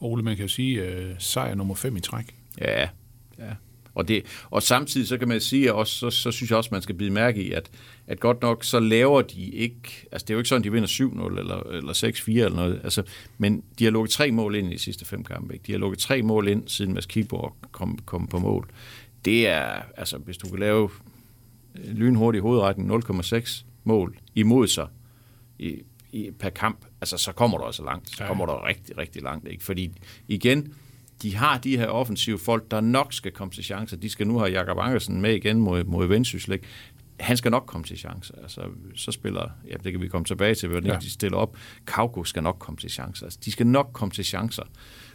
Ole, 0.00 0.22
man 0.22 0.36
kan 0.36 0.44
jo 0.44 0.48
sige, 0.48 0.82
uh, 0.82 1.10
sejr 1.18 1.54
nummer 1.54 1.74
5 1.74 1.96
i 1.96 2.00
træk. 2.00 2.41
Ja, 2.60 2.88
ja. 3.38 3.54
Og, 3.94 4.08
det, 4.08 4.22
og 4.50 4.62
samtidig 4.62 5.08
så 5.08 5.18
kan 5.18 5.28
man 5.28 5.40
sige, 5.40 5.68
at 5.68 5.72
også, 5.72 5.94
så, 5.94 6.10
så 6.10 6.30
synes 6.30 6.50
jeg 6.50 6.58
også, 6.58 6.68
man 6.72 6.82
skal 6.82 6.94
bide 6.94 7.10
mærke 7.10 7.42
i, 7.42 7.52
at, 7.52 7.70
at 8.06 8.20
godt 8.20 8.42
nok 8.42 8.64
så 8.64 8.80
laver 8.80 9.22
de 9.22 9.44
ikke, 9.44 10.06
altså 10.12 10.24
det 10.24 10.30
er 10.30 10.34
jo 10.34 10.38
ikke 10.38 10.48
sådan, 10.48 10.64
de 10.64 10.72
vinder 10.72 10.88
7-0 10.88 11.38
eller, 11.38 11.62
eller 11.62 11.92
6-4 11.92 12.30
eller 12.30 12.56
noget, 12.56 12.80
altså, 12.84 13.02
men 13.38 13.62
de 13.78 13.84
har 13.84 13.90
lukket 13.90 14.10
tre 14.10 14.30
mål 14.30 14.54
ind 14.54 14.70
i 14.70 14.72
de 14.72 14.78
sidste 14.78 15.04
fem 15.04 15.24
kampe. 15.24 15.54
Ikke? 15.54 15.62
De 15.66 15.72
har 15.72 15.78
lukket 15.78 15.98
tre 15.98 16.22
mål 16.22 16.48
ind, 16.48 16.68
siden 16.68 16.94
Mads 16.94 17.06
Kiborg 17.06 17.56
kom, 17.72 17.98
kom 18.04 18.26
på 18.26 18.38
mål. 18.38 18.68
Det 19.24 19.48
er, 19.48 19.82
altså 19.96 20.18
hvis 20.18 20.36
du 20.36 20.48
kan 20.48 20.58
lave 20.58 20.90
lynhurtig 21.74 22.40
hovedretning 22.40 22.92
0,6 22.92 23.64
mål 23.84 24.18
imod 24.34 24.66
sig 24.66 24.86
i, 25.58 25.82
i, 26.12 26.30
per 26.38 26.50
kamp, 26.50 26.84
altså 27.00 27.16
så 27.16 27.32
kommer 27.32 27.58
du 27.58 27.64
altså 27.64 27.84
langt. 27.84 28.16
Så 28.16 28.24
kommer 28.26 28.46
du 28.46 28.52
rigtig, 28.52 28.98
rigtig 28.98 29.22
langt. 29.22 29.48
Ikke? 29.48 29.64
Fordi 29.64 29.92
igen, 30.28 30.74
de 31.22 31.36
har 31.36 31.58
de 31.58 31.76
her 31.76 31.86
offensive 31.86 32.38
folk, 32.38 32.70
der 32.70 32.80
nok 32.80 33.12
skal 33.12 33.32
komme 33.32 33.52
til 33.52 33.64
chancer. 33.64 33.96
De 33.96 34.08
skal 34.08 34.26
nu 34.26 34.38
have 34.38 34.50
Jakob 34.50 34.78
Ankersen 34.78 35.20
med 35.20 35.34
igen 35.34 35.58
mod, 35.58 35.84
mod 35.84 36.06
Vendsyssel. 36.06 36.58
Han 37.20 37.36
skal 37.36 37.50
nok 37.50 37.64
komme 37.66 37.84
til 37.84 37.98
chancer. 37.98 38.34
Altså, 38.42 38.60
så 38.94 39.12
spiller, 39.12 39.50
ja, 39.70 39.74
det 39.84 39.92
kan 39.92 40.00
vi 40.00 40.08
komme 40.08 40.24
tilbage 40.24 40.54
til, 40.54 40.68
hvordan 40.68 40.90
ja. 40.90 40.98
de 40.98 41.10
stiller 41.10 41.38
op. 41.38 41.56
Kauko 41.86 42.24
skal 42.24 42.42
nok 42.42 42.56
komme 42.58 42.78
til 42.78 42.90
chancer. 42.90 43.26
Altså, 43.26 43.38
de 43.44 43.52
skal 43.52 43.66
nok 43.66 43.90
komme 43.92 44.12
til 44.12 44.24
chancer 44.24 44.62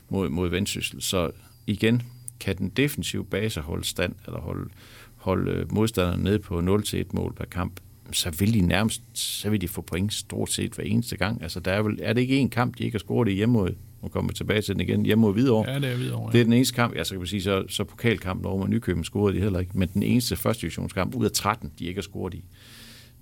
mod, 0.10 0.30
mod 0.30 0.50
Vendsyssel. 0.50 1.02
Så 1.02 1.32
igen, 1.68 2.02
kan 2.40 2.58
den 2.58 2.70
defensive 2.70 3.26
base 3.26 3.62
holde 3.62 3.86
stand, 3.86 4.16
eller 4.26 4.40
holde, 4.40 4.70
holde 5.16 5.66
modstanderne 5.72 6.24
nede 6.24 6.40
på 6.40 6.60
0-1 6.60 7.04
mål 7.14 7.34
per 7.34 7.46
kamp, 7.46 7.80
så 8.12 8.30
vil 8.30 8.54
de 8.54 8.62
nærmest 8.62 9.02
så 9.14 9.50
vil 9.50 9.62
de 9.62 9.68
få 9.68 9.82
point 9.82 10.14
stort 10.14 10.52
set 10.52 10.74
hver 10.74 10.84
eneste 10.84 11.18
gang. 11.18 11.44
Altså, 11.44 11.60
der 11.60 11.72
er, 11.72 11.82
vel, 11.82 12.00
er 12.02 12.14
det 12.14 12.22
ikke 12.22 12.38
en 12.38 12.50
kamp, 12.50 12.78
de 12.78 12.84
ikke 12.84 12.96
har 12.96 13.00
scoret 13.00 13.30
i 13.30 13.34
hjemme 13.34 13.54
mod 13.54 13.76
nu 14.08 14.12
kommer 14.12 14.34
tilbage 14.34 14.62
til 14.62 14.74
den 14.74 14.82
igen, 14.82 15.06
hjemme 15.06 15.22
mod 15.22 15.34
Hvidovre. 15.34 15.72
Ja, 15.72 15.80
det 15.80 15.92
er 15.92 15.96
Hvidovre. 15.98 16.26
Ja. 16.28 16.32
Det 16.32 16.40
er 16.40 16.44
den 16.44 16.54
eneste 16.54 16.76
kamp, 16.76 16.96
ja, 16.96 17.04
så 17.04 17.10
kan 17.14 17.20
man 17.20 17.28
sige, 17.28 17.42
så, 17.42 17.64
så 17.70 17.84
pokalkampen 17.84 18.46
over 18.46 18.58
med 18.60 18.68
Nykøben 18.68 19.04
scorede 19.04 19.36
de 19.38 19.42
heller 19.42 19.60
ikke, 19.60 19.72
men 19.78 19.90
den 19.94 20.04
eneste 20.04 20.36
første 20.36 20.62
divisionskamp 20.62 21.16
ud 21.16 21.26
af 21.26 21.32
13, 21.32 21.72
de 21.80 21.86
ikke 21.86 21.98
har 21.98 22.02
scoret 22.04 22.34
i. 22.34 22.44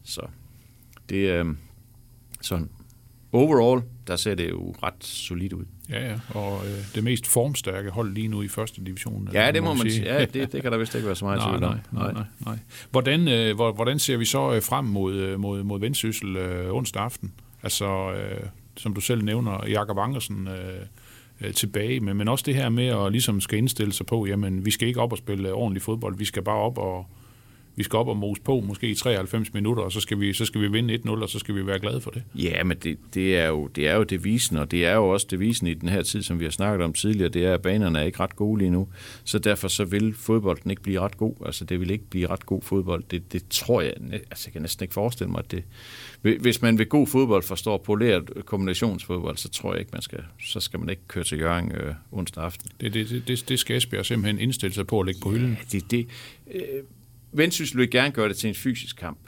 Så 0.04 0.22
det 1.10 1.30
er 1.30 1.44
øh, 1.46 1.56
sådan 2.42 2.70
overall, 3.32 3.82
der 4.08 4.16
ser 4.16 4.36
det 4.36 4.50
jo 4.50 4.76
ret 4.84 4.94
solidt 5.04 5.54
ud. 5.54 5.66
Ja, 5.90 6.10
ja. 6.10 6.20
Og 6.30 6.62
øh, 6.66 6.96
det 6.96 7.04
mest 7.04 7.28
formstærke 7.28 7.90
hold 7.90 8.14
lige 8.14 8.28
nu 8.28 8.42
i 8.42 8.48
første 8.48 8.84
division. 8.84 9.30
Ja, 9.34 9.52
det 9.52 9.64
må 9.64 9.74
man 9.74 9.90
sige. 9.92 10.14
Ja, 10.14 10.26
det, 10.26 10.52
det 10.52 10.62
kan 10.62 10.72
der 10.72 10.78
vist 10.78 10.96
ikke 10.96 11.08
være 11.08 11.16
så 11.16 11.26
meget 11.26 11.40
Nej, 11.46 11.60
nej, 11.60 11.78
nej, 11.92 12.12
nej, 12.14 12.24
nej. 12.46 12.58
Hvordan, 12.92 13.28
øh, 13.28 13.56
hvor- 13.56 13.72
hvordan 13.72 14.00
ser 14.00 14.18
vi 14.18 14.26
så 14.26 14.54
øh, 14.56 14.62
frem 14.62 14.86
mod, 14.86 15.14
øh, 15.16 15.40
mod, 15.40 15.64
mod 15.64 15.80
Vendsyssel 15.80 16.36
øh, 16.38 16.74
onsdag 16.74 17.02
aften? 17.04 17.34
Altså, 17.64 18.12
øh, 18.14 18.48
som 18.78 18.94
du 18.94 19.02
selv 19.02 19.24
nævner, 19.24 19.68
Jakob 19.68 19.98
Angersen 19.98 20.48
øh, 20.48 20.82
øh, 21.42 21.54
tilbage, 21.54 22.00
men, 22.00 22.18
men 22.18 22.28
også 22.28 22.44
det 22.46 22.56
her 22.56 22.70
med 22.70 22.88
at 22.88 23.12
ligesom 23.12 23.42
skal 23.42 23.58
indstille 23.58 23.94
sig 23.94 24.06
på, 24.06 24.26
jamen, 24.26 24.66
vi 24.66 24.72
skal 24.72 24.88
ikke 24.88 25.02
op 25.02 25.12
og 25.12 25.18
spille 25.18 25.50
øh, 25.50 25.56
ordentlig 25.56 25.82
fodbold, 25.82 26.18
vi 26.18 26.26
skal 26.26 26.44
bare 26.44 26.58
op 26.58 26.78
og 26.78 27.06
vi 27.76 27.84
skal 27.84 27.98
op 27.98 28.08
og 28.08 28.18
mose 28.18 28.42
på, 28.42 28.60
måske 28.60 28.88
i 28.90 28.96
93 28.96 29.54
minutter, 29.54 29.84
og 29.84 29.92
så 29.92 30.00
skal 30.00 30.20
vi, 30.20 30.34
så 30.34 30.46
skal 30.46 30.62
vi 30.62 30.68
vinde 30.68 30.94
1-0, 31.06 31.10
og 31.10 31.30
så 31.30 31.40
skal 31.40 31.56
vi 31.56 31.66
være 31.68 31.80
glade 31.80 32.02
for 32.02 32.12
det. 32.12 32.24
Ja, 32.36 32.64
men 32.64 32.78
det, 32.78 32.98
det, 33.14 33.38
er 33.38 33.48
jo, 33.48 33.68
det 33.68 33.88
er 33.88 33.96
jo 33.96 34.04
devisen, 34.04 34.58
og 34.58 34.72
det 34.72 34.86
er 34.86 34.94
jo 34.94 35.10
også 35.10 35.28
devisen 35.30 35.68
i 35.68 35.74
den 35.74 35.90
her 35.90 36.02
tid, 36.04 36.24
som 36.24 36.40
vi 36.40 36.44
har 36.44 36.52
snakket 36.52 36.86
om 36.86 36.94
tidligere, 36.94 37.30
det 37.30 37.46
er, 37.46 37.54
at 37.54 37.62
banerne 37.62 38.00
er 38.00 38.04
ikke 38.04 38.20
ret 38.20 38.36
gode 38.36 38.60
lige 38.60 38.70
nu, 38.72 38.88
så 39.24 39.40
derfor 39.40 39.68
så 39.68 39.86
vil 39.86 40.14
fodbolden 40.14 40.70
ikke 40.72 40.82
blive 40.84 41.00
ret 41.00 41.18
god. 41.18 41.34
Altså, 41.46 41.66
det 41.66 41.80
vil 41.80 41.90
ikke 41.92 42.10
blive 42.10 42.28
ret 42.28 42.46
god 42.46 42.62
fodbold. 42.62 43.04
Det, 43.12 43.34
det 43.34 43.44
tror 43.50 43.82
jeg, 43.82 43.94
altså, 44.12 44.44
jeg 44.48 44.54
kan 44.54 44.62
næsten 44.62 44.84
ikke 44.84 44.94
forestille 44.94 45.32
mig, 45.32 45.40
at 45.40 45.52
det... 45.52 45.64
Hvis 46.42 46.62
man 46.62 46.78
ved 46.78 46.90
god 46.90 47.08
fodbold 47.08 47.44
forstår 47.44 47.78
poleret 47.78 48.32
kombinationsfodbold, 48.46 49.38
så 49.38 49.50
tror 49.50 49.72
jeg 49.74 49.80
ikke, 49.80 49.90
man 49.94 50.02
skal, 50.02 50.20
så 50.46 50.60
skal 50.60 50.80
man 50.80 50.90
ikke 50.90 51.02
køre 51.08 51.24
til 51.24 51.40
Jørgen 51.40 51.72
øh, 51.72 51.94
onsdag 52.12 52.44
aften. 52.44 52.70
Det, 52.82 52.94
det, 52.94 53.10
det- 53.10 53.28
det, 53.28 53.50
det 53.50 53.60
skal 53.60 53.78
Esbjerg 53.78 54.06
simpelthen 54.06 54.40
indstille 54.40 54.74
sig 54.74 54.88
på 54.88 55.00
at 55.00 55.06
lægge 55.06 55.22
på 55.24 55.32
hylden. 55.32 55.58
Det, 55.72 55.92
det, 55.92 56.08
øh, 56.54 56.62
Vendsyssel 57.38 57.78
vil 57.78 57.90
gerne 57.90 58.12
gøre 58.12 58.30
det 58.30 58.38
til 58.38 58.48
en 58.48 58.56
fysisk 58.56 58.96
kamp. 58.96 59.20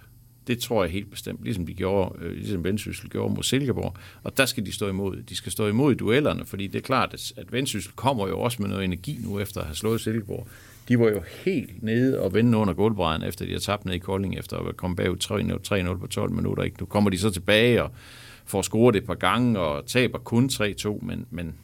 Det 0.47 0.59
tror 0.59 0.83
jeg 0.83 0.91
helt 0.91 1.11
bestemt, 1.11 1.43
ligesom 1.43 1.65
de 1.65 1.73
gjorde, 1.73 2.19
øh, 2.21 2.31
ligesom 2.31 2.63
Vendsyssel 2.63 3.09
gjorde 3.09 3.33
mod 3.33 3.43
Silkeborg. 3.43 3.95
Og 4.23 4.37
der 4.37 4.45
skal 4.45 4.65
de 4.65 4.71
stå 4.71 4.87
imod. 4.87 5.17
De 5.29 5.35
skal 5.35 5.51
stå 5.51 5.67
imod 5.67 5.91
i 5.91 5.95
duellerne, 5.95 6.45
fordi 6.45 6.67
det 6.67 6.79
er 6.79 6.83
klart, 6.83 7.13
at, 7.37 7.51
Vendsyssel 7.51 7.91
kommer 7.95 8.27
jo 8.27 8.39
også 8.39 8.61
med 8.61 8.69
noget 8.69 8.85
energi 8.85 9.19
nu 9.23 9.39
efter 9.39 9.61
at 9.61 9.67
have 9.67 9.75
slået 9.75 10.01
Silkeborg. 10.01 10.47
De 10.87 10.99
var 10.99 11.09
jo 11.09 11.21
helt 11.45 11.83
nede 11.83 12.21
og 12.21 12.33
vende 12.33 12.57
under 12.57 12.73
gulvbrænden, 12.73 13.29
efter 13.29 13.45
de 13.45 13.51
har 13.51 13.59
tabt 13.59 13.85
ned 13.85 13.93
i 13.93 13.97
Kolding, 13.97 14.37
efter 14.37 14.57
at 14.57 14.65
være 14.65 14.73
kommet 14.73 14.97
bagud 14.97 15.17
3-0 15.93 15.99
på 15.99 16.07
12 16.07 16.31
minutter. 16.31 16.63
Ikke? 16.63 16.77
Nu 16.79 16.85
kommer 16.85 17.09
de 17.09 17.17
så 17.17 17.29
tilbage 17.29 17.83
og 17.83 17.91
får 18.45 18.61
scoret 18.61 18.95
et 18.95 19.05
par 19.05 19.15
gange 19.15 19.59
og 19.59 19.85
taber 19.85 20.17
kun 20.17 20.49
3-2, 20.53 21.05
men, 21.05 21.25
men 21.31 21.55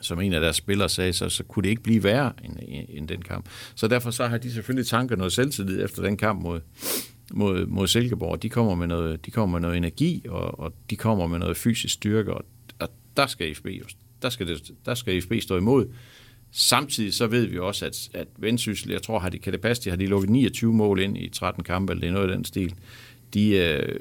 som 0.00 0.20
en 0.20 0.32
af 0.32 0.40
deres 0.40 0.56
spillere 0.56 0.88
sagde, 0.88 1.12
så, 1.12 1.28
så 1.28 1.42
kunne 1.42 1.62
det 1.62 1.68
ikke 1.68 1.82
blive 1.82 2.04
værre 2.04 2.32
end, 2.44 2.56
end 2.88 3.08
den 3.08 3.22
kamp. 3.22 3.48
Så 3.74 3.88
derfor 3.88 4.10
så 4.10 4.26
har 4.26 4.38
de 4.38 4.52
selvfølgelig 4.52 4.86
tanker 4.86 5.16
noget 5.16 5.32
selvtillid 5.32 5.84
efter 5.84 6.02
den 6.02 6.16
kamp 6.16 6.42
mod, 6.42 6.60
mod, 7.32 7.66
mod 7.66 7.86
Silkeborg. 7.86 8.42
De 8.42 8.48
kommer 8.48 8.74
med 8.74 8.86
noget, 8.86 9.26
de 9.26 9.30
kommer 9.30 9.58
med 9.58 9.60
noget 9.60 9.76
energi, 9.76 10.24
og, 10.28 10.60
og 10.60 10.72
de 10.90 10.96
kommer 10.96 11.26
med 11.26 11.38
noget 11.38 11.56
fysisk 11.56 11.94
styrke, 11.94 12.34
og, 12.34 12.44
og 12.78 12.88
der 13.16 13.26
skal 13.26 13.54
FB 13.54 13.66
der 14.22 14.28
skal, 14.28 14.46
det, 14.48 14.70
der 14.86 14.94
skal 14.94 15.22
FB 15.22 15.32
stå 15.40 15.56
imod. 15.56 15.86
Samtidig 16.50 17.14
så 17.14 17.26
ved 17.26 17.46
vi 17.46 17.58
også, 17.58 17.86
at, 17.86 18.08
at 18.14 18.28
Vendsyssel, 18.38 18.90
jeg 18.90 19.02
tror, 19.02 19.18
har 19.18 19.28
de, 19.28 19.38
kan 19.38 19.52
det 19.52 19.60
passe, 19.60 19.84
de 19.84 19.90
har 19.90 19.96
de 19.96 20.06
lukket 20.06 20.30
29 20.30 20.72
mål 20.72 21.00
ind 21.00 21.18
i 21.18 21.28
13 21.28 21.64
kampe, 21.64 21.92
eller 21.92 22.00
det 22.00 22.08
er 22.08 22.12
noget 22.12 22.30
af 22.30 22.36
den 22.36 22.44
stil. 22.44 22.74
De, 23.34 23.50
øh, 23.50 24.00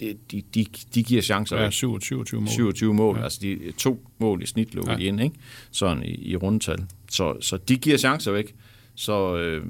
de, 0.00 0.16
de, 0.54 0.66
de, 0.94 1.02
giver 1.02 1.22
chancer. 1.22 1.56
Ja, 1.56 1.62
væk. 1.62 1.72
27 1.72 2.40
mål. 2.40 2.48
27 2.48 2.94
mål, 2.94 3.16
ja. 3.16 3.22
Altså 3.22 3.38
de 3.42 3.72
to 3.78 4.06
mål 4.18 4.42
i 4.42 4.46
snit 4.46 4.74
lukket 4.74 4.92
Ja. 5.00 5.04
ind, 5.04 5.20
ikke? 5.20 5.36
Sådan 5.70 6.02
i, 6.02 6.14
i 6.14 6.36
rundtal. 6.36 6.84
Så, 7.10 7.36
så 7.40 7.56
de 7.56 7.76
giver 7.76 7.96
chancer 7.96 8.32
væk. 8.32 8.54
Så 8.94 9.36
øh, 9.36 9.66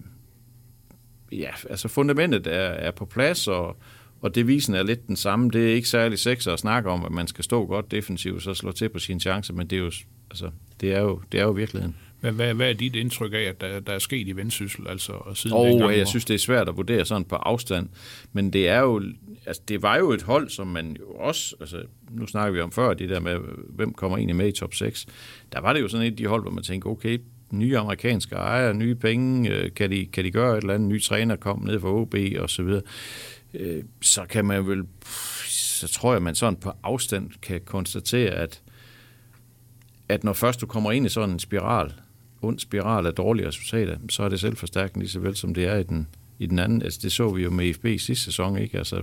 ja, 1.33 1.50
altså 1.71 1.88
fundamentet 1.88 2.47
er, 2.47 2.52
er 2.61 2.90
på 2.90 3.04
plads, 3.04 3.49
og, 3.49 3.76
og 4.21 4.35
devisen 4.35 4.75
er 4.75 4.83
lidt 4.83 5.06
den 5.06 5.16
samme. 5.16 5.50
Det 5.50 5.71
er 5.71 5.75
ikke 5.75 5.88
særlig 5.88 6.18
sex 6.18 6.47
at 6.47 6.59
snakke 6.59 6.90
om, 6.90 7.04
at 7.04 7.12
man 7.12 7.26
skal 7.26 7.45
stå 7.45 7.66
godt 7.66 7.90
defensivt, 7.90 8.42
så 8.42 8.54
slå 8.54 8.73
til 8.73 8.88
på 8.88 8.99
sine 8.99 9.21
chancer, 9.21 9.54
men 9.54 9.66
det 9.66 9.76
er 9.76 9.80
jo, 9.80 9.90
altså, 10.30 10.50
det 10.80 10.92
er 10.92 11.00
jo, 11.00 11.21
det 11.33 11.40
er 11.40 11.45
jo 11.45 11.50
virkeligheden. 11.50 11.97
Hvad, 12.20 12.32
hvad, 12.32 12.54
hvad 12.54 12.68
er 12.68 12.73
dit 12.73 12.96
indtryk 12.96 13.32
af, 13.32 13.38
at 13.38 13.61
der, 13.61 13.80
der 13.80 13.92
er 13.92 13.99
sket 13.99 14.28
i 14.28 14.32
Vendsyssel, 14.32 14.88
altså 14.88 15.12
siden 15.35 15.56
Og 15.56 15.66
dengang, 15.66 15.99
jeg 15.99 16.08
synes, 16.08 16.25
det 16.25 16.35
er 16.35 16.38
svært 16.38 16.68
at 16.68 16.76
vurdere 16.76 17.04
sådan 17.04 17.25
på 17.25 17.37
afstand, 17.37 17.88
men 18.32 18.52
det 18.52 18.68
er 18.68 18.80
jo, 18.80 19.02
altså 19.46 19.62
det 19.68 19.82
var 19.82 19.96
jo 19.96 20.11
et 20.11 20.23
hold, 20.23 20.49
som 20.49 20.66
man 20.66 20.96
jo 21.00 21.11
også, 21.14 21.56
altså 21.61 21.82
nu 22.11 22.26
snakker 22.26 22.52
vi 22.52 22.61
om 22.61 22.73
før, 22.73 22.94
det 22.94 23.08
der 23.08 23.20
med, 23.20 23.38
hvem 23.68 23.92
kommer 23.92 24.18
egentlig 24.18 24.37
med 24.37 24.49
i 24.49 24.52
top 24.52 24.75
6. 24.75 25.06
Der 25.52 25.61
var 25.61 25.73
det 25.73 25.80
jo 25.80 25.88
sådan 25.88 26.06
et 26.06 26.11
af 26.11 26.16
de 26.16 26.26
hold, 26.26 26.42
hvor 26.42 26.50
man 26.50 26.62
tænkte, 26.64 26.87
okay, 26.87 27.18
nye 27.50 27.78
amerikanske 27.78 28.35
ejere, 28.35 28.75
nye 28.75 28.94
penge, 28.94 29.50
øh, 29.50 29.70
kan 29.75 29.90
de, 29.90 30.06
kan 30.06 30.25
de 30.25 30.30
gøre 30.30 30.56
et 30.58 30.62
eller 30.62 30.75
andet, 30.75 30.88
nye 30.88 31.00
træner 31.00 31.36
kom 31.36 31.62
ned 31.64 31.80
fra 31.80 31.88
OB 31.88 32.14
og 32.38 32.50
så 32.50 32.62
videre. 32.62 32.82
Øh, 33.54 33.82
Så 34.00 34.25
kan 34.25 34.45
man 34.45 34.67
vel, 34.67 34.82
så 35.47 35.88
tror 35.88 36.12
jeg, 36.12 36.23
man 36.23 36.34
sådan 36.34 36.56
på 36.56 36.73
afstand 36.82 37.30
kan 37.43 37.60
konstatere, 37.64 38.30
at 38.30 38.62
at 40.08 40.25
når 40.25 40.32
først 40.32 40.60
du 40.60 40.67
kommer 40.67 40.93
ind 40.93 41.06
i 41.06 41.08
sådan 41.08 41.30
en 41.30 41.38
spiral, 41.38 41.93
ond 42.47 42.59
spiral 42.59 43.06
af 43.06 43.15
dårlige 43.15 43.49
resultater, 43.49 43.97
så 44.11 44.23
er 44.23 44.28
det 44.28 44.41
selvforstærkende 44.41 45.04
lige 45.04 45.11
så 45.11 45.21
vel 45.21 45.37
som 45.37 45.54
det 45.54 45.65
er 45.65 45.76
i 45.76 45.82
den, 45.82 46.09
i 46.39 46.47
den 46.47 46.59
anden. 46.59 46.82
Altså, 46.82 47.00
det 47.02 47.13
så 47.13 47.28
vi 47.28 47.43
jo 47.43 47.50
med 47.50 47.75
FB 47.75 47.85
i 47.85 47.99
sidste 47.99 48.25
sæson, 48.25 48.59
ikke? 48.59 48.78
Altså, 48.78 49.02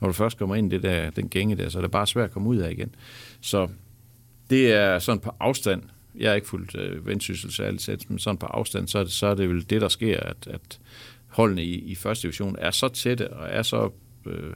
når 0.00 0.08
du 0.08 0.12
først 0.12 0.38
kommer 0.38 0.54
ind 0.54 0.72
i 0.72 0.76
det 0.76 0.82
der, 0.82 1.10
den 1.10 1.28
gænge 1.28 1.56
der, 1.56 1.68
så 1.68 1.78
er 1.78 1.82
det 1.82 1.90
bare 1.90 2.06
svært 2.06 2.24
at 2.24 2.30
komme 2.30 2.48
ud 2.48 2.56
af 2.56 2.70
igen. 2.70 2.94
Så 3.40 3.68
det 4.50 4.72
er 4.72 4.98
sådan 4.98 5.20
på 5.20 5.30
afstand, 5.40 5.82
jeg 6.14 6.30
er 6.30 6.34
ikke 6.34 6.48
fuldt 6.48 6.74
øh, 6.74 7.06
vendsyssel 7.06 7.52
særligt 7.52 7.82
tæt, 7.82 8.10
men 8.10 8.18
sådan 8.18 8.38
på 8.38 8.46
afstand, 8.46 8.88
så 8.88 8.98
er 8.98 9.02
det, 9.02 9.12
så 9.12 9.26
er 9.26 9.34
det 9.34 9.48
vel 9.48 9.70
det, 9.70 9.80
der 9.80 9.88
sker, 9.88 10.20
at, 10.20 10.46
at 10.46 10.80
holdene 11.26 11.64
i, 11.64 11.74
i 11.74 11.94
første 11.94 12.22
division 12.22 12.56
er 12.58 12.70
så 12.70 12.88
tætte 12.88 13.32
og 13.32 13.48
er 13.50 13.62
så, 13.62 13.90
øh, 14.26 14.52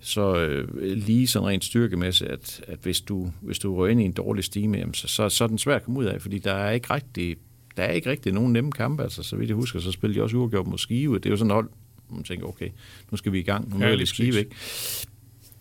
så 0.00 0.36
øh, 0.36 0.68
lige 0.78 1.28
sådan 1.28 1.48
rent 1.48 1.64
styrkemæssigt, 1.64 2.30
at, 2.30 2.64
at 2.68 2.78
hvis, 2.82 3.00
du, 3.00 3.32
hvis 3.40 3.58
du 3.58 3.76
rører 3.76 3.90
ind 3.90 4.00
i 4.00 4.04
en 4.04 4.12
dårlig 4.12 4.44
stime, 4.44 4.78
jamen, 4.78 4.94
så, 4.94 5.08
så, 5.08 5.28
så 5.28 5.44
er 5.44 5.48
den 5.48 5.58
svært 5.58 5.76
at 5.76 5.82
komme 5.82 6.00
ud 6.00 6.04
af, 6.04 6.22
fordi 6.22 6.38
der 6.38 6.52
er 6.52 6.70
ikke 6.70 6.94
rigtig, 6.94 7.36
der 7.76 7.82
er 7.82 7.92
ikke 7.92 8.10
rigtig 8.10 8.32
nogen 8.32 8.52
nemme 8.52 8.72
kampe. 8.72 9.02
Altså, 9.02 9.22
så 9.22 9.36
vidt 9.36 9.48
jeg 9.48 9.56
husker, 9.56 9.80
så 9.80 9.92
spiller 9.92 10.14
de 10.14 10.22
også 10.22 10.36
uafgjort 10.36 10.66
mod 10.66 10.78
Skive. 10.78 11.14
Det 11.14 11.26
er 11.26 11.30
jo 11.30 11.36
sådan 11.36 11.50
et 11.50 11.54
hold, 11.54 11.68
man 12.10 12.24
tænker, 12.24 12.46
okay, 12.46 12.68
nu 13.10 13.16
skal 13.16 13.32
vi 13.32 13.38
i 13.38 13.42
gang, 13.42 13.68
nu 13.74 13.84
Ja, 13.84 13.90
vi 13.90 13.96
lige 13.96 14.06
Skive, 14.06 14.38
ikke? 14.38 14.50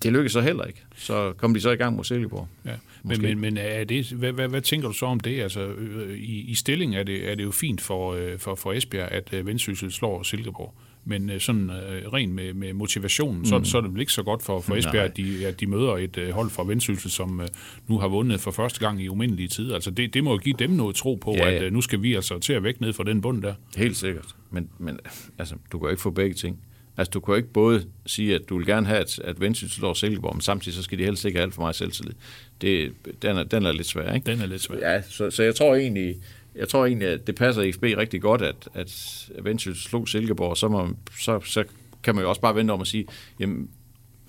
Det 0.04 0.14
lykkedes 0.14 0.32
så 0.32 0.42
heller 0.42 0.64
ikke. 0.64 0.84
Så 0.96 1.34
kom 1.38 1.54
de 1.54 1.62
så 1.62 1.72
i 1.72 1.76
gang 1.76 1.96
mod 1.96 2.04
Silkeborg. 2.04 2.48
Ja. 2.66 2.72
Men, 3.04 3.22
men, 3.22 3.40
men 3.40 3.58
er 3.58 3.84
det, 3.84 4.12
hvad, 4.12 4.32
hvad, 4.32 4.48
hvad 4.48 4.62
tænker 4.62 4.88
du 4.88 4.94
så 4.94 5.06
om 5.06 5.20
det? 5.20 5.42
Altså, 5.42 5.62
øh, 5.62 6.18
i, 6.18 6.42
I 6.42 6.56
stilling 6.56 6.96
er 6.96 7.04
det, 7.04 7.32
er 7.32 7.36
det 7.36 7.44
jo 7.44 7.52
fint 7.52 7.82
for, 7.82 8.14
øh, 8.14 8.40
for, 8.40 8.56
for 8.56 8.74
Esbjerg, 8.74 9.12
at 9.12 9.34
øh, 9.34 9.48
Vendsyssel 9.48 9.92
slår 9.92 10.24
Silkeborg. 10.24 10.74
Men 11.08 11.30
øh, 11.30 11.40
sådan 11.40 11.70
øh, 11.70 12.14
rent 12.14 12.34
med, 12.34 12.54
med 12.54 12.74
motivationen, 12.74 13.40
mm. 13.40 13.46
så, 13.46 13.62
så 13.64 13.78
er 13.78 13.82
det 13.82 13.94
vel 13.94 14.00
ikke 14.00 14.12
så 14.12 14.24
godt 14.24 14.44
for, 14.44 14.62
for 14.62 14.76
Esbjerg, 14.76 14.96
Nej. 14.96 15.06
at 15.06 15.18
de, 15.18 15.48
at 15.48 15.60
de 15.60 15.68
møder 15.68 15.98
et 15.98 16.18
øh, 16.18 16.30
hold 16.30 16.50
fra 16.50 16.64
Vendsyssel, 16.64 17.12
som 17.12 17.42
øh, 17.42 17.48
nu 17.88 18.00
har 18.00 18.08
vundet 18.08 18.40
for 18.40 18.52
første 18.52 18.80
gang 18.80 19.02
i 19.02 19.08
umindelige 19.08 19.48
tider. 19.48 19.76
Altså 19.76 19.92
det, 19.92 20.14
det 20.14 20.24
må 20.24 20.32
jo 20.32 20.38
give 20.38 20.56
dem 20.60 20.70
noget 20.70 20.96
tro 20.96 21.16
på, 21.16 21.34
ja, 21.38 21.50
ja. 21.50 21.56
at 21.56 21.64
øh, 21.64 21.74
nu 21.74 21.82
skal 21.82 22.02
vi 22.02 22.16
altså 22.16 22.40
til 22.40 22.54
at 22.54 22.64
væk 22.64 22.82
ned 22.82 22.94
fra 22.94 23.04
den 23.04 23.22
bund 23.22 23.42
der. 23.42 23.54
Helt 23.78 23.98
sikkert. 23.98 24.26
Men, 24.52 24.70
men 24.80 25.00
altså, 25.38 25.56
du 25.72 25.80
kan 25.80 25.86
jo 25.86 25.90
ikke 25.90 26.02
få 26.02 26.12
begge 26.12 26.36
ting. 26.36 26.60
Altså, 26.98 27.12
du 27.12 27.20
kan 27.20 27.32
jo 27.32 27.36
ikke 27.36 27.50
både 27.50 27.86
sige, 28.06 28.36
at 28.36 28.42
du 28.50 28.58
vil 28.58 28.66
gerne 28.66 28.88
have, 28.88 29.00
at, 29.00 29.20
at 29.20 29.42
Vendsyssel 29.42 29.80
slår 29.80 29.94
Silkeborg, 29.94 30.36
men 30.36 30.42
samtidig 30.42 30.76
så 30.76 30.84
skal 30.84 30.98
de 30.98 31.04
helst 31.04 31.26
ikke 31.26 31.38
have 31.38 31.44
alt 31.44 31.54
for 31.54 31.62
meget 31.62 31.76
selvtillid. 31.76 32.14
Det, 32.62 32.94
den, 33.22 33.38
er, 33.38 33.44
den 33.44 33.66
er 33.66 33.72
lidt 33.72 33.88
svær, 33.88 34.14
ikke? 34.14 34.32
Den 34.32 34.42
er 34.42 34.46
lidt 34.46 34.62
svær. 34.62 34.92
Ja, 34.92 35.02
så, 35.02 35.32
så 35.32 35.44
jeg 35.44 35.56
tror 35.56 35.76
egentlig, 35.76 36.16
jeg 36.56 36.70
tror 36.70 36.86
egentlig, 36.86 37.08
at 37.08 37.28
det 37.28 37.36
passer 37.36 37.72
FB 37.74 37.84
rigtig 37.84 38.22
godt, 38.22 38.42
at, 38.42 38.68
at 38.74 39.30
Vendsyssel 39.42 39.90
slog 39.90 40.08
Silkeborg, 40.08 40.58
så, 40.58 40.68
må, 40.68 40.90
så, 41.20 41.40
så 41.40 41.64
kan 42.04 42.16
man 42.16 42.24
jo 42.24 42.30
også 42.30 42.42
bare 42.42 42.56
vente 42.56 42.72
om 42.72 42.82
at 42.82 42.88
sige, 42.88 43.06
jamen, 43.40 43.70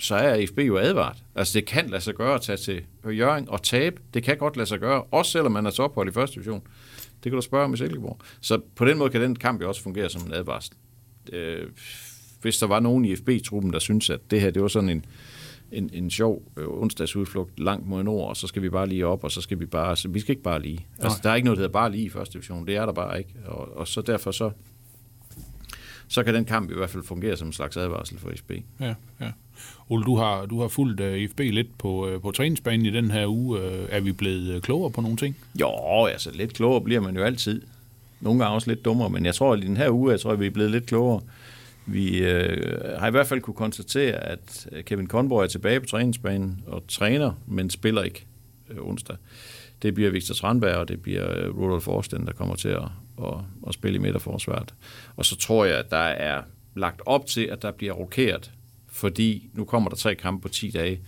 så 0.00 0.14
er 0.14 0.46
FB 0.46 0.58
jo 0.58 0.78
advaret. 0.78 1.16
Altså, 1.34 1.58
det 1.58 1.66
kan 1.66 1.90
lade 1.90 2.00
sig 2.00 2.14
gøre 2.14 2.34
at 2.34 2.40
tage 2.40 2.56
til 2.56 2.82
Jørgen 3.04 3.48
og 3.48 3.62
tabe. 3.62 3.96
Det 4.14 4.22
kan 4.22 4.36
godt 4.36 4.56
lade 4.56 4.66
sig 4.66 4.80
gøre, 4.80 5.02
også 5.02 5.30
selvom 5.30 5.52
man 5.52 5.66
er 5.66 5.70
så 5.70 5.82
ophold 5.82 6.08
i 6.08 6.12
første 6.12 6.34
division. 6.34 6.62
Det 7.24 7.32
kan 7.32 7.32
du 7.32 7.40
spørge 7.40 7.64
om 7.64 7.74
i 7.74 7.76
Silkeborg. 7.76 8.18
Så 8.40 8.60
på 8.76 8.84
den 8.84 8.98
måde 8.98 9.10
kan 9.10 9.20
den 9.20 9.36
kamp 9.36 9.62
jo 9.62 9.68
også 9.68 9.82
fungere 9.82 10.08
som 10.08 10.22
en 10.26 10.32
advarsel. 10.32 10.74
Øh, 11.32 11.66
hvis 12.42 12.58
der 12.58 12.66
var 12.66 12.80
nogen 12.80 13.04
i 13.04 13.16
FB-truppen, 13.16 13.72
der 13.72 13.78
synes 13.78 14.10
at 14.10 14.20
det 14.30 14.40
her, 14.40 14.50
det 14.50 14.62
var 14.62 14.68
sådan 14.68 14.88
en, 14.88 15.04
en, 15.72 15.90
en 15.92 16.10
sjov 16.10 16.42
øh, 16.56 16.68
onsdagsudflugt 16.68 17.60
langt 17.60 17.86
mod 17.86 18.02
nord, 18.02 18.28
og 18.28 18.36
så 18.36 18.46
skal 18.46 18.62
vi 18.62 18.70
bare 18.70 18.86
lige 18.86 19.06
op, 19.06 19.24
og 19.24 19.30
så 19.30 19.40
skal 19.40 19.60
vi 19.60 19.66
bare, 19.66 19.96
så 19.96 20.08
vi 20.08 20.20
skal 20.20 20.32
ikke 20.32 20.42
bare 20.42 20.62
lige. 20.62 20.86
Altså, 20.98 21.20
der 21.22 21.30
er 21.30 21.34
ikke 21.34 21.44
noget, 21.44 21.56
der 21.56 21.62
hedder 21.62 21.72
bare 21.72 21.90
lige 21.90 22.04
i 22.04 22.08
første 22.08 22.32
division. 22.32 22.66
Det 22.66 22.76
er 22.76 22.86
der 22.86 22.92
bare 22.92 23.18
ikke. 23.18 23.30
Og, 23.44 23.76
og 23.76 23.88
så 23.88 24.00
derfor 24.00 24.30
så, 24.30 24.50
så 26.08 26.22
kan 26.22 26.34
den 26.34 26.44
kamp 26.44 26.70
i 26.70 26.74
hvert 26.74 26.90
fald 26.90 27.04
fungere 27.04 27.36
som 27.36 27.46
en 27.46 27.52
slags 27.52 27.76
advarsel 27.76 28.18
for 28.18 28.32
FB. 28.36 28.52
Ja, 28.80 28.94
ja. 29.20 29.30
Ole, 29.88 30.04
du 30.04 30.16
har, 30.16 30.46
du 30.46 30.60
har 30.60 30.68
fulgt 30.68 31.00
uh, 31.00 31.18
IFB 31.18 31.40
lidt 31.40 31.78
på, 31.78 32.14
uh, 32.14 32.22
på 32.22 32.30
træningsbanen 32.30 32.86
i 32.86 32.90
den 32.90 33.10
her 33.10 33.26
uge. 33.26 33.58
Uh, 33.58 33.86
er 33.88 34.00
vi 34.00 34.12
blevet 34.12 34.54
uh, 34.54 34.60
klogere 34.60 34.90
på 34.90 35.00
nogle 35.00 35.16
ting? 35.16 35.36
Jo, 35.60 36.04
altså 36.04 36.30
lidt 36.34 36.54
klogere 36.54 36.80
bliver 36.80 37.00
man 37.00 37.16
jo 37.16 37.22
altid. 37.22 37.62
Nogle 38.20 38.40
gange 38.40 38.54
også 38.54 38.70
lidt 38.70 38.84
dummere, 38.84 39.10
men 39.10 39.24
jeg 39.24 39.34
tror, 39.34 39.52
at 39.52 39.64
i 39.64 39.66
den 39.66 39.76
her 39.76 39.90
uge, 39.90 40.10
jeg 40.10 40.20
tror, 40.20 40.32
at 40.32 40.40
vi 40.40 40.46
er 40.46 40.50
blevet 40.50 40.70
lidt 40.70 40.86
klogere. 40.86 41.20
Vi 41.86 42.18
øh, 42.18 42.98
har 42.98 43.08
i 43.08 43.10
hvert 43.10 43.26
fald 43.26 43.40
kunne 43.40 43.54
konstatere, 43.54 44.12
at 44.12 44.68
øh, 44.72 44.84
Kevin 44.84 45.08
Conboy 45.08 45.42
er 45.42 45.46
tilbage 45.46 45.80
på 45.80 45.86
træningsbanen 45.86 46.64
og 46.66 46.84
træner, 46.88 47.32
men 47.46 47.70
spiller 47.70 48.02
ikke 48.02 48.26
øh, 48.70 48.76
onsdag. 48.80 49.16
Det 49.82 49.94
bliver 49.94 50.10
Victor 50.10 50.34
Strandberg, 50.34 50.76
og 50.76 50.88
det 50.88 51.02
bliver 51.02 51.38
øh, 51.38 51.58
Rudolf 51.58 51.82
Forsten, 51.82 52.26
der 52.26 52.32
kommer 52.32 52.54
til 52.54 52.68
at, 52.68 52.82
at, 53.24 53.34
at 53.66 53.74
spille 53.74 53.96
i 53.96 54.00
midterforsvaret. 54.00 54.74
Og 55.16 55.24
så 55.24 55.36
tror 55.36 55.64
jeg, 55.64 55.78
at 55.78 55.90
der 55.90 55.96
er 55.96 56.42
lagt 56.74 57.00
op 57.06 57.26
til, 57.26 57.44
at 57.44 57.62
der 57.62 57.70
bliver 57.70 57.92
rokeret, 57.92 58.50
fordi 58.88 59.50
nu 59.52 59.64
kommer 59.64 59.88
der 59.88 59.96
tre 59.96 60.14
kampe 60.14 60.42
på 60.42 60.48
10 60.48 60.70
dage. 60.70 61.00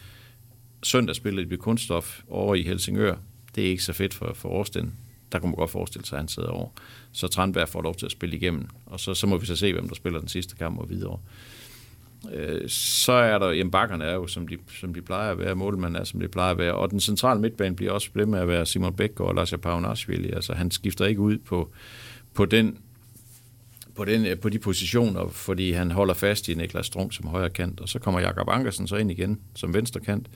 søndag 0.83 1.17
spiller 1.17 1.43
de 1.43 1.51
ved 1.51 1.59
kunststof 1.59 2.21
over 2.29 2.55
i 2.55 2.63
Helsingør. 2.63 3.17
Det 3.55 3.65
er 3.65 3.69
ikke 3.69 3.83
så 3.83 3.93
fedt 3.93 4.15
for, 4.15 4.33
for 4.35 4.49
Årsten. 4.49 4.95
Der 5.33 5.39
kunne 5.39 5.51
man 5.51 5.57
godt 5.57 5.71
forestille 5.71 6.07
sig, 6.07 6.17
at 6.17 6.21
han 6.21 6.29
sidder 6.29 6.49
over. 6.49 6.69
Så 7.13 7.29
Tranberg 7.29 7.69
får 7.69 7.83
lov 7.83 7.95
til 7.95 8.07
at 8.07 8.13
spille 8.13 8.37
igennem, 8.37 8.69
og 8.87 9.01
så, 9.01 9.15
så 9.15 9.27
må 9.27 9.37
vi 9.37 9.47
så 9.47 9.57
se, 9.57 9.73
hvem 9.73 9.89
der 9.89 9.95
spiller 9.95 10.19
den 10.19 10.29
sidste 10.29 10.57
kamp 10.57 10.79
og 10.79 10.91
videre. 10.91 11.19
Øh, 12.33 12.69
så 12.69 13.13
er 13.13 13.39
der, 13.39 13.51
jamen 13.51 13.71
bakkerne 13.71 14.05
er 14.05 14.15
jo, 14.15 14.27
som 14.27 14.49
de, 14.49 14.59
som 14.81 14.95
de 14.95 15.03
plejer 15.03 15.31
at 15.31 15.39
være, 15.39 15.55
målmanden 15.55 16.01
er, 16.01 16.05
som 16.05 16.21
de 16.21 16.29
plejer 16.29 16.51
at 16.51 16.59
være, 16.59 16.75
og 16.75 16.91
den 16.91 17.01
centrale 17.01 17.41
midtbane 17.41 17.77
bliver 17.77 17.93
også 17.93 18.09
ved 18.15 18.27
med 18.27 18.39
at 18.39 18.49
være 18.49 18.67
Simon 18.67 18.95
Bæk 18.95 19.21
og 19.21 19.35
Lars 19.35 19.55
Paunashvili. 19.63 20.31
Altså 20.33 20.55
han 20.55 20.71
skifter 20.71 21.07
ikke 21.07 21.21
ud 21.21 21.39
på, 21.39 21.71
på 22.35 22.45
den 22.45 22.79
på, 23.99 24.05
den, 24.05 24.27
øh, 24.27 24.39
på 24.39 24.49
de 24.49 24.59
positioner, 24.59 25.29
fordi 25.29 25.73
han 25.73 25.91
holder 25.91 26.15
fast 26.15 26.49
i 26.49 26.55
Niklas 26.55 26.87
Strunk 26.87 27.15
som 27.15 27.27
højre 27.27 27.51
kant, 27.51 27.81
og 27.81 27.89
så 27.89 27.99
kommer 27.99 28.21
Jakob 28.21 28.49
Ankersen 28.49 28.89
så 28.89 28.97
ind 28.97 29.11
igen 29.11 29.41
som 29.55 29.75
venstre 29.75 30.01
kant, 30.01 30.27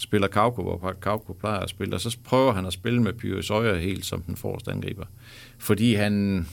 spiller 0.00 0.28
Kauko, 0.28 0.62
hvor 0.62 0.92
Kauko 1.02 1.32
plejer 1.32 1.60
at 1.60 1.70
spille, 1.70 1.94
og 1.94 2.00
så 2.00 2.18
prøver 2.24 2.52
han 2.52 2.66
at 2.66 2.72
spille 2.72 3.02
med 3.02 3.12
Pyrus 3.12 3.50
Øjer 3.50 3.78
helt 3.78 4.04
som 4.04 4.22
den 4.22 4.36
forreste 4.36 4.70
angriber. 4.70 5.04
Fordi 5.58 5.94
han, 5.94 6.46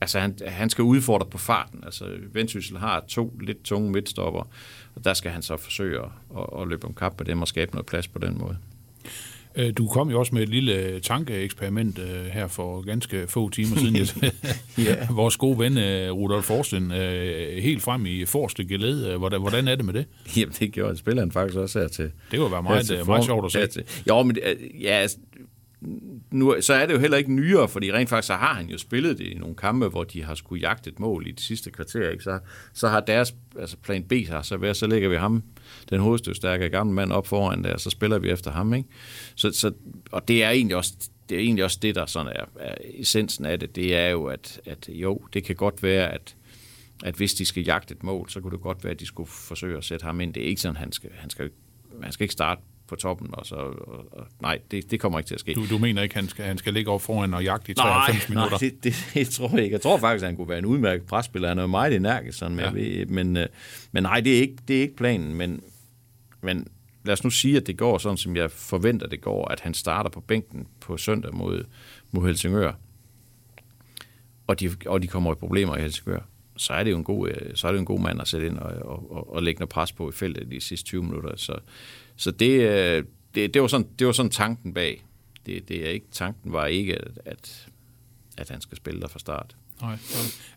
altså 0.00 0.20
han, 0.20 0.38
han 0.46 0.70
skal 0.70 0.82
udfordre 0.82 1.26
på 1.26 1.38
farten. 1.38 1.84
Altså 1.84 2.16
Vendsyssel 2.32 2.78
har 2.78 3.04
to 3.08 3.38
lidt 3.40 3.62
tunge 3.62 3.90
midtstopper, 3.90 4.48
og 4.94 5.04
der 5.04 5.14
skal 5.14 5.30
han 5.30 5.42
så 5.42 5.56
forsøge 5.56 6.00
at, 6.00 6.60
at 6.60 6.68
løbe 6.68 6.86
om 6.86 6.94
kap 6.94 7.16
på 7.16 7.24
dem 7.24 7.42
og 7.42 7.48
skabe 7.48 7.72
noget 7.72 7.86
plads 7.86 8.08
på 8.08 8.18
den 8.18 8.38
måde. 8.38 8.58
Øh, 9.56 9.72
du 9.78 9.88
kom 9.88 10.10
jo 10.10 10.18
også 10.18 10.34
med 10.34 10.42
et 10.42 10.48
lille 10.48 11.00
tankeeksperiment 11.00 11.98
øh, 11.98 12.24
her 12.24 12.48
for 12.48 12.80
ganske 12.80 13.26
få 13.26 13.50
timer 13.50 13.76
siden. 13.76 13.96
ja. 14.86 15.06
Vores 15.10 15.36
gode 15.36 15.58
ven 15.58 15.78
øh, 15.78 16.12
Rudolf 16.12 16.44
Forsten 16.44 16.90
helt 17.60 17.82
frem 17.82 18.06
i 18.06 18.24
forreste 18.24 18.64
geled. 18.64 19.16
Hvordan, 19.16 19.40
hvordan 19.40 19.68
er 19.68 19.74
det 19.74 19.84
med 19.84 19.94
det? 19.94 20.06
Jamen 20.36 20.54
det 20.60 20.72
gjorde 20.72 20.96
spilleren 20.96 21.32
faktisk 21.32 21.58
også 21.58 21.80
her 21.80 21.88
til. 21.88 22.10
Det 22.30 22.40
var 22.40 22.48
være 22.48 22.62
meget, 22.62 22.90
meget, 22.90 23.06
meget 23.06 23.24
sjovt 23.24 23.44
at 23.44 23.52
se. 23.52 23.66
Til. 23.66 23.84
Jo, 24.08 24.22
men 24.22 24.38
ja, 24.80 24.90
altså, 24.90 25.18
nu, 26.30 26.54
så 26.60 26.74
er 26.74 26.86
det 26.86 26.94
jo 26.94 26.98
heller 26.98 27.16
ikke 27.16 27.32
nyere, 27.32 27.68
fordi 27.68 27.92
rent 27.92 28.08
faktisk 28.08 28.26
så 28.26 28.34
har 28.34 28.54
han 28.54 28.66
jo 28.66 28.78
spillet 28.78 29.18
det 29.18 29.24
i 29.24 29.34
nogle 29.34 29.54
kampe, 29.54 29.88
hvor 29.88 30.04
de 30.04 30.24
har 30.24 30.34
skulle 30.34 30.60
jagte 30.60 30.90
et 30.90 31.00
mål 31.00 31.26
i 31.26 31.30
det 31.30 31.40
sidste 31.40 31.70
kvarter. 31.70 32.10
Ikke? 32.10 32.24
Så, 32.24 32.38
så 32.72 32.88
har 32.88 33.00
deres 33.00 33.34
altså 33.58 33.76
plan 33.76 34.02
B 34.02 34.12
har 34.28 34.42
så 34.42 34.56
været, 34.56 34.76
så 34.76 34.86
lægger 34.86 35.08
vi 35.08 35.16
ham, 35.16 35.42
den 35.90 36.00
hovedstødstærke 36.00 36.68
gamle 36.68 36.94
mand, 36.94 37.12
op 37.12 37.26
foran 37.26 37.64
der, 37.64 37.76
så 37.76 37.90
spiller 37.90 38.18
vi 38.18 38.30
efter 38.30 38.50
ham. 38.50 38.74
Ikke? 38.74 38.88
Så, 39.34 39.52
så, 39.52 39.72
og 40.10 40.28
det 40.28 40.44
er 40.44 40.50
egentlig 40.50 40.76
også 40.76 40.94
det 41.28 41.36
er 41.36 41.40
egentlig 41.40 41.64
også 41.64 41.78
det, 41.82 41.94
der 41.94 42.06
sådan 42.06 42.32
er, 42.36 42.44
er 42.60 42.74
essensen 42.80 43.46
af 43.46 43.60
det. 43.60 43.76
Det 43.76 43.96
er 43.96 44.08
jo, 44.08 44.24
at, 44.24 44.60
at 44.66 44.88
jo, 44.88 45.20
det 45.32 45.44
kan 45.44 45.56
godt 45.56 45.82
være, 45.82 46.12
at, 46.12 46.36
at 47.04 47.14
hvis 47.14 47.34
de 47.34 47.46
skal 47.46 47.64
jagte 47.64 47.94
et 47.94 48.02
mål, 48.02 48.30
så 48.30 48.40
kunne 48.40 48.52
det 48.52 48.60
godt 48.60 48.84
være, 48.84 48.92
at 48.92 49.00
de 49.00 49.06
skulle 49.06 49.30
forsøge 49.30 49.76
at 49.76 49.84
sætte 49.84 50.04
ham 50.04 50.20
ind. 50.20 50.34
Det 50.34 50.42
er 50.42 50.46
ikke 50.46 50.60
sådan, 50.60 50.76
han 50.76 50.92
skal, 50.92 51.10
han 51.14 51.30
skal, 51.30 51.50
han 52.02 52.12
skal 52.12 52.24
ikke 52.24 52.32
starte 52.32 52.60
på 52.86 52.96
toppen. 52.96 53.28
Og 53.32 53.46
så, 53.46 53.54
og, 53.54 54.04
og, 54.12 54.26
nej, 54.42 54.58
det, 54.70 54.90
det 54.90 55.00
kommer 55.00 55.18
ikke 55.18 55.28
til 55.28 55.34
at 55.34 55.40
ske. 55.40 55.54
Du, 55.54 55.66
du 55.70 55.78
mener 55.78 56.02
ikke, 56.02 56.14
han 56.14 56.28
skal, 56.28 56.44
han 56.44 56.58
skal 56.58 56.74
ligge 56.74 56.90
op 56.90 57.02
foran 57.02 57.34
og 57.34 57.44
jagte 57.44 57.72
i 57.72 57.74
93 57.74 58.18
nej, 58.18 58.28
minutter? 58.28 58.58
Nej, 58.62 58.70
det, 58.70 58.84
det, 58.84 59.10
det, 59.14 59.28
tror 59.28 59.50
jeg 59.50 59.64
ikke. 59.64 59.74
Jeg 59.74 59.80
tror 59.80 59.98
faktisk, 59.98 60.22
at 60.22 60.28
han 60.28 60.36
kunne 60.36 60.48
være 60.48 60.58
en 60.58 60.66
udmærket 60.66 61.06
presspiller. 61.06 61.48
Han 61.48 61.58
er 61.58 61.66
meget 61.66 61.94
energisk, 61.94 62.38
sådan, 62.38 62.58
ja. 62.58 62.70
ved, 62.70 63.06
men, 63.06 63.36
øh, 63.36 63.46
men 63.92 64.02
nej, 64.02 64.20
det 64.20 64.36
er, 64.36 64.40
ikke, 64.40 64.56
det 64.68 64.76
er 64.76 64.80
ikke 64.80 64.96
planen. 64.96 65.34
Men, 65.34 65.62
men 66.44 66.68
lad 67.04 67.12
os 67.12 67.24
nu 67.24 67.30
sige, 67.30 67.56
at 67.56 67.66
det 67.66 67.78
går 67.78 67.98
sådan, 67.98 68.16
som 68.16 68.36
jeg 68.36 68.50
forventer, 68.50 69.06
det 69.06 69.20
går, 69.20 69.48
at 69.48 69.60
han 69.60 69.74
starter 69.74 70.10
på 70.10 70.20
bænken 70.20 70.66
på 70.80 70.96
søndag 70.96 71.34
mod, 71.34 71.64
mod 72.12 72.26
Helsingør, 72.26 72.72
og 74.46 74.60
de, 74.60 74.70
og 74.86 75.02
de 75.02 75.06
kommer 75.06 75.32
i 75.32 75.34
problemer 75.34 75.76
i 75.76 75.80
Helsingør, 75.80 76.20
så 76.56 76.72
er 76.72 76.84
det 76.84 76.90
jo 76.90 76.96
en 76.96 77.04
god, 77.04 77.28
øh, 77.28 77.54
så 77.54 77.68
er 77.68 77.72
det 77.72 77.78
en 77.78 77.84
god 77.84 78.00
mand 78.00 78.20
at 78.20 78.28
sætte 78.28 78.46
ind 78.46 78.58
og, 78.58 78.72
og, 78.72 79.12
og, 79.12 79.34
og 79.34 79.42
lægge 79.42 79.58
noget 79.58 79.68
pres 79.68 79.92
på 79.92 80.08
i 80.08 80.12
feltet 80.12 80.50
de 80.50 80.60
sidste 80.60 80.86
20 80.86 81.02
minutter. 81.02 81.36
Så, 81.36 81.58
så 82.16 82.30
det, 82.30 82.60
øh, 82.60 83.04
det, 83.34 83.54
det, 83.54 83.62
var 83.62 83.68
sådan, 83.68 83.86
det 83.98 84.06
var 84.06 84.12
sådan 84.12 84.30
tanken 84.30 84.74
bag. 84.74 85.04
Det, 85.46 85.68
det 85.68 85.86
er 85.86 85.90
ikke, 85.90 86.06
tanken 86.10 86.52
var 86.52 86.66
ikke, 86.66 86.98
at, 87.24 87.68
at 88.38 88.50
han 88.50 88.60
skal 88.60 88.76
spille 88.76 89.00
der 89.00 89.08
fra 89.08 89.18
start. 89.18 89.56
Nej. 89.82 89.96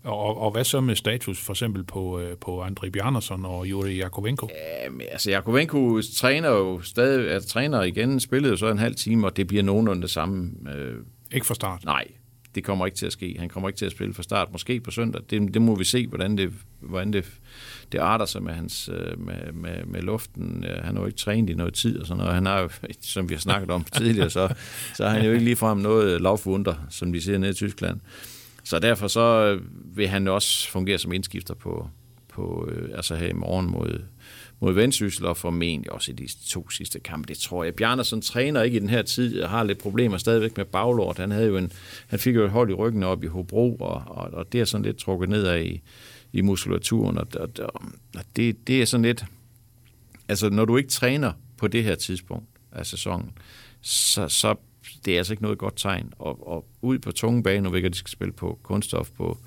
Og, 0.04 0.42
og 0.42 0.52
hvad 0.52 0.64
så 0.64 0.82
med 0.82 0.96
status 0.96 1.40
for 1.40 1.54
eksempel 1.54 1.84
på, 1.84 2.20
øh, 2.20 2.38
på 2.38 2.64
André 2.64 2.90
Bjarnason 2.90 3.46
og 3.46 3.70
Juri 3.70 3.98
Jakovenko? 3.98 4.50
Ja, 4.50 4.90
men, 4.90 5.02
altså 5.12 5.32
Jakovenko 5.32 6.02
træner 6.02 6.50
jo 6.50 6.82
stadig, 6.82 7.28
er 7.32 7.40
træner 7.40 7.84
igen, 7.84 8.20
spillede 8.20 8.52
jo 8.52 8.58
så 8.58 8.68
en 8.68 8.78
halv 8.78 8.96
time, 8.96 9.28
og 9.28 9.38
det 9.38 9.48
bliver 9.48 9.64
nogenlunde 9.64 10.02
det 10.02 10.10
samme. 10.10 10.52
Øh, 10.76 10.96
ikke 11.32 11.46
fra 11.46 11.56
start? 11.56 11.86
Nej, 11.86 12.08
det 12.56 12.64
kommer 12.64 12.86
ikke 12.86 12.98
til 12.98 13.06
at 13.06 13.12
ske. 13.12 13.36
Han 13.40 13.50
kommer 13.50 13.70
ikke 13.70 13.78
til 13.78 13.86
at 13.86 13.92
spille 13.92 14.14
fra 14.14 14.24
start, 14.24 14.52
måske 14.52 14.80
på 14.80 14.92
søndag. 14.92 15.22
Det, 15.30 15.54
det 15.54 15.62
må 15.62 15.76
vi 15.76 15.84
se, 15.84 16.08
hvordan 16.08 16.38
det, 16.38 16.54
hvordan 16.80 17.14
det, 17.14 17.26
det 17.92 17.98
arter 17.98 18.26
sig 18.26 18.44
med, 18.44 18.54
hans, 18.54 18.90
øh, 18.94 19.20
med, 19.20 19.54
med, 19.54 19.86
med 19.86 20.02
luften. 20.02 20.66
Han 20.84 20.96
har 20.96 21.02
jo 21.02 21.06
ikke 21.06 21.20
trænet 21.20 21.50
i 21.50 21.54
noget 21.54 21.74
tid 21.74 22.00
og 22.00 22.08
sådan 22.08 22.18
noget. 22.18 22.34
Han 22.34 22.46
har 22.46 22.60
jo, 22.60 22.70
som 23.02 23.30
vi 23.30 23.34
har 23.34 23.42
snakket 23.42 23.72
om 23.72 23.84
tidligere, 23.84 24.30
så, 24.30 24.54
så 24.96 25.08
har 25.08 25.16
han 25.16 25.26
jo 25.26 25.32
ikke 25.32 25.46
ligefrem 25.46 25.78
noget 25.78 26.22
lavfunder, 26.22 26.76
som 26.90 27.14
de 27.14 27.22
siger 27.22 27.38
nede 27.38 27.52
i 27.52 27.56
Tyskland. 27.56 28.00
Så 28.68 28.80
derfor 28.80 29.08
så 29.08 29.22
øh, 29.22 29.62
vil 29.98 30.08
han 30.08 30.28
også 30.28 30.70
fungere 30.70 30.98
som 30.98 31.14
indskifter 31.14 31.54
på, 31.54 31.90
på 32.30 32.70
øh, 32.72 32.90
altså 32.96 33.16
her 33.16 33.28
i 33.28 33.34
morgen 33.34 33.72
mod, 33.72 34.04
mod 34.60 34.74
Vendsyssel, 34.74 35.26
og 35.26 35.38
formentlig 35.38 35.92
også 35.92 36.12
i 36.12 36.16
de 36.16 36.28
to 36.48 36.70
sidste 36.70 37.00
kampe. 37.00 37.28
Det 37.28 37.38
tror 37.38 37.64
jeg. 37.64 37.76
Bjarnason 37.76 38.22
træner 38.22 38.62
ikke 38.62 38.78
i 38.78 38.80
den 38.80 38.90
her 38.90 39.02
tid, 39.02 39.44
har 39.44 39.64
lidt 39.64 39.78
problemer 39.78 40.18
stadigvæk 40.18 40.58
med 40.58 40.66
baglort. 40.66 41.18
Han, 41.18 41.32
havde 41.32 41.48
jo 41.48 41.58
en, 41.58 41.72
han 42.08 42.20
fik 42.20 42.36
jo 42.36 42.46
et 42.46 42.52
hold 42.52 42.70
i 42.70 42.74
ryggen 42.74 43.04
op 43.04 43.24
i 43.24 43.28
Hobro, 43.28 43.76
og, 43.76 44.04
og, 44.06 44.34
og 44.34 44.52
det 44.52 44.62
er 44.62 44.66
sådan 44.66 44.86
lidt 44.86 44.98
trukket 44.98 45.30
ned 45.30 45.44
af 45.44 45.62
i, 45.62 45.82
i 46.34 46.42
muskulaturen, 46.42 47.18
og, 47.18 47.28
og, 47.40 47.50
og 48.16 48.24
det, 48.36 48.68
det 48.68 48.82
er 48.82 48.86
sådan 48.86 49.06
lidt... 49.06 49.26
Altså, 50.28 50.50
når 50.50 50.66
du 50.66 50.78
ikke 50.78 50.90
træner 50.90 51.32
på 51.58 51.68
det 51.68 51.84
her 51.84 51.96
tidspunkt 51.96 52.48
af 52.72 52.86
sæsonen, 52.86 53.32
så, 53.82 54.28
så 54.28 54.56
det 55.06 55.14
er 55.14 55.18
altså 55.18 55.34
ikke 55.34 55.44
noget 55.44 55.58
godt 55.58 55.74
tegn. 55.78 56.14
Og, 56.20 56.48
og 56.48 56.66
ud 56.82 57.00
på 57.00 57.12
tunge 57.12 57.44
bane, 57.44 57.70
nu 57.70 57.76
jeg, 57.76 57.94
de 57.94 57.98
skal 57.98 58.12
spille 58.12 58.34
på 58.34 58.60
kunststof 58.64 59.10
på, 59.12 59.38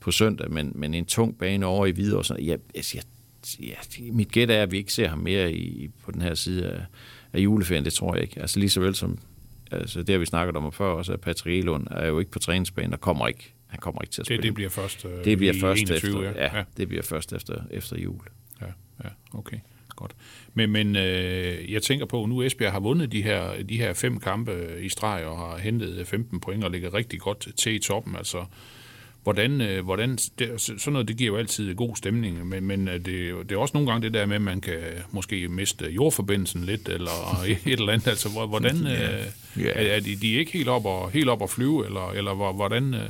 på 0.00 0.10
søndag, 0.10 0.50
men, 0.50 0.72
men 0.74 0.94
en 0.94 1.04
tung 1.04 1.38
bane 1.38 1.66
over 1.66 1.86
i 1.86 1.90
Hvidovre, 1.90 2.24
så 2.24 2.36
ja, 2.38 2.56
altså, 2.74 2.98
jeg, 2.98 3.04
ja, 3.60 3.74
mit 4.12 4.32
gæt 4.32 4.50
er, 4.50 4.62
at 4.62 4.72
vi 4.72 4.76
ikke 4.76 4.92
ser 4.92 5.08
ham 5.08 5.18
mere 5.18 5.52
i, 5.52 5.90
på 6.04 6.10
den 6.10 6.22
her 6.22 6.34
side 6.34 6.70
af, 6.70 6.84
af 7.32 7.38
juleferien, 7.38 7.84
det 7.84 7.92
tror 7.92 8.14
jeg 8.14 8.22
ikke. 8.22 8.40
Altså 8.40 8.58
lige 8.58 8.70
så 8.70 8.80
vel 8.80 8.94
som, 8.94 9.18
altså 9.70 10.02
det 10.02 10.12
har 10.12 10.18
vi 10.18 10.26
snakket 10.26 10.56
om 10.56 10.72
før 10.72 10.86
også, 10.86 11.12
at 11.12 11.20
Patrick 11.20 11.58
Elund 11.58 11.86
er 11.90 12.06
jo 12.06 12.18
ikke 12.18 12.30
på 12.30 12.38
træningsbanen, 12.38 12.92
og 12.92 13.00
kommer 13.00 13.28
ikke, 13.28 13.54
han 13.66 13.80
kommer 13.80 14.02
ikke 14.02 14.12
til 14.12 14.22
at 14.22 14.26
spille. 14.26 14.42
Det, 14.42 14.48
det 14.48 14.54
bliver 14.54 14.70
først 14.70 15.04
øh, 15.04 15.24
det 15.24 15.38
bliver 15.38 15.54
først 15.60 15.82
21, 15.82 16.28
efter, 16.28 16.42
ja. 16.42 16.56
ja. 16.56 16.64
det 16.76 16.88
bliver 16.88 17.02
først 17.02 17.32
efter, 17.32 17.62
efter 17.70 17.98
jul. 17.98 18.20
Ja, 18.60 18.66
ja, 19.04 19.08
okay. 19.32 19.58
Godt. 19.96 20.12
Men, 20.54 20.70
men 20.70 20.96
øh, 20.96 21.72
jeg 21.72 21.82
tænker 21.82 22.06
på, 22.06 22.22
at 22.22 22.28
nu 22.28 22.42
Esbjerg 22.42 22.72
har 22.72 22.80
vundet 22.80 23.12
de 23.12 23.22
her, 23.22 23.62
de 23.68 23.76
her 23.76 23.92
fem 23.92 24.20
kampe 24.20 24.52
i 24.80 24.88
streg 24.88 25.24
og 25.24 25.38
har 25.38 25.58
hentet 25.58 26.06
15 26.06 26.40
point 26.40 26.64
og 26.64 26.70
ligger 26.70 26.94
rigtig 26.94 27.20
godt 27.20 27.48
til 27.56 27.74
i 27.74 27.78
toppen. 27.78 28.16
Altså, 28.16 28.44
hvordan, 29.22 29.60
øh, 29.60 29.84
hvordan 29.84 30.18
det, 30.38 30.50
sådan 30.56 30.92
noget, 30.92 31.08
det 31.08 31.16
giver 31.16 31.30
jo 31.30 31.36
altid 31.36 31.74
god 31.74 31.96
stemning, 31.96 32.46
men, 32.46 32.64
men 32.64 32.88
øh, 32.88 32.94
det, 32.94 33.06
det 33.48 33.52
er 33.52 33.56
også 33.56 33.72
nogle 33.74 33.90
gange 33.90 34.04
det 34.04 34.14
der 34.14 34.26
med, 34.26 34.36
at 34.36 34.42
man 34.42 34.60
kan 34.60 34.78
måske 35.10 35.48
miste 35.48 35.90
jordforbindelsen 35.90 36.64
lidt, 36.64 36.88
eller 36.88 37.42
et 37.66 37.80
eller 37.80 37.92
andet. 37.92 38.08
Altså, 38.08 38.28
hvordan, 38.28 38.86
øh, 38.86 38.92
yeah. 38.92 39.26
er, 39.56 39.96
er 39.96 40.00
de, 40.00 40.16
de 40.16 40.34
er 40.34 40.38
ikke 40.38 40.52
helt 40.52 40.68
op 40.68 40.86
og, 40.86 41.10
helt 41.10 41.28
op 41.28 41.42
og 41.42 41.50
flyve, 41.50 41.86
eller, 41.86 42.10
eller 42.10 42.52
hvordan... 42.52 42.94
Øh, 42.94 43.00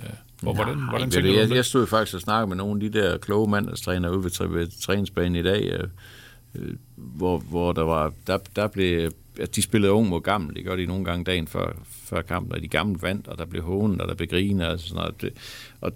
hvor, 0.42 0.54
hvordan, 0.54 0.76
Nej, 0.76 0.88
hvordan 0.90 1.10
det, 1.10 1.36
jeg, 1.36 1.50
jeg 1.50 1.64
stod 1.64 1.86
faktisk 1.86 2.14
og 2.14 2.20
snakkede 2.20 2.46
med 2.46 2.56
nogle 2.56 2.84
af 2.84 2.90
de 2.90 2.98
der 2.98 3.18
kloge 3.18 3.50
mandagstræner 3.50 4.10
ude 4.10 4.24
ved, 4.24 4.48
ved 4.48 4.80
træningsbanen 4.80 5.36
i 5.36 5.42
dag, 5.42 5.62
øh, 5.62 5.88
øh, 6.54 6.74
hvor, 6.96 7.38
hvor 7.38 7.72
der 7.72 7.82
var, 7.82 8.12
der, 8.26 8.38
der 8.56 8.68
blev, 8.68 9.10
at 9.40 9.56
de 9.56 9.62
spillede 9.62 9.92
ung 9.92 10.08
mod 10.08 10.20
gammel, 10.20 10.56
det 10.56 10.64
gør 10.64 10.76
de 10.76 10.86
nogle 10.86 11.04
gange 11.04 11.24
dagen 11.24 11.46
før, 11.46 11.72
før 11.84 12.22
kampen, 12.22 12.52
og 12.52 12.62
de 12.62 12.68
gamle 12.68 13.02
vandt, 13.02 13.28
og 13.28 13.38
der 13.38 13.44
blev 13.44 13.62
hånen, 13.62 14.00
og 14.00 14.08
der 14.08 14.14
blev 14.14 14.28
griner, 14.28 14.66
og 14.66 14.80
sådan 14.80 14.96
noget. 14.96 15.32
Og 15.80 15.92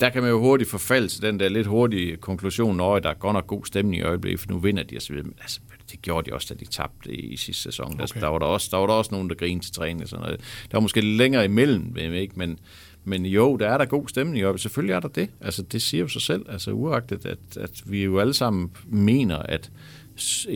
der 0.00 0.10
kan 0.10 0.22
man 0.22 0.30
jo 0.30 0.40
hurtigt 0.40 0.70
forfalde 0.70 1.08
til 1.08 1.22
den 1.22 1.40
der 1.40 1.48
lidt 1.48 1.66
hurtige 1.66 2.16
konklusion, 2.16 2.80
at 2.80 3.02
der 3.02 3.10
er 3.10 3.14
godt 3.14 3.34
nok 3.34 3.46
god 3.46 3.64
stemning 3.64 3.96
i 3.96 4.02
øjeblikket, 4.02 4.40
for 4.40 4.50
nu 4.50 4.58
vinder 4.58 4.82
de 4.82 4.96
osv. 4.96 5.14
Men 5.14 5.34
altså, 5.40 5.60
det 5.90 6.02
gjorde 6.02 6.30
de 6.30 6.34
også, 6.34 6.54
da 6.54 6.64
de 6.64 6.70
tabte 6.70 7.14
i, 7.14 7.36
sidste 7.36 7.62
sæson. 7.62 7.86
Okay. 7.86 8.14
Der, 8.14 8.20
der, 8.20 8.26
var 8.26 8.38
der, 8.38 8.46
også, 8.46 8.68
der 8.70 8.76
var 8.76 8.86
der 8.86 8.94
også 8.94 9.10
nogen, 9.12 9.28
der 9.28 9.34
grinede 9.34 9.64
til 9.64 9.74
træning. 9.74 10.02
Og 10.02 10.08
sådan 10.08 10.24
noget. 10.24 10.40
Der 10.40 10.76
var 10.76 10.80
måske 10.80 11.00
længere 11.00 11.44
imellem, 11.44 11.96
ikke? 11.96 12.34
Men, 12.36 12.58
men 13.08 13.26
jo, 13.26 13.56
der 13.56 13.68
er 13.68 13.78
der 13.78 13.84
god 13.84 14.08
stemning, 14.08 14.46
og 14.46 14.60
selvfølgelig 14.60 14.94
er 14.94 15.00
der 15.00 15.08
det. 15.08 15.30
Altså, 15.40 15.62
det 15.62 15.82
siger 15.82 16.00
jo 16.00 16.08
sig 16.08 16.22
selv, 16.22 16.46
altså 16.48 16.70
uagtet, 16.70 17.26
at, 17.26 17.38
at 17.56 17.82
vi 17.86 18.04
jo 18.04 18.18
alle 18.18 18.34
sammen 18.34 18.70
mener, 18.86 19.36
at 19.36 19.70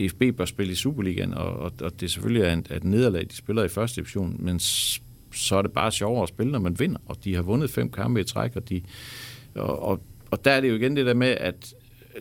FB 0.09 0.23
bør 0.37 0.45
spille 0.45 0.71
i 0.71 0.75
Superligaen, 0.75 1.33
og, 1.33 1.53
og, 1.53 1.71
og 1.81 2.01
det 2.01 2.11
selvfølgelig 2.11 2.43
er 2.43 2.53
et, 2.53 2.71
et 2.71 2.83
nederlag, 2.83 3.21
de 3.29 3.35
spiller 3.35 3.63
i 3.63 3.67
første 3.67 4.01
division, 4.01 4.35
men 4.39 4.59
så 4.59 5.55
er 5.55 5.61
det 5.61 5.71
bare 5.71 5.91
sjovere 5.91 6.23
at 6.23 6.29
spille, 6.29 6.51
når 6.51 6.59
man 6.59 6.79
vinder, 6.79 6.99
og 7.05 7.23
de 7.23 7.35
har 7.35 7.41
vundet 7.41 7.69
fem 7.69 7.91
kampe 7.91 8.21
i 8.21 8.23
træk, 8.23 8.55
og, 8.55 8.69
de, 8.69 8.81
og, 9.55 9.83
og, 9.83 10.03
og 10.31 10.45
der 10.45 10.51
er 10.51 10.61
det 10.61 10.69
jo 10.69 10.75
igen 10.75 10.95
det 10.95 11.05
der 11.05 11.13
med, 11.13 11.27
at 11.27 11.73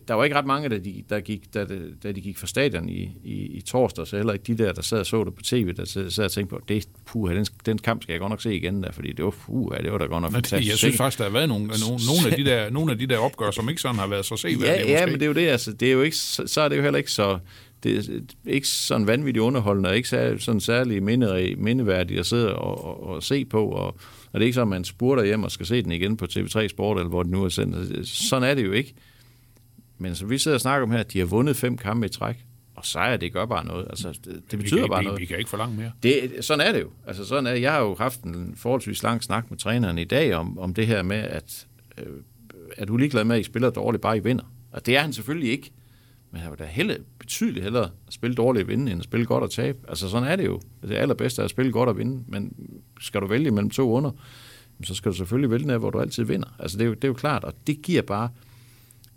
der 0.08 0.14
var 0.14 0.24
ikke 0.24 0.36
ret 0.36 0.46
mange, 0.46 0.68
der, 0.68 0.78
de, 0.78 1.04
der, 1.10 1.20
gik, 1.20 1.54
der, 1.54 1.64
der 2.02 2.12
de 2.12 2.20
gik 2.20 2.38
fra 2.38 2.46
stadion 2.46 2.88
i, 2.88 3.10
i, 3.24 3.32
i 3.34 3.60
torsdag, 3.60 4.06
så 4.06 4.16
heller 4.16 4.32
ikke 4.32 4.44
de 4.44 4.64
der, 4.64 4.72
der 4.72 4.82
sad 4.82 4.98
og 4.98 5.06
så 5.06 5.24
det 5.24 5.34
på 5.34 5.42
tv, 5.42 5.72
der 5.72 5.84
sad, 5.84 6.10
sad 6.10 6.24
og 6.24 6.32
tænkte 6.32 6.50
på, 6.50 6.60
det, 6.68 6.88
puh, 7.06 7.34
den, 7.34 7.46
den 7.66 7.78
kamp 7.78 8.02
skal 8.02 8.12
jeg 8.12 8.20
godt 8.20 8.30
nok 8.30 8.42
se 8.42 8.56
igen 8.56 8.82
der, 8.82 8.92
fordi 8.92 9.12
det 9.12 9.24
var, 9.24 9.30
puh, 9.30 9.76
det 9.76 9.92
var 9.92 9.98
da 9.98 10.04
godt 10.04 10.22
nok 10.22 10.32
fantastisk. 10.32 10.70
jeg 10.70 10.78
synes 10.78 10.96
faktisk, 10.96 11.18
der 11.18 11.24
har 11.24 11.32
været 11.32 11.48
nogle, 11.48 11.66
nogle, 11.66 12.00
nogle, 12.06 12.30
af 12.30 12.36
de 12.36 12.44
der, 12.44 12.70
nogle 12.70 12.92
af 12.92 12.98
de 12.98 13.06
der 13.06 13.18
opgør, 13.18 13.50
som 13.50 13.68
ikke 13.68 13.80
sådan 13.80 13.98
har 13.98 14.06
været 14.06 14.24
så 14.24 14.36
seværdige. 14.36 14.66
Ja, 14.66 14.90
ja, 14.90 15.00
måske. 15.00 15.10
men 15.10 15.14
det 15.14 15.22
er 15.22 15.26
jo 15.26 15.32
det, 15.32 15.48
altså, 15.48 15.72
det 15.72 15.88
er 15.88 15.92
jo 15.92 16.02
ikke, 16.02 16.16
så, 16.16 16.46
så 16.46 16.60
er 16.60 16.68
det 16.68 16.76
jo 16.76 16.82
heller 16.82 16.98
ikke 16.98 17.12
så, 17.12 17.38
det 17.82 18.08
er 18.08 18.20
ikke 18.46 18.68
sådan 18.68 19.06
vanvittigt 19.06 19.42
underholdende, 19.42 19.88
og 19.88 19.96
ikke 19.96 20.08
sær- 20.08 20.38
sådan 20.38 20.60
særlig 20.60 21.02
minde, 21.02 21.54
mindeværdigt 21.58 22.20
at 22.20 22.26
sidde 22.26 22.56
og, 22.56 22.84
og, 22.84 23.06
og 23.06 23.22
se 23.22 23.44
på, 23.44 23.66
og, 23.66 23.86
og 24.32 24.34
det 24.34 24.40
er 24.40 24.46
ikke 24.46 24.54
sådan, 24.54 24.68
at 24.68 24.76
man 24.76 24.84
spurter 24.84 25.24
hjem 25.24 25.44
og 25.44 25.50
skal 25.50 25.66
se 25.66 25.82
den 25.82 25.92
igen 25.92 26.16
på 26.16 26.24
TV3 26.24 26.68
Sport, 26.68 26.96
eller 26.96 27.08
hvor 27.08 27.22
den 27.22 27.32
nu 27.32 27.44
er 27.44 27.48
sendt. 27.48 28.08
Sådan 28.08 28.48
er 28.48 28.54
det 28.54 28.64
jo 28.64 28.72
ikke. 28.72 28.94
Men 30.02 30.14
som 30.14 30.30
vi 30.30 30.38
sidder 30.38 30.54
og 30.54 30.60
snakker 30.60 30.86
om 30.86 30.92
her, 30.92 31.02
de 31.02 31.18
har 31.18 31.26
vundet 31.26 31.56
fem 31.56 31.76
kampe 31.76 32.06
i 32.06 32.08
træk, 32.08 32.44
og 32.74 32.84
sejr, 32.84 33.16
det 33.16 33.32
gør 33.32 33.46
bare 33.46 33.66
noget. 33.66 33.86
Altså, 33.90 34.08
det, 34.08 34.24
det 34.24 34.58
vi 34.58 34.62
betyder 34.62 34.80
kan, 34.80 34.88
bare 34.88 35.00
vi, 35.00 35.04
noget. 35.04 35.20
Vi 35.20 35.26
kan 35.26 35.38
ikke 35.38 35.50
forlange 35.50 35.76
mere. 35.76 35.92
Det, 36.02 36.44
sådan 36.44 36.66
er 36.66 36.72
det 36.72 36.80
jo. 36.80 36.90
Altså, 37.06 37.24
sådan 37.24 37.46
er, 37.46 37.52
jeg 37.52 37.72
har 37.72 37.80
jo 37.80 37.96
haft 37.98 38.22
en 38.22 38.54
forholdsvis 38.56 39.02
lang 39.02 39.22
snak 39.22 39.50
med 39.50 39.58
træneren 39.58 39.98
i 39.98 40.04
dag 40.04 40.34
om, 40.34 40.58
om 40.58 40.74
det 40.74 40.86
her 40.86 41.02
med, 41.02 41.16
at 41.16 41.66
øh, 41.98 42.06
er 42.76 42.84
du 42.84 42.96
ligeglad 42.96 43.24
med, 43.24 43.36
at 43.36 43.40
I 43.40 43.44
spiller 43.44 43.70
dårligt, 43.70 44.02
bare 44.02 44.16
I 44.16 44.20
vinder. 44.20 44.44
Og 44.72 44.86
det 44.86 44.96
er 44.96 45.00
han 45.00 45.12
selvfølgelig 45.12 45.50
ikke. 45.50 45.72
Men 46.30 46.40
han 46.40 46.50
vil 46.50 46.58
da 46.58 46.64
hellere, 46.64 46.98
betydeligt 47.18 47.62
hellere 47.62 47.90
at 48.06 48.12
spille 48.12 48.34
dårligt 48.34 48.62
og 48.62 48.68
vinde, 48.68 48.92
end 48.92 49.00
at 49.00 49.04
spille 49.04 49.26
godt 49.26 49.44
og 49.44 49.50
tabe. 49.50 49.78
Altså 49.88 50.08
sådan 50.08 50.28
er 50.28 50.36
det 50.36 50.46
jo. 50.46 50.60
Det 50.82 50.94
allerbedste 50.94 51.42
er 51.42 51.44
at 51.44 51.50
spille 51.50 51.72
godt 51.72 51.88
og 51.88 51.98
vinde, 51.98 52.24
men 52.28 52.52
skal 53.00 53.20
du 53.20 53.26
vælge 53.26 53.50
mellem 53.50 53.70
to 53.70 53.92
under, 53.92 54.10
så 54.84 54.94
skal 54.94 55.10
du 55.12 55.16
selvfølgelig 55.16 55.50
vælge 55.50 55.68
der, 55.68 55.78
hvor 55.78 55.90
du 55.90 56.00
altid 56.00 56.24
vinder. 56.24 56.48
Altså 56.58 56.78
det 56.78 56.84
er 56.84 56.88
jo, 56.88 56.94
det 56.94 57.04
er 57.04 57.08
jo 57.08 57.14
klart, 57.14 57.44
og 57.44 57.54
det 57.66 57.82
giver 57.82 58.02
bare, 58.02 58.28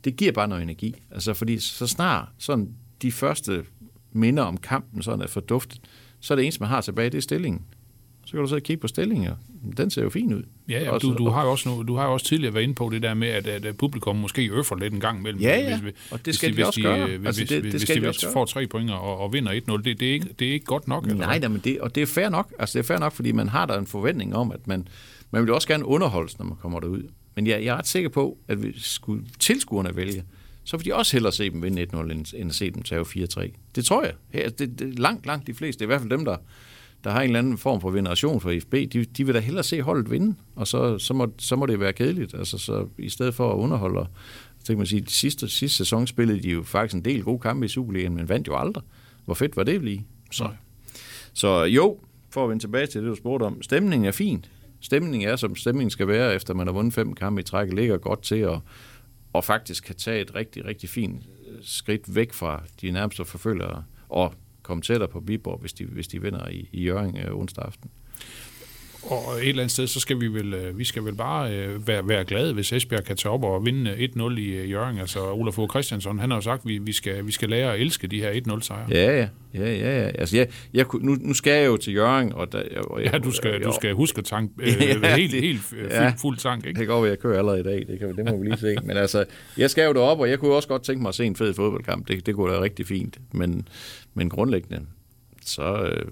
det 0.06 0.16
giver 0.18 0.32
bare 0.32 0.48
noget 0.48 0.64
energi. 0.64 0.96
Altså 1.12 1.34
fordi 1.34 1.60
så 1.60 1.88
snart 1.88 2.28
sådan 2.38 2.70
de 3.02 3.12
første 3.12 3.64
minder 4.12 4.44
om 4.44 4.58
kampen 4.58 5.04
sådan 5.04 5.22
er 5.22 5.28
forduftet, 5.28 5.82
så 6.20 6.34
er 6.34 6.36
det 6.36 6.44
eneste, 6.44 6.60
man 6.62 6.70
har 6.70 6.82
tilbage, 6.82 7.10
det 7.10 7.18
er 7.18 7.22
stillingen. 7.22 7.62
Så 8.26 8.32
kan 8.32 8.40
du 8.40 8.48
så 8.48 8.60
kigge 8.60 8.82
på 8.82 8.88
stillingen, 8.88 9.28
og 9.28 9.38
den 9.78 9.90
ser 9.90 10.04
jo 10.04 10.10
fin 10.10 10.34
ud. 10.34 10.44
Ja, 10.70 10.84
ja 10.84 10.98
du, 10.98 11.14
du, 11.18 11.30
har 11.30 11.44
jo 11.46 11.52
også, 11.52 11.70
nu, 11.70 11.84
du 11.84 11.96
har 11.96 12.06
jo 12.06 12.14
også 12.14 12.26
tidligere 12.26 12.54
været 12.54 12.64
inde 12.64 12.76
på 12.76 12.90
det 12.90 13.02
der 13.02 13.14
med, 13.14 13.28
at, 13.28 13.48
at 13.48 13.78
publikum 13.78 14.16
måske 14.16 14.50
øffer 14.52 14.76
lidt 14.76 14.94
en 14.94 15.00
gang 15.00 15.20
imellem. 15.20 15.42
Ja, 15.42 15.60
ja, 15.60 15.80
Hvis, 15.82 15.94
og 16.12 16.26
det 16.26 16.36
skal 16.36 16.58
de 16.58 16.66
også 16.68 16.80
hvis 16.80 16.86
gøre. 16.86 17.08
Hvis, 17.18 17.26
Altså, 17.28 17.42
hvis, 17.42 17.50
det- 17.50 17.62
hvis, 17.62 17.72
det 17.72 17.80
hvis 17.80 17.82
skal 17.82 17.96
de 17.96 18.02
de 18.02 18.08
også 18.08 18.26
hvis 18.28 18.34
får 18.34 18.46
tre 18.46 18.68
point 18.68 18.92
og, 18.92 19.18
og 19.20 19.34
vinder 19.34 19.52
1-0, 19.52 19.78
det, 19.78 20.00
det, 20.00 20.10
er 20.10 20.14
ikke, 20.14 20.28
det 20.40 20.48
er 20.48 20.54
ikke 20.54 20.66
godt 20.66 20.88
nok. 20.88 21.06
Nej, 21.06 21.16
hvad? 21.16 21.40
nej, 21.40 21.48
men 21.48 21.62
det, 21.64 21.80
og 21.80 21.96
det 21.96 22.04
er 22.04 22.08
fair 22.08 22.30
nok. 22.30 22.54
Altså, 22.60 22.74
det 22.80 22.84
er 22.84 22.88
fair 22.88 22.98
nok, 23.00 23.14
fordi 23.14 23.32
man 23.32 23.50
har 23.50 23.66
der 23.66 23.80
en 23.80 23.88
forventning 23.88 24.36
om, 24.36 24.52
at 24.52 24.68
man, 24.68 24.88
man 25.32 25.42
vil 25.44 25.52
også 25.54 25.68
gerne 25.68 25.86
underholdes, 25.86 26.40
når 26.40 26.46
man 26.46 26.56
kommer 26.62 26.80
derud. 26.80 27.04
Men 27.36 27.48
jeg, 27.48 27.64
jeg 27.64 27.74
er 27.74 27.78
ret 27.78 27.88
sikker 27.88 28.10
på, 28.10 28.38
at 28.48 28.58
hvis 28.58 28.84
skulle 28.84 29.26
tilskuerne 29.40 29.96
vælge, 29.96 30.24
så 30.64 30.78
vil 30.78 30.86
de 30.86 30.96
også 30.96 31.12
hellere 31.12 31.32
se 31.32 31.50
dem 31.50 31.64
vinde 31.64 31.88
1-0, 31.94 32.12
end, 32.12 32.50
at 32.50 32.56
se 32.56 32.72
dem 32.72 32.82
tage 32.82 33.02
4-3. 33.02 33.52
Det 33.76 33.86
tror 33.86 34.04
jeg. 34.04 34.14
Her, 34.30 34.50
det, 34.50 34.80
det, 34.80 35.00
langt, 35.00 35.26
langt 35.26 35.48
de 35.48 35.54
fleste, 35.54 35.84
er 35.84 35.86
i 35.86 35.88
hvert 35.88 36.02
fald 36.02 36.10
dem, 36.10 36.26
der, 36.26 36.38
der 37.04 37.12
har 37.12 37.22
en 37.22 37.26
eller 37.26 37.40
anden 37.40 37.58
form 37.58 37.82
for 37.82 37.90
veneration 37.90 38.42
for 38.42 38.54
FB, 38.62 38.74
de, 38.74 39.06
de 39.06 39.26
vil 39.26 39.36
da 39.36 39.40
hellere 39.40 39.64
se 39.64 39.82
holdet 39.82 40.12
vinde, 40.12 40.36
og 40.56 40.68
så, 40.68 40.98
så, 40.98 41.14
må, 41.14 41.34
så 41.38 41.56
må 41.56 41.66
det 41.66 41.80
være 41.80 41.94
kedeligt. 41.94 42.34
Altså, 42.34 42.58
så 42.58 42.88
i 42.98 43.10
stedet 43.10 43.36
for 43.36 43.52
at 43.54 43.58
underholde, 43.58 44.08
så 44.60 44.68
kan 44.68 44.78
man 44.78 44.88
sige, 44.88 45.04
sidste, 45.08 45.50
sidste 45.50 45.78
sæson 45.78 46.08
spillede 46.08 46.44
de 46.44 46.50
jo 46.50 46.64
faktisk 46.64 46.96
en 46.96 47.06
del 47.06 47.24
gode 47.24 47.40
kampe 47.40 47.66
i 47.66 47.70
Superligaen, 47.70 48.16
men 48.16 48.30
vandt 48.30 48.48
jo 48.48 48.58
aldrig. 48.58 48.84
Hvor 49.26 49.34
fedt 49.34 49.58
var 49.58 49.64
det 49.64 49.84
lige? 49.84 50.06
Så, 50.32 50.50
så 51.34 51.64
jo, 51.64 52.00
for 52.30 52.44
at 52.44 52.50
vende 52.50 52.64
tilbage 52.64 52.88
til 52.88 53.02
det, 53.02 53.10
du 53.10 53.16
spurgte 53.16 53.44
om, 53.44 53.62
stemningen 53.62 54.08
er 54.08 54.12
fin. 54.12 54.46
Stemningen 54.86 55.30
er, 55.30 55.36
som 55.36 55.56
stemningen 55.56 55.90
skal 55.90 56.08
være, 56.08 56.36
efter 56.36 56.54
man 56.54 56.68
har 56.68 56.74
vundet 56.74 56.94
fem 56.94 57.14
kampe 57.14 57.42
i 57.42 57.44
træk, 57.44 57.74
ligger 57.74 57.98
godt 57.98 58.22
til 58.22 58.36
at, 58.36 58.60
og 59.34 59.44
faktisk 59.44 59.84
kan 59.84 59.96
tage 59.96 60.22
et 60.22 60.36
rigtig, 60.36 60.66
rigtig 60.66 60.90
fint 60.90 61.24
øh, 61.48 61.58
skridt 61.62 62.16
væk 62.16 62.34
fra 62.34 62.64
de 62.82 62.92
nærmeste 62.92 63.26
forfølgere, 63.26 63.84
og 64.10 64.34
komme 64.64 64.82
tættere 64.84 65.10
på 65.10 65.20
Viborg, 65.20 65.60
hvis 65.60 65.74
de, 65.74 65.86
hvis 65.86 66.08
de 66.08 66.22
vinder 66.22 66.48
i, 66.48 66.70
i 66.72 66.84
Jørgen 66.84 67.18
øh, 67.18 67.36
onsdag 67.36 67.66
aften. 67.66 67.92
Og 69.10 69.36
et 69.42 69.50
eller 69.50 69.62
andet 69.62 69.72
sted, 69.72 69.88
så 69.88 70.00
skal 70.00 70.20
vi 70.22 70.28
vel, 70.28 70.54
øh, 70.54 70.78
vi 70.80 70.84
skal 70.84 71.06
vel 71.06 71.16
bare 71.16 71.54
øh, 71.56 71.88
være, 71.88 72.08
være 72.08 72.26
glade, 72.26 72.54
hvis 72.54 72.74
Esbjerg 72.74 73.04
kan 73.04 73.16
tage 73.18 73.32
op 73.34 73.44
og 73.44 73.66
vinde 73.66 73.94
1-0 73.94 74.38
i 74.40 74.46
øh, 74.48 74.72
Jørgen. 74.72 74.98
Altså 75.00 75.32
Olaf 75.32 75.54
Fogh 75.54 75.70
Christiansson, 75.70 76.20
han 76.20 76.30
har 76.32 76.38
jo 76.38 76.42
sagt, 76.42 76.62
at 76.62 76.68
vi, 76.70 76.78
vi, 76.78 76.92
skal, 76.94 77.26
vi 77.28 77.32
skal 77.32 77.50
lære 77.50 77.74
at 77.74 77.82
elske 77.82 78.08
de 78.08 78.20
her 78.22 78.32
1-0-sejre. 78.32 78.88
Ja, 78.92 79.18
ja, 79.18 79.28
ja, 79.54 79.74
ja. 79.76 80.02
ja. 80.02 80.08
Altså, 80.08 80.38
jeg, 80.38 80.48
jeg, 80.74 80.86
nu, 81.02 81.18
nu 81.22 81.34
skal 81.34 81.54
jeg 81.60 81.68
jo 81.68 81.78
til 81.78 81.94
Jørgen, 81.94 82.34
og, 82.34 82.52
der, 82.52 82.64
og 82.88 83.04
jeg, 83.04 83.14
Ja, 83.14 83.18
du 83.20 83.32
skal, 83.32 83.64
du 83.64 83.72
skal 83.76 83.94
huske 83.94 84.18
at 84.20 84.26
tanke 84.26 84.54
øh, 84.64 84.68
Ja, 85.04 85.16
helt, 85.16 85.32
det- 85.32 85.42
helt 85.42 85.62
øh, 85.78 85.88
ja. 85.92 86.08
fuld, 86.10 86.18
fuld 86.20 86.38
tank, 86.38 86.64
Det 86.64 86.70
ikke? 86.70 86.86
godt 86.86 87.04
være, 87.04 87.12
at 87.12 87.18
jeg 87.18 87.20
kører 87.20 87.38
allerede 87.38 87.60
i 87.60 87.64
dag. 87.64 87.86
Det, 87.88 88.00
kan, 88.00 88.16
det 88.16 88.26
må 88.32 88.38
vi 88.38 88.46
lige 88.46 88.58
se. 88.58 88.76
Men 88.84 88.98
altså, 88.98 89.26
jeg 89.58 89.70
skal 89.70 89.86
jo 89.86 89.94
derop, 89.94 90.20
og 90.20 90.30
jeg 90.30 90.40
kunne 90.40 90.54
også 90.56 90.68
godt 90.68 90.84
tænke 90.84 91.02
mig 91.02 91.10
at 91.10 91.16
se 91.16 91.26
en 91.26 91.36
fed 91.36 91.54
fodboldkamp. 91.54 92.08
Det, 92.08 92.26
det 92.26 92.36
kunne 92.36 92.54
da 92.54 92.62
rigtig 92.62 92.88
fint. 92.88 93.18
Men, 93.32 93.68
men 94.14 94.30
grundlæggende, 94.30 94.82
så, 95.46 95.64
øh, 95.84 96.06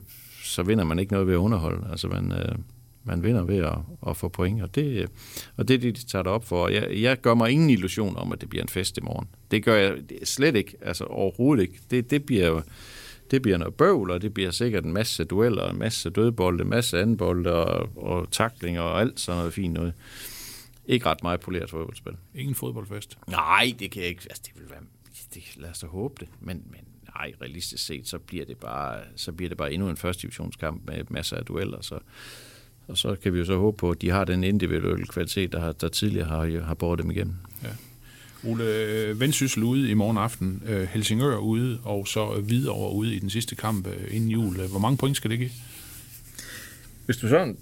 så 0.44 0.64
vinder 0.64 0.84
man 0.84 1.00
ikke 1.00 1.12
noget 1.12 1.28
ved 1.28 1.34
at 1.34 1.38
underholde. 1.38 1.88
Altså, 1.92 2.08
man, 2.08 2.32
øh, 2.32 2.56
man 3.04 3.24
vinder 3.24 3.44
ved 3.44 3.58
at, 3.58 3.78
at 4.08 4.18
få 4.18 4.30
point, 4.30 4.62
og 4.62 4.76
det, 4.76 5.10
og 5.58 5.68
det 5.68 5.74
er 5.74 5.78
det, 5.78 5.96
de 5.96 6.06
tager 6.06 6.24
det 6.24 6.32
op 6.32 6.46
for. 6.46 6.68
Jeg, 6.68 7.02
jeg 7.02 7.22
gør 7.22 7.34
mig 7.34 7.52
ingen 7.52 7.70
illusion 7.70 8.18
om, 8.18 8.32
at 8.32 8.42
det 8.42 8.50
bliver 8.50 8.64
en 8.64 8.70
fest 8.70 8.98
i 8.98 9.02
morgen. 9.02 9.28
Det 9.52 9.64
gør 9.64 9.76
jeg 9.76 9.98
slet 10.24 10.56
ikke. 10.56 10.78
Altså, 10.82 11.04
overhovedet 11.04 11.62
ikke. 11.62 11.80
Det, 11.92 12.12
det 12.12 12.26
bliver 12.26 12.48
jo 12.48 12.62
det 13.32 13.42
bliver 13.42 13.58
noget 13.58 13.74
bøvl, 13.74 14.12
og 14.12 14.22
det 14.22 14.34
bliver 14.34 14.52
sikkert 14.52 14.86
en 14.86 14.94
masse 14.94 15.24
dueller, 15.24 15.70
en 15.70 15.80
masse 15.80 16.10
dødbolde, 16.10 16.64
en 16.64 16.70
masse 16.70 17.02
anbolde 17.02 17.54
og, 17.54 17.90
og 17.98 18.32
taklinger 18.32 18.82
og 18.82 19.02
alt 19.02 19.20
sådan 19.20 19.38
noget 19.38 19.54
fint 19.54 19.74
noget. 19.74 19.94
Ikke 20.86 21.06
ret 21.06 21.24
meget 21.24 21.40
poleret 21.40 21.70
fodboldspil. 21.70 22.14
Ingen 22.36 22.56
fodboldfest. 22.56 23.18
Nej, 23.28 23.74
det 23.80 23.92
kan 23.92 24.02
jeg 24.02 24.10
ikke. 24.10 24.22
Altså, 24.30 24.42
det 24.46 24.62
vil 24.62 24.70
være, 24.70 24.80
det, 25.34 25.44
lad 25.58 25.70
os 25.70 25.80
da 25.80 25.88
håbe 25.88 26.16
det. 26.20 26.28
Men, 26.40 26.64
men 26.72 26.82
nej, 27.16 27.34
realistisk 27.42 27.86
set, 27.86 28.08
så 28.08 28.20
bliver 28.20 28.46
det 28.46 28.58
bare, 28.58 29.00
så 29.16 29.32
bliver 29.32 29.50
det 29.50 29.58
bare 29.58 29.74
endnu 29.74 29.90
en 29.90 29.98
første 29.98 30.22
divisionskamp 30.22 30.82
med 30.86 31.04
masser 31.10 31.38
af 31.38 31.46
dueller. 31.46 31.82
Så, 31.82 32.00
og 32.88 32.98
så 32.98 33.16
kan 33.24 33.34
vi 33.34 33.40
jo 33.40 33.46
så 33.46 33.58
håbe 33.58 33.78
på, 33.78 33.92
at 33.92 34.02
de 34.02 34.10
har 34.10 34.24
den 34.24 34.44
individuelle 34.44 35.06
kvalitet, 35.06 35.52
der, 35.52 35.60
har, 35.60 35.72
der 35.72 35.88
tidligere 35.88 36.28
har, 36.28 36.62
har 36.62 36.74
båret 36.74 37.00
dem 37.00 37.12
igennem. 37.12 37.36
Ole, 38.46 38.64
øh, 38.64 39.20
Vendsyssel 39.20 39.64
ude 39.64 39.90
i 39.90 39.94
morgen 39.94 40.18
aften, 40.18 40.64
øh, 40.66 40.82
Helsingør 40.82 41.38
ude, 41.38 41.80
og 41.84 42.08
så 42.08 42.26
Hvidovre 42.26 42.96
ude 42.96 43.16
i 43.16 43.20
den 43.20 43.30
sidste 43.30 43.56
kamp 43.56 43.88
øh, 43.88 44.16
inden 44.16 44.30
jul. 44.30 44.68
Hvor 44.68 44.80
mange 44.80 44.98
point 44.98 45.18
skal 45.18 45.32
det 45.32 45.40
give? 45.40 45.52
Hvis 47.06 47.18
du 47.18 47.28
sådan 47.28 47.58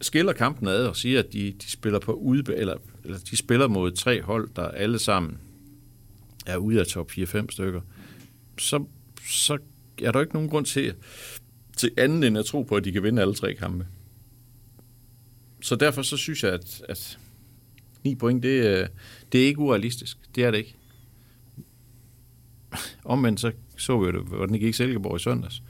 skiller 0.00 0.32
kampen 0.32 0.68
ad 0.68 0.86
og 0.86 0.96
siger, 0.96 1.18
at 1.18 1.32
de, 1.32 1.54
de 1.62 1.70
spiller 1.70 1.98
på 1.98 2.12
ude, 2.12 2.54
eller, 2.56 2.76
eller 3.04 3.18
de 3.18 3.36
spiller 3.36 3.68
mod 3.68 3.92
tre 3.92 4.22
hold, 4.22 4.48
der 4.56 4.68
alle 4.68 4.98
sammen 4.98 5.38
er 6.46 6.56
ude 6.56 6.80
af 6.80 6.86
top 6.86 7.10
4-5 7.10 7.46
stykker, 7.50 7.80
så, 8.58 8.84
så 9.28 9.58
er 10.02 10.12
der 10.12 10.20
ikke 10.20 10.34
nogen 10.34 10.48
grund 10.48 10.66
til, 10.66 10.94
til 11.76 11.90
andet 11.96 12.26
end 12.26 12.38
at 12.38 12.44
tro 12.44 12.62
på, 12.62 12.76
at 12.76 12.84
de 12.84 12.92
kan 12.92 13.02
vinde 13.02 13.22
alle 13.22 13.34
tre 13.34 13.54
kampe. 13.54 13.86
Så 15.64 15.76
derfor 15.76 16.02
så 16.02 16.16
synes 16.16 16.44
jeg, 16.44 16.52
at, 16.52 16.82
at 16.88 17.18
9 18.04 18.14
point, 18.14 18.42
det, 18.42 18.48
øh, 18.48 18.88
det 19.32 19.42
er 19.42 19.46
ikke 19.46 19.58
urealistisk. 19.58 20.18
Det 20.34 20.44
er 20.44 20.50
det 20.50 20.58
ikke. 20.58 20.74
Omvendt 23.04 23.40
så 23.40 23.52
så 23.76 23.98
vi 23.98 24.06
jo 24.06 24.12
det, 24.12 24.22
hvordan 24.22 24.52
det 24.52 24.60
gik 24.60 24.68
i 24.68 24.72
Silkeborg 24.72 25.16
i 25.16 25.18
søndags. 25.18 25.62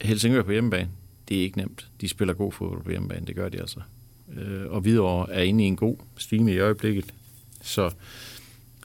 Helsingør 0.00 0.42
på 0.42 0.52
hjemmebane, 0.52 0.90
det 1.28 1.38
er 1.38 1.42
ikke 1.42 1.58
nemt. 1.58 1.88
De 2.00 2.08
spiller 2.08 2.34
god 2.34 2.52
fodbold 2.52 2.82
på 2.82 2.90
hjemmebane, 2.90 3.26
det 3.26 3.34
gør 3.36 3.48
de 3.48 3.60
altså. 3.60 3.80
Øh, 4.32 4.70
og 4.70 4.80
Hvidovre 4.80 5.32
er 5.32 5.42
inde 5.42 5.64
i 5.64 5.66
en 5.66 5.76
god 5.76 5.96
stime 6.16 6.52
i 6.52 6.58
øjeblikket. 6.58 7.14
Så, 7.62 7.90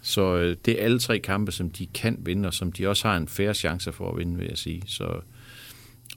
så 0.01 0.37
øh, 0.37 0.57
det 0.65 0.79
er 0.79 0.85
alle 0.85 0.99
tre 0.99 1.19
kampe, 1.19 1.51
som 1.51 1.69
de 1.69 1.85
kan 1.85 2.17
vinde, 2.19 2.47
og 2.47 2.53
som 2.53 2.71
de 2.71 2.87
også 2.87 3.07
har 3.07 3.17
en 3.17 3.27
færre 3.27 3.53
chance 3.53 3.91
for 3.91 4.11
at 4.11 4.17
vinde, 4.17 4.37
vil 4.37 4.47
jeg 4.47 4.57
sige. 4.57 4.83
Så, 4.85 5.21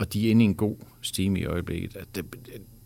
og 0.01 0.13
de 0.13 0.27
er 0.27 0.31
inde 0.31 0.45
i 0.45 0.49
en 0.49 0.55
god 0.55 0.77
stime 1.03 1.41
i 1.41 1.45
øjeblikket. 1.45 1.97
Det, 2.15 2.25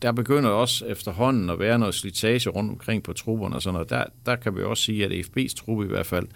der 0.03 0.13
begynder 0.13 0.51
også 0.51 0.87
efterhånden 0.87 1.51
at 1.51 1.59
være 1.59 1.79
noget 1.79 1.95
slitage 1.95 2.51
rundt 2.51 2.71
omkring 2.71 3.03
på 3.03 3.13
trupperne 3.13 3.57
og 3.57 3.63
sådan 3.63 3.73
noget. 3.73 3.91
Der, 3.91 4.05
der 4.27 4.37
kan 4.37 4.57
vi 4.57 4.63
også 4.63 4.83
sige, 4.83 5.05
at 5.05 5.27
FB's 5.27 5.55
truppe 5.55 5.85
i 5.85 5.89
hvert 5.89 6.07
fald 6.07 6.27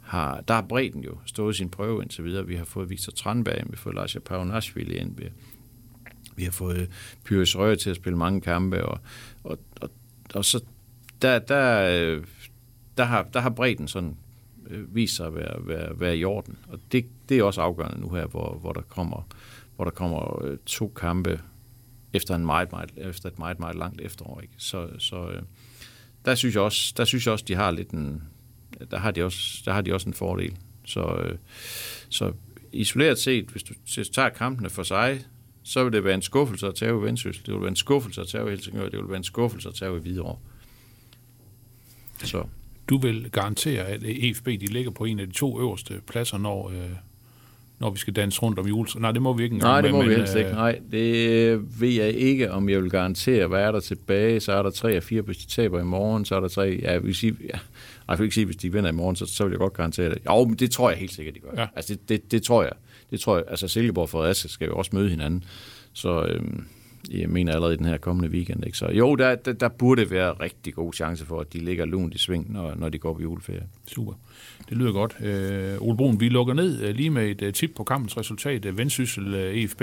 har, 0.00 0.40
der 0.40 0.54
har 0.54 0.62
bredden 0.62 1.04
jo 1.04 1.18
stået 1.26 1.56
sin 1.56 1.70
prøve 1.70 2.02
indtil 2.02 2.24
videre. 2.24 2.46
Vi 2.46 2.56
har 2.56 2.64
fået 2.64 2.90
Victor 2.90 3.12
Tranberg, 3.12 3.58
ind, 3.58 3.66
vi 3.66 3.74
har 3.74 3.82
fået 3.82 3.94
Lars 3.94 4.16
Paunashvili 4.24 4.96
ind, 4.96 5.16
vi, 5.16 5.24
vi 6.36 6.44
har 6.44 6.50
fået 6.50 6.90
Pyrus 7.24 7.56
Røger 7.56 7.74
til 7.74 7.90
at 7.90 7.96
spille 7.96 8.18
mange 8.18 8.40
kampe, 8.40 8.84
og, 8.84 8.98
og, 9.44 9.58
og, 9.80 9.90
og 10.34 10.44
så 10.44 10.64
der, 11.22 11.38
der, 11.38 12.20
der, 12.96 13.04
har, 13.04 13.22
der 13.22 13.40
har 13.40 13.50
bredden 13.50 13.88
sådan 13.88 14.16
øh, 14.70 14.94
vist 14.94 15.16
sig 15.16 15.26
at 15.26 15.34
være, 15.34 15.66
være, 15.66 16.00
være 16.00 16.16
i 16.18 16.24
orden. 16.24 16.58
Og 16.68 16.78
det, 16.92 17.06
det 17.28 17.38
er 17.38 17.42
også 17.42 17.60
afgørende 17.60 18.00
nu 18.00 18.08
her, 18.08 18.26
hvor, 18.26 18.58
hvor 18.60 18.72
der 18.72 18.80
kommer, 18.80 19.28
hvor 19.76 19.84
der 19.84 19.92
kommer 19.92 20.44
øh, 20.44 20.58
to 20.66 20.92
kampe 20.96 21.40
efter, 22.12 22.34
en 22.34 22.46
meget, 22.46 22.72
meget, 22.72 22.90
efter 22.96 23.28
et 23.28 23.38
meget, 23.38 23.58
meget 23.58 23.76
langt 23.76 24.00
efterår. 24.00 24.40
Ikke? 24.40 24.54
Så, 24.56 24.88
så 24.98 25.28
øh, 25.28 25.42
der, 26.24 26.34
synes 26.34 26.54
jeg 26.54 26.62
også, 26.62 26.94
der 26.96 27.04
synes 27.04 27.26
jeg 27.26 27.32
også, 27.32 27.44
de 27.48 27.54
har 27.54 27.70
lidt 27.70 27.90
en, 27.90 28.22
der 28.90 28.98
har 28.98 29.10
de 29.10 29.24
også, 29.24 29.62
der 29.64 29.72
har 29.72 29.80
de 29.80 29.94
også 29.94 30.08
en 30.08 30.14
fordel. 30.14 30.56
Så, 30.84 31.14
øh, 31.14 31.38
så 32.08 32.32
isoleret 32.72 33.18
set, 33.18 33.44
hvis 33.44 33.62
du 33.62 33.74
tager 34.12 34.28
kampene 34.28 34.70
for 34.70 34.82
sig, 34.82 35.24
så 35.62 35.84
vil 35.84 35.92
det 35.92 36.04
være 36.04 36.14
en 36.14 36.22
skuffelse 36.22 36.66
at 36.66 36.74
tage 36.74 36.90
i 36.90 37.02
Vendsyssel. 37.02 37.46
Det 37.46 37.54
vil 37.54 37.60
være 37.60 37.68
en 37.68 37.76
skuffelse 37.76 38.20
at 38.20 38.28
tage 38.28 38.46
i 38.46 38.50
Helsingør. 38.50 38.88
Det 38.88 38.98
vil 38.98 39.08
være 39.08 39.16
en 39.16 39.24
skuffelse 39.24 39.68
at 39.68 39.74
tage 39.74 39.96
i 39.96 40.00
Hvidovre. 40.00 40.38
Så 42.24 42.46
du 42.88 42.98
vil 42.98 43.30
garantere, 43.30 43.84
at 43.84 44.02
EFB 44.02 44.46
de 44.46 44.66
ligger 44.66 44.90
på 44.90 45.04
en 45.04 45.20
af 45.20 45.26
de 45.26 45.32
to 45.32 45.60
øverste 45.60 46.00
pladser, 46.06 46.38
når, 46.38 46.68
øh, 46.68 46.90
når 47.82 47.90
vi 47.90 47.98
skal 47.98 48.12
danse 48.12 48.42
rundt 48.42 48.58
om 48.58 48.66
jul. 48.66 48.86
Nej, 48.96 49.12
det 49.12 49.22
må 49.22 49.32
vi 49.32 49.42
ikke 49.42 49.54
engang. 49.54 49.72
Nej, 49.72 49.80
det 49.80 49.90
må 49.90 49.96
med, 49.96 50.04
vi 50.04 50.10
men, 50.10 50.18
helst 50.18 50.36
ikke. 50.36 50.50
øh, 50.50 50.56
Nej, 50.56 50.78
det 50.90 51.80
ved 51.80 51.88
jeg 51.88 52.12
ikke, 52.12 52.52
om 52.52 52.68
jeg 52.68 52.82
vil 52.82 52.90
garantere. 52.90 53.46
Hvad 53.46 53.60
er 53.60 53.72
der 53.72 53.80
tilbage? 53.80 54.40
Så 54.40 54.52
er 54.52 54.62
der 54.62 54.70
tre 54.70 54.96
og 54.96 55.02
fire, 55.02 55.22
hvis 55.22 55.36
de 55.36 55.46
taber 55.46 55.80
i 55.80 55.84
morgen. 55.84 56.24
Så 56.24 56.36
er 56.36 56.40
der 56.40 56.48
tre... 56.48 56.80
Ja, 56.82 56.98
vil 56.98 57.14
sige, 57.14 57.36
ja, 57.44 57.58
jeg 58.08 58.18
vil 58.18 58.24
ikke 58.24 58.34
sige, 58.34 58.44
hvis 58.44 58.56
de 58.56 58.72
vinder 58.72 58.90
i 58.90 58.92
morgen, 58.92 59.16
så, 59.16 59.26
så 59.26 59.44
vil 59.44 59.50
jeg 59.50 59.58
godt 59.58 59.72
garantere 59.72 60.10
det. 60.10 60.18
Jo, 60.26 60.44
men 60.44 60.54
det 60.54 60.70
tror 60.70 60.90
jeg 60.90 60.98
helt 60.98 61.12
sikkert, 61.12 61.34
de 61.34 61.40
gør. 61.40 61.50
Ja. 61.56 61.66
Altså, 61.76 61.94
det, 61.94 62.08
det, 62.08 62.32
det, 62.32 62.42
tror 62.42 62.62
jeg. 62.62 62.72
Det 63.10 63.20
tror 63.20 63.36
jeg. 63.36 63.44
Altså, 63.48 63.68
Silkeborg 63.68 64.02
og 64.02 64.08
Fredericia 64.08 64.48
skal 64.48 64.66
jo 64.66 64.74
også 64.74 64.90
møde 64.94 65.10
hinanden. 65.10 65.44
Så 65.92 66.22
øhm, 66.22 66.64
jeg 67.10 67.28
mener 67.28 67.52
allerede 67.52 67.74
i 67.74 67.76
den 67.76 67.86
her 67.86 67.96
kommende 67.96 68.30
weekend. 68.30 68.66
Ikke? 68.66 68.78
Så 68.78 68.86
jo, 68.86 69.14
der, 69.14 69.34
der, 69.34 69.52
der 69.52 69.68
burde 69.68 70.10
være 70.10 70.32
rigtig 70.32 70.74
god 70.74 70.92
chance 70.92 71.26
for, 71.26 71.40
at 71.40 71.52
de 71.52 71.58
ligger 71.58 71.84
lunt 71.84 72.14
i 72.14 72.18
sving, 72.18 72.52
når, 72.52 72.74
når 72.74 72.88
de 72.88 72.98
går 72.98 73.14
på 73.14 73.22
juleferie. 73.22 73.62
Super. 73.86 74.12
Det 74.68 74.76
lyder 74.76 74.92
godt. 74.92 75.16
Øh, 75.20 75.74
Ole 75.80 75.96
Brun, 75.96 76.20
vi 76.20 76.28
lukker 76.28 76.54
ned 76.54 76.82
øh, 76.82 76.94
lige 76.94 77.10
med 77.10 77.30
et 77.30 77.42
øh, 77.42 77.52
tip 77.52 77.70
på 77.76 77.84
kampens 77.84 78.16
resultat. 78.16 78.64
Øh, 78.64 78.78
Vendsyssel 78.78 79.34
EFB, 79.34 79.82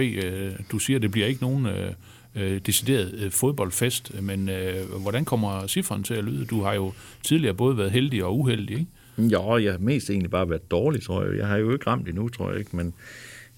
du 0.72 0.80
siger, 0.80 1.00
det 1.00 1.12
bliver 1.12 1.28
ikke 1.28 1.42
nogen 1.42 1.68
øh, 2.36 2.62
decideret 2.66 3.34
fodboldfest, 3.34 4.22
men 4.22 4.50
øh, 4.50 5.02
hvordan 5.02 5.26
kommer 5.26 5.68
cifren 5.68 6.04
til 6.04 6.14
at 6.14 6.24
lyde? 6.24 6.46
Du 6.46 6.62
har 6.62 6.74
jo 6.74 6.94
tidligere 7.24 7.54
både 7.54 7.78
været 7.78 7.92
heldig 7.92 8.24
og 8.24 8.40
uheldig, 8.40 8.80
ikke? 8.80 8.88
Ja, 9.18 9.56
jeg 9.56 9.72
har 9.72 9.80
mest 9.80 10.10
egentlig 10.10 10.32
bare 10.32 10.50
været 10.50 10.72
dårlig, 10.72 11.04
tror 11.04 11.24
jeg. 11.24 11.38
Jeg 11.38 11.48
har 11.48 11.58
jo 11.58 11.74
ikke 11.74 11.88
ramt 11.88 12.08
endnu, 12.08 12.30
tror 12.30 12.50
jeg 12.50 12.60
ikke, 12.60 12.76
men 12.76 12.94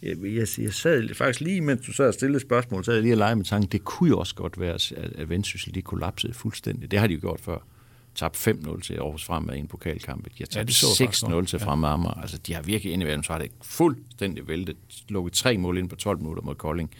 jeg, 0.03 0.17
jeg, 0.23 0.47
jeg 0.57 0.73
sad 0.73 1.13
faktisk 1.15 1.41
lige, 1.41 1.61
mens 1.61 1.85
du 1.85 1.93
sad 1.93 2.07
og 2.07 2.13
stillede 2.13 2.39
spørgsmål, 2.39 2.83
så 2.83 2.91
jeg 2.91 3.01
lige 3.01 3.11
at 3.11 3.17
lege 3.17 3.35
med 3.35 3.45
tanken, 3.45 3.71
det 3.71 3.83
kunne 3.83 4.09
jo 4.09 4.19
også 4.19 4.35
godt 4.35 4.59
være, 4.59 4.73
at, 4.73 4.91
at 4.91 5.29
Vendsyssel 5.29 5.75
de 5.75 5.81
kollapsede 5.81 6.33
fuldstændig. 6.33 6.91
Det 6.91 6.99
har 6.99 7.07
de 7.07 7.13
jo 7.13 7.19
gjort 7.19 7.39
før. 7.39 7.57
Tabt 8.15 8.47
5-0 8.47 8.81
til 8.81 8.93
Aarhus 8.93 9.25
Fremad 9.25 9.55
i 9.55 9.59
en 9.59 9.67
pokalkamp. 9.67 10.25
De 10.25 10.29
har 10.37 10.39
Ja, 10.39 10.45
tabt 10.45 10.67
det 10.67 10.75
så 10.75 10.87
jeg 10.99 11.07
faktisk 11.07 11.23
6-0 11.25 11.29
godt. 11.31 11.47
til. 11.47 11.59
Fremad 11.59 11.89
Amager. 11.89 12.21
Altså, 12.21 12.37
de 12.37 12.53
har 12.53 12.61
virkelig 12.61 12.93
indimellem, 12.93 13.23
så 13.23 13.31
har 13.33 13.39
det 13.39 13.51
fuldstændig 13.63 14.47
væltet. 14.47 14.77
Lukket 15.09 15.33
tre 15.33 15.57
mål 15.57 15.77
ind 15.77 15.89
på 15.89 15.95
12 15.95 16.17
minutter 16.17 16.43
mod 16.43 16.55
Kolding. 16.55 16.91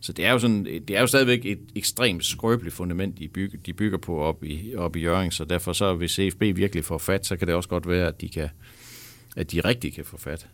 Så 0.00 0.12
det 0.12 0.24
er 0.24 0.32
jo, 0.32 0.38
sådan, 0.38 0.64
det 0.64 0.90
er 0.90 1.00
jo 1.00 1.06
stadigvæk 1.06 1.46
et 1.46 1.58
ekstremt 1.74 2.24
skrøbeligt 2.24 2.74
fundament, 2.74 3.18
de 3.18 3.28
bygger, 3.28 3.58
de 3.66 3.72
bygger 3.72 3.98
på 3.98 4.18
op 4.18 4.44
i, 4.44 4.74
op 4.76 4.96
i 4.96 5.00
Jørgen, 5.00 5.30
så 5.30 5.44
derfor 5.44 5.72
så, 5.72 5.94
hvis 5.94 6.10
CFB 6.10 6.40
virkelig 6.40 6.84
får 6.84 6.98
fat, 6.98 7.26
så 7.26 7.36
kan 7.36 7.46
det 7.46 7.54
også 7.54 7.68
godt 7.68 7.88
være, 7.88 8.08
at 8.08 8.20
de, 8.20 8.28
kan, 8.28 8.48
at 9.36 9.52
de 9.52 9.60
rigtig 9.60 9.92
kan 9.94 10.04
få 10.04 10.16
fat. 10.16 10.46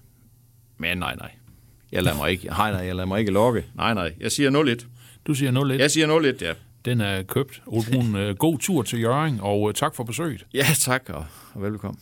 Men 0.78 0.98
nej, 0.98 1.14
nej. 1.16 1.30
Jeg 1.92 2.02
lader 2.02 2.16
mig 2.16 2.30
ikke, 2.30 2.46
nej, 2.46 2.72
nej, 2.72 2.80
jeg 2.80 2.94
lader 2.94 3.06
mig 3.06 3.20
ikke 3.20 3.32
lokke. 3.32 3.64
Nej, 3.74 3.94
nej. 3.94 4.12
Jeg 4.20 4.32
siger 4.32 4.76
0-1. 4.80 4.86
Du 5.26 5.34
siger 5.34 5.52
0-1. 5.52 5.72
Jeg 5.78 5.90
siger 5.90 6.32
0-1, 6.32 6.44
ja. 6.44 6.52
Den 6.84 7.00
er 7.00 7.22
købt. 7.22 7.62
Ole 7.66 7.84
Brun, 7.92 8.16
øh, 8.20 8.36
god 8.36 8.58
tur 8.58 8.82
til 8.82 9.00
Jørgen, 9.00 9.38
og 9.42 9.68
øh, 9.68 9.74
tak 9.74 9.94
for 9.94 10.04
besøget. 10.04 10.46
Ja, 10.54 10.66
tak, 10.78 11.02
og, 11.08 11.24
velbekomme. 11.56 11.98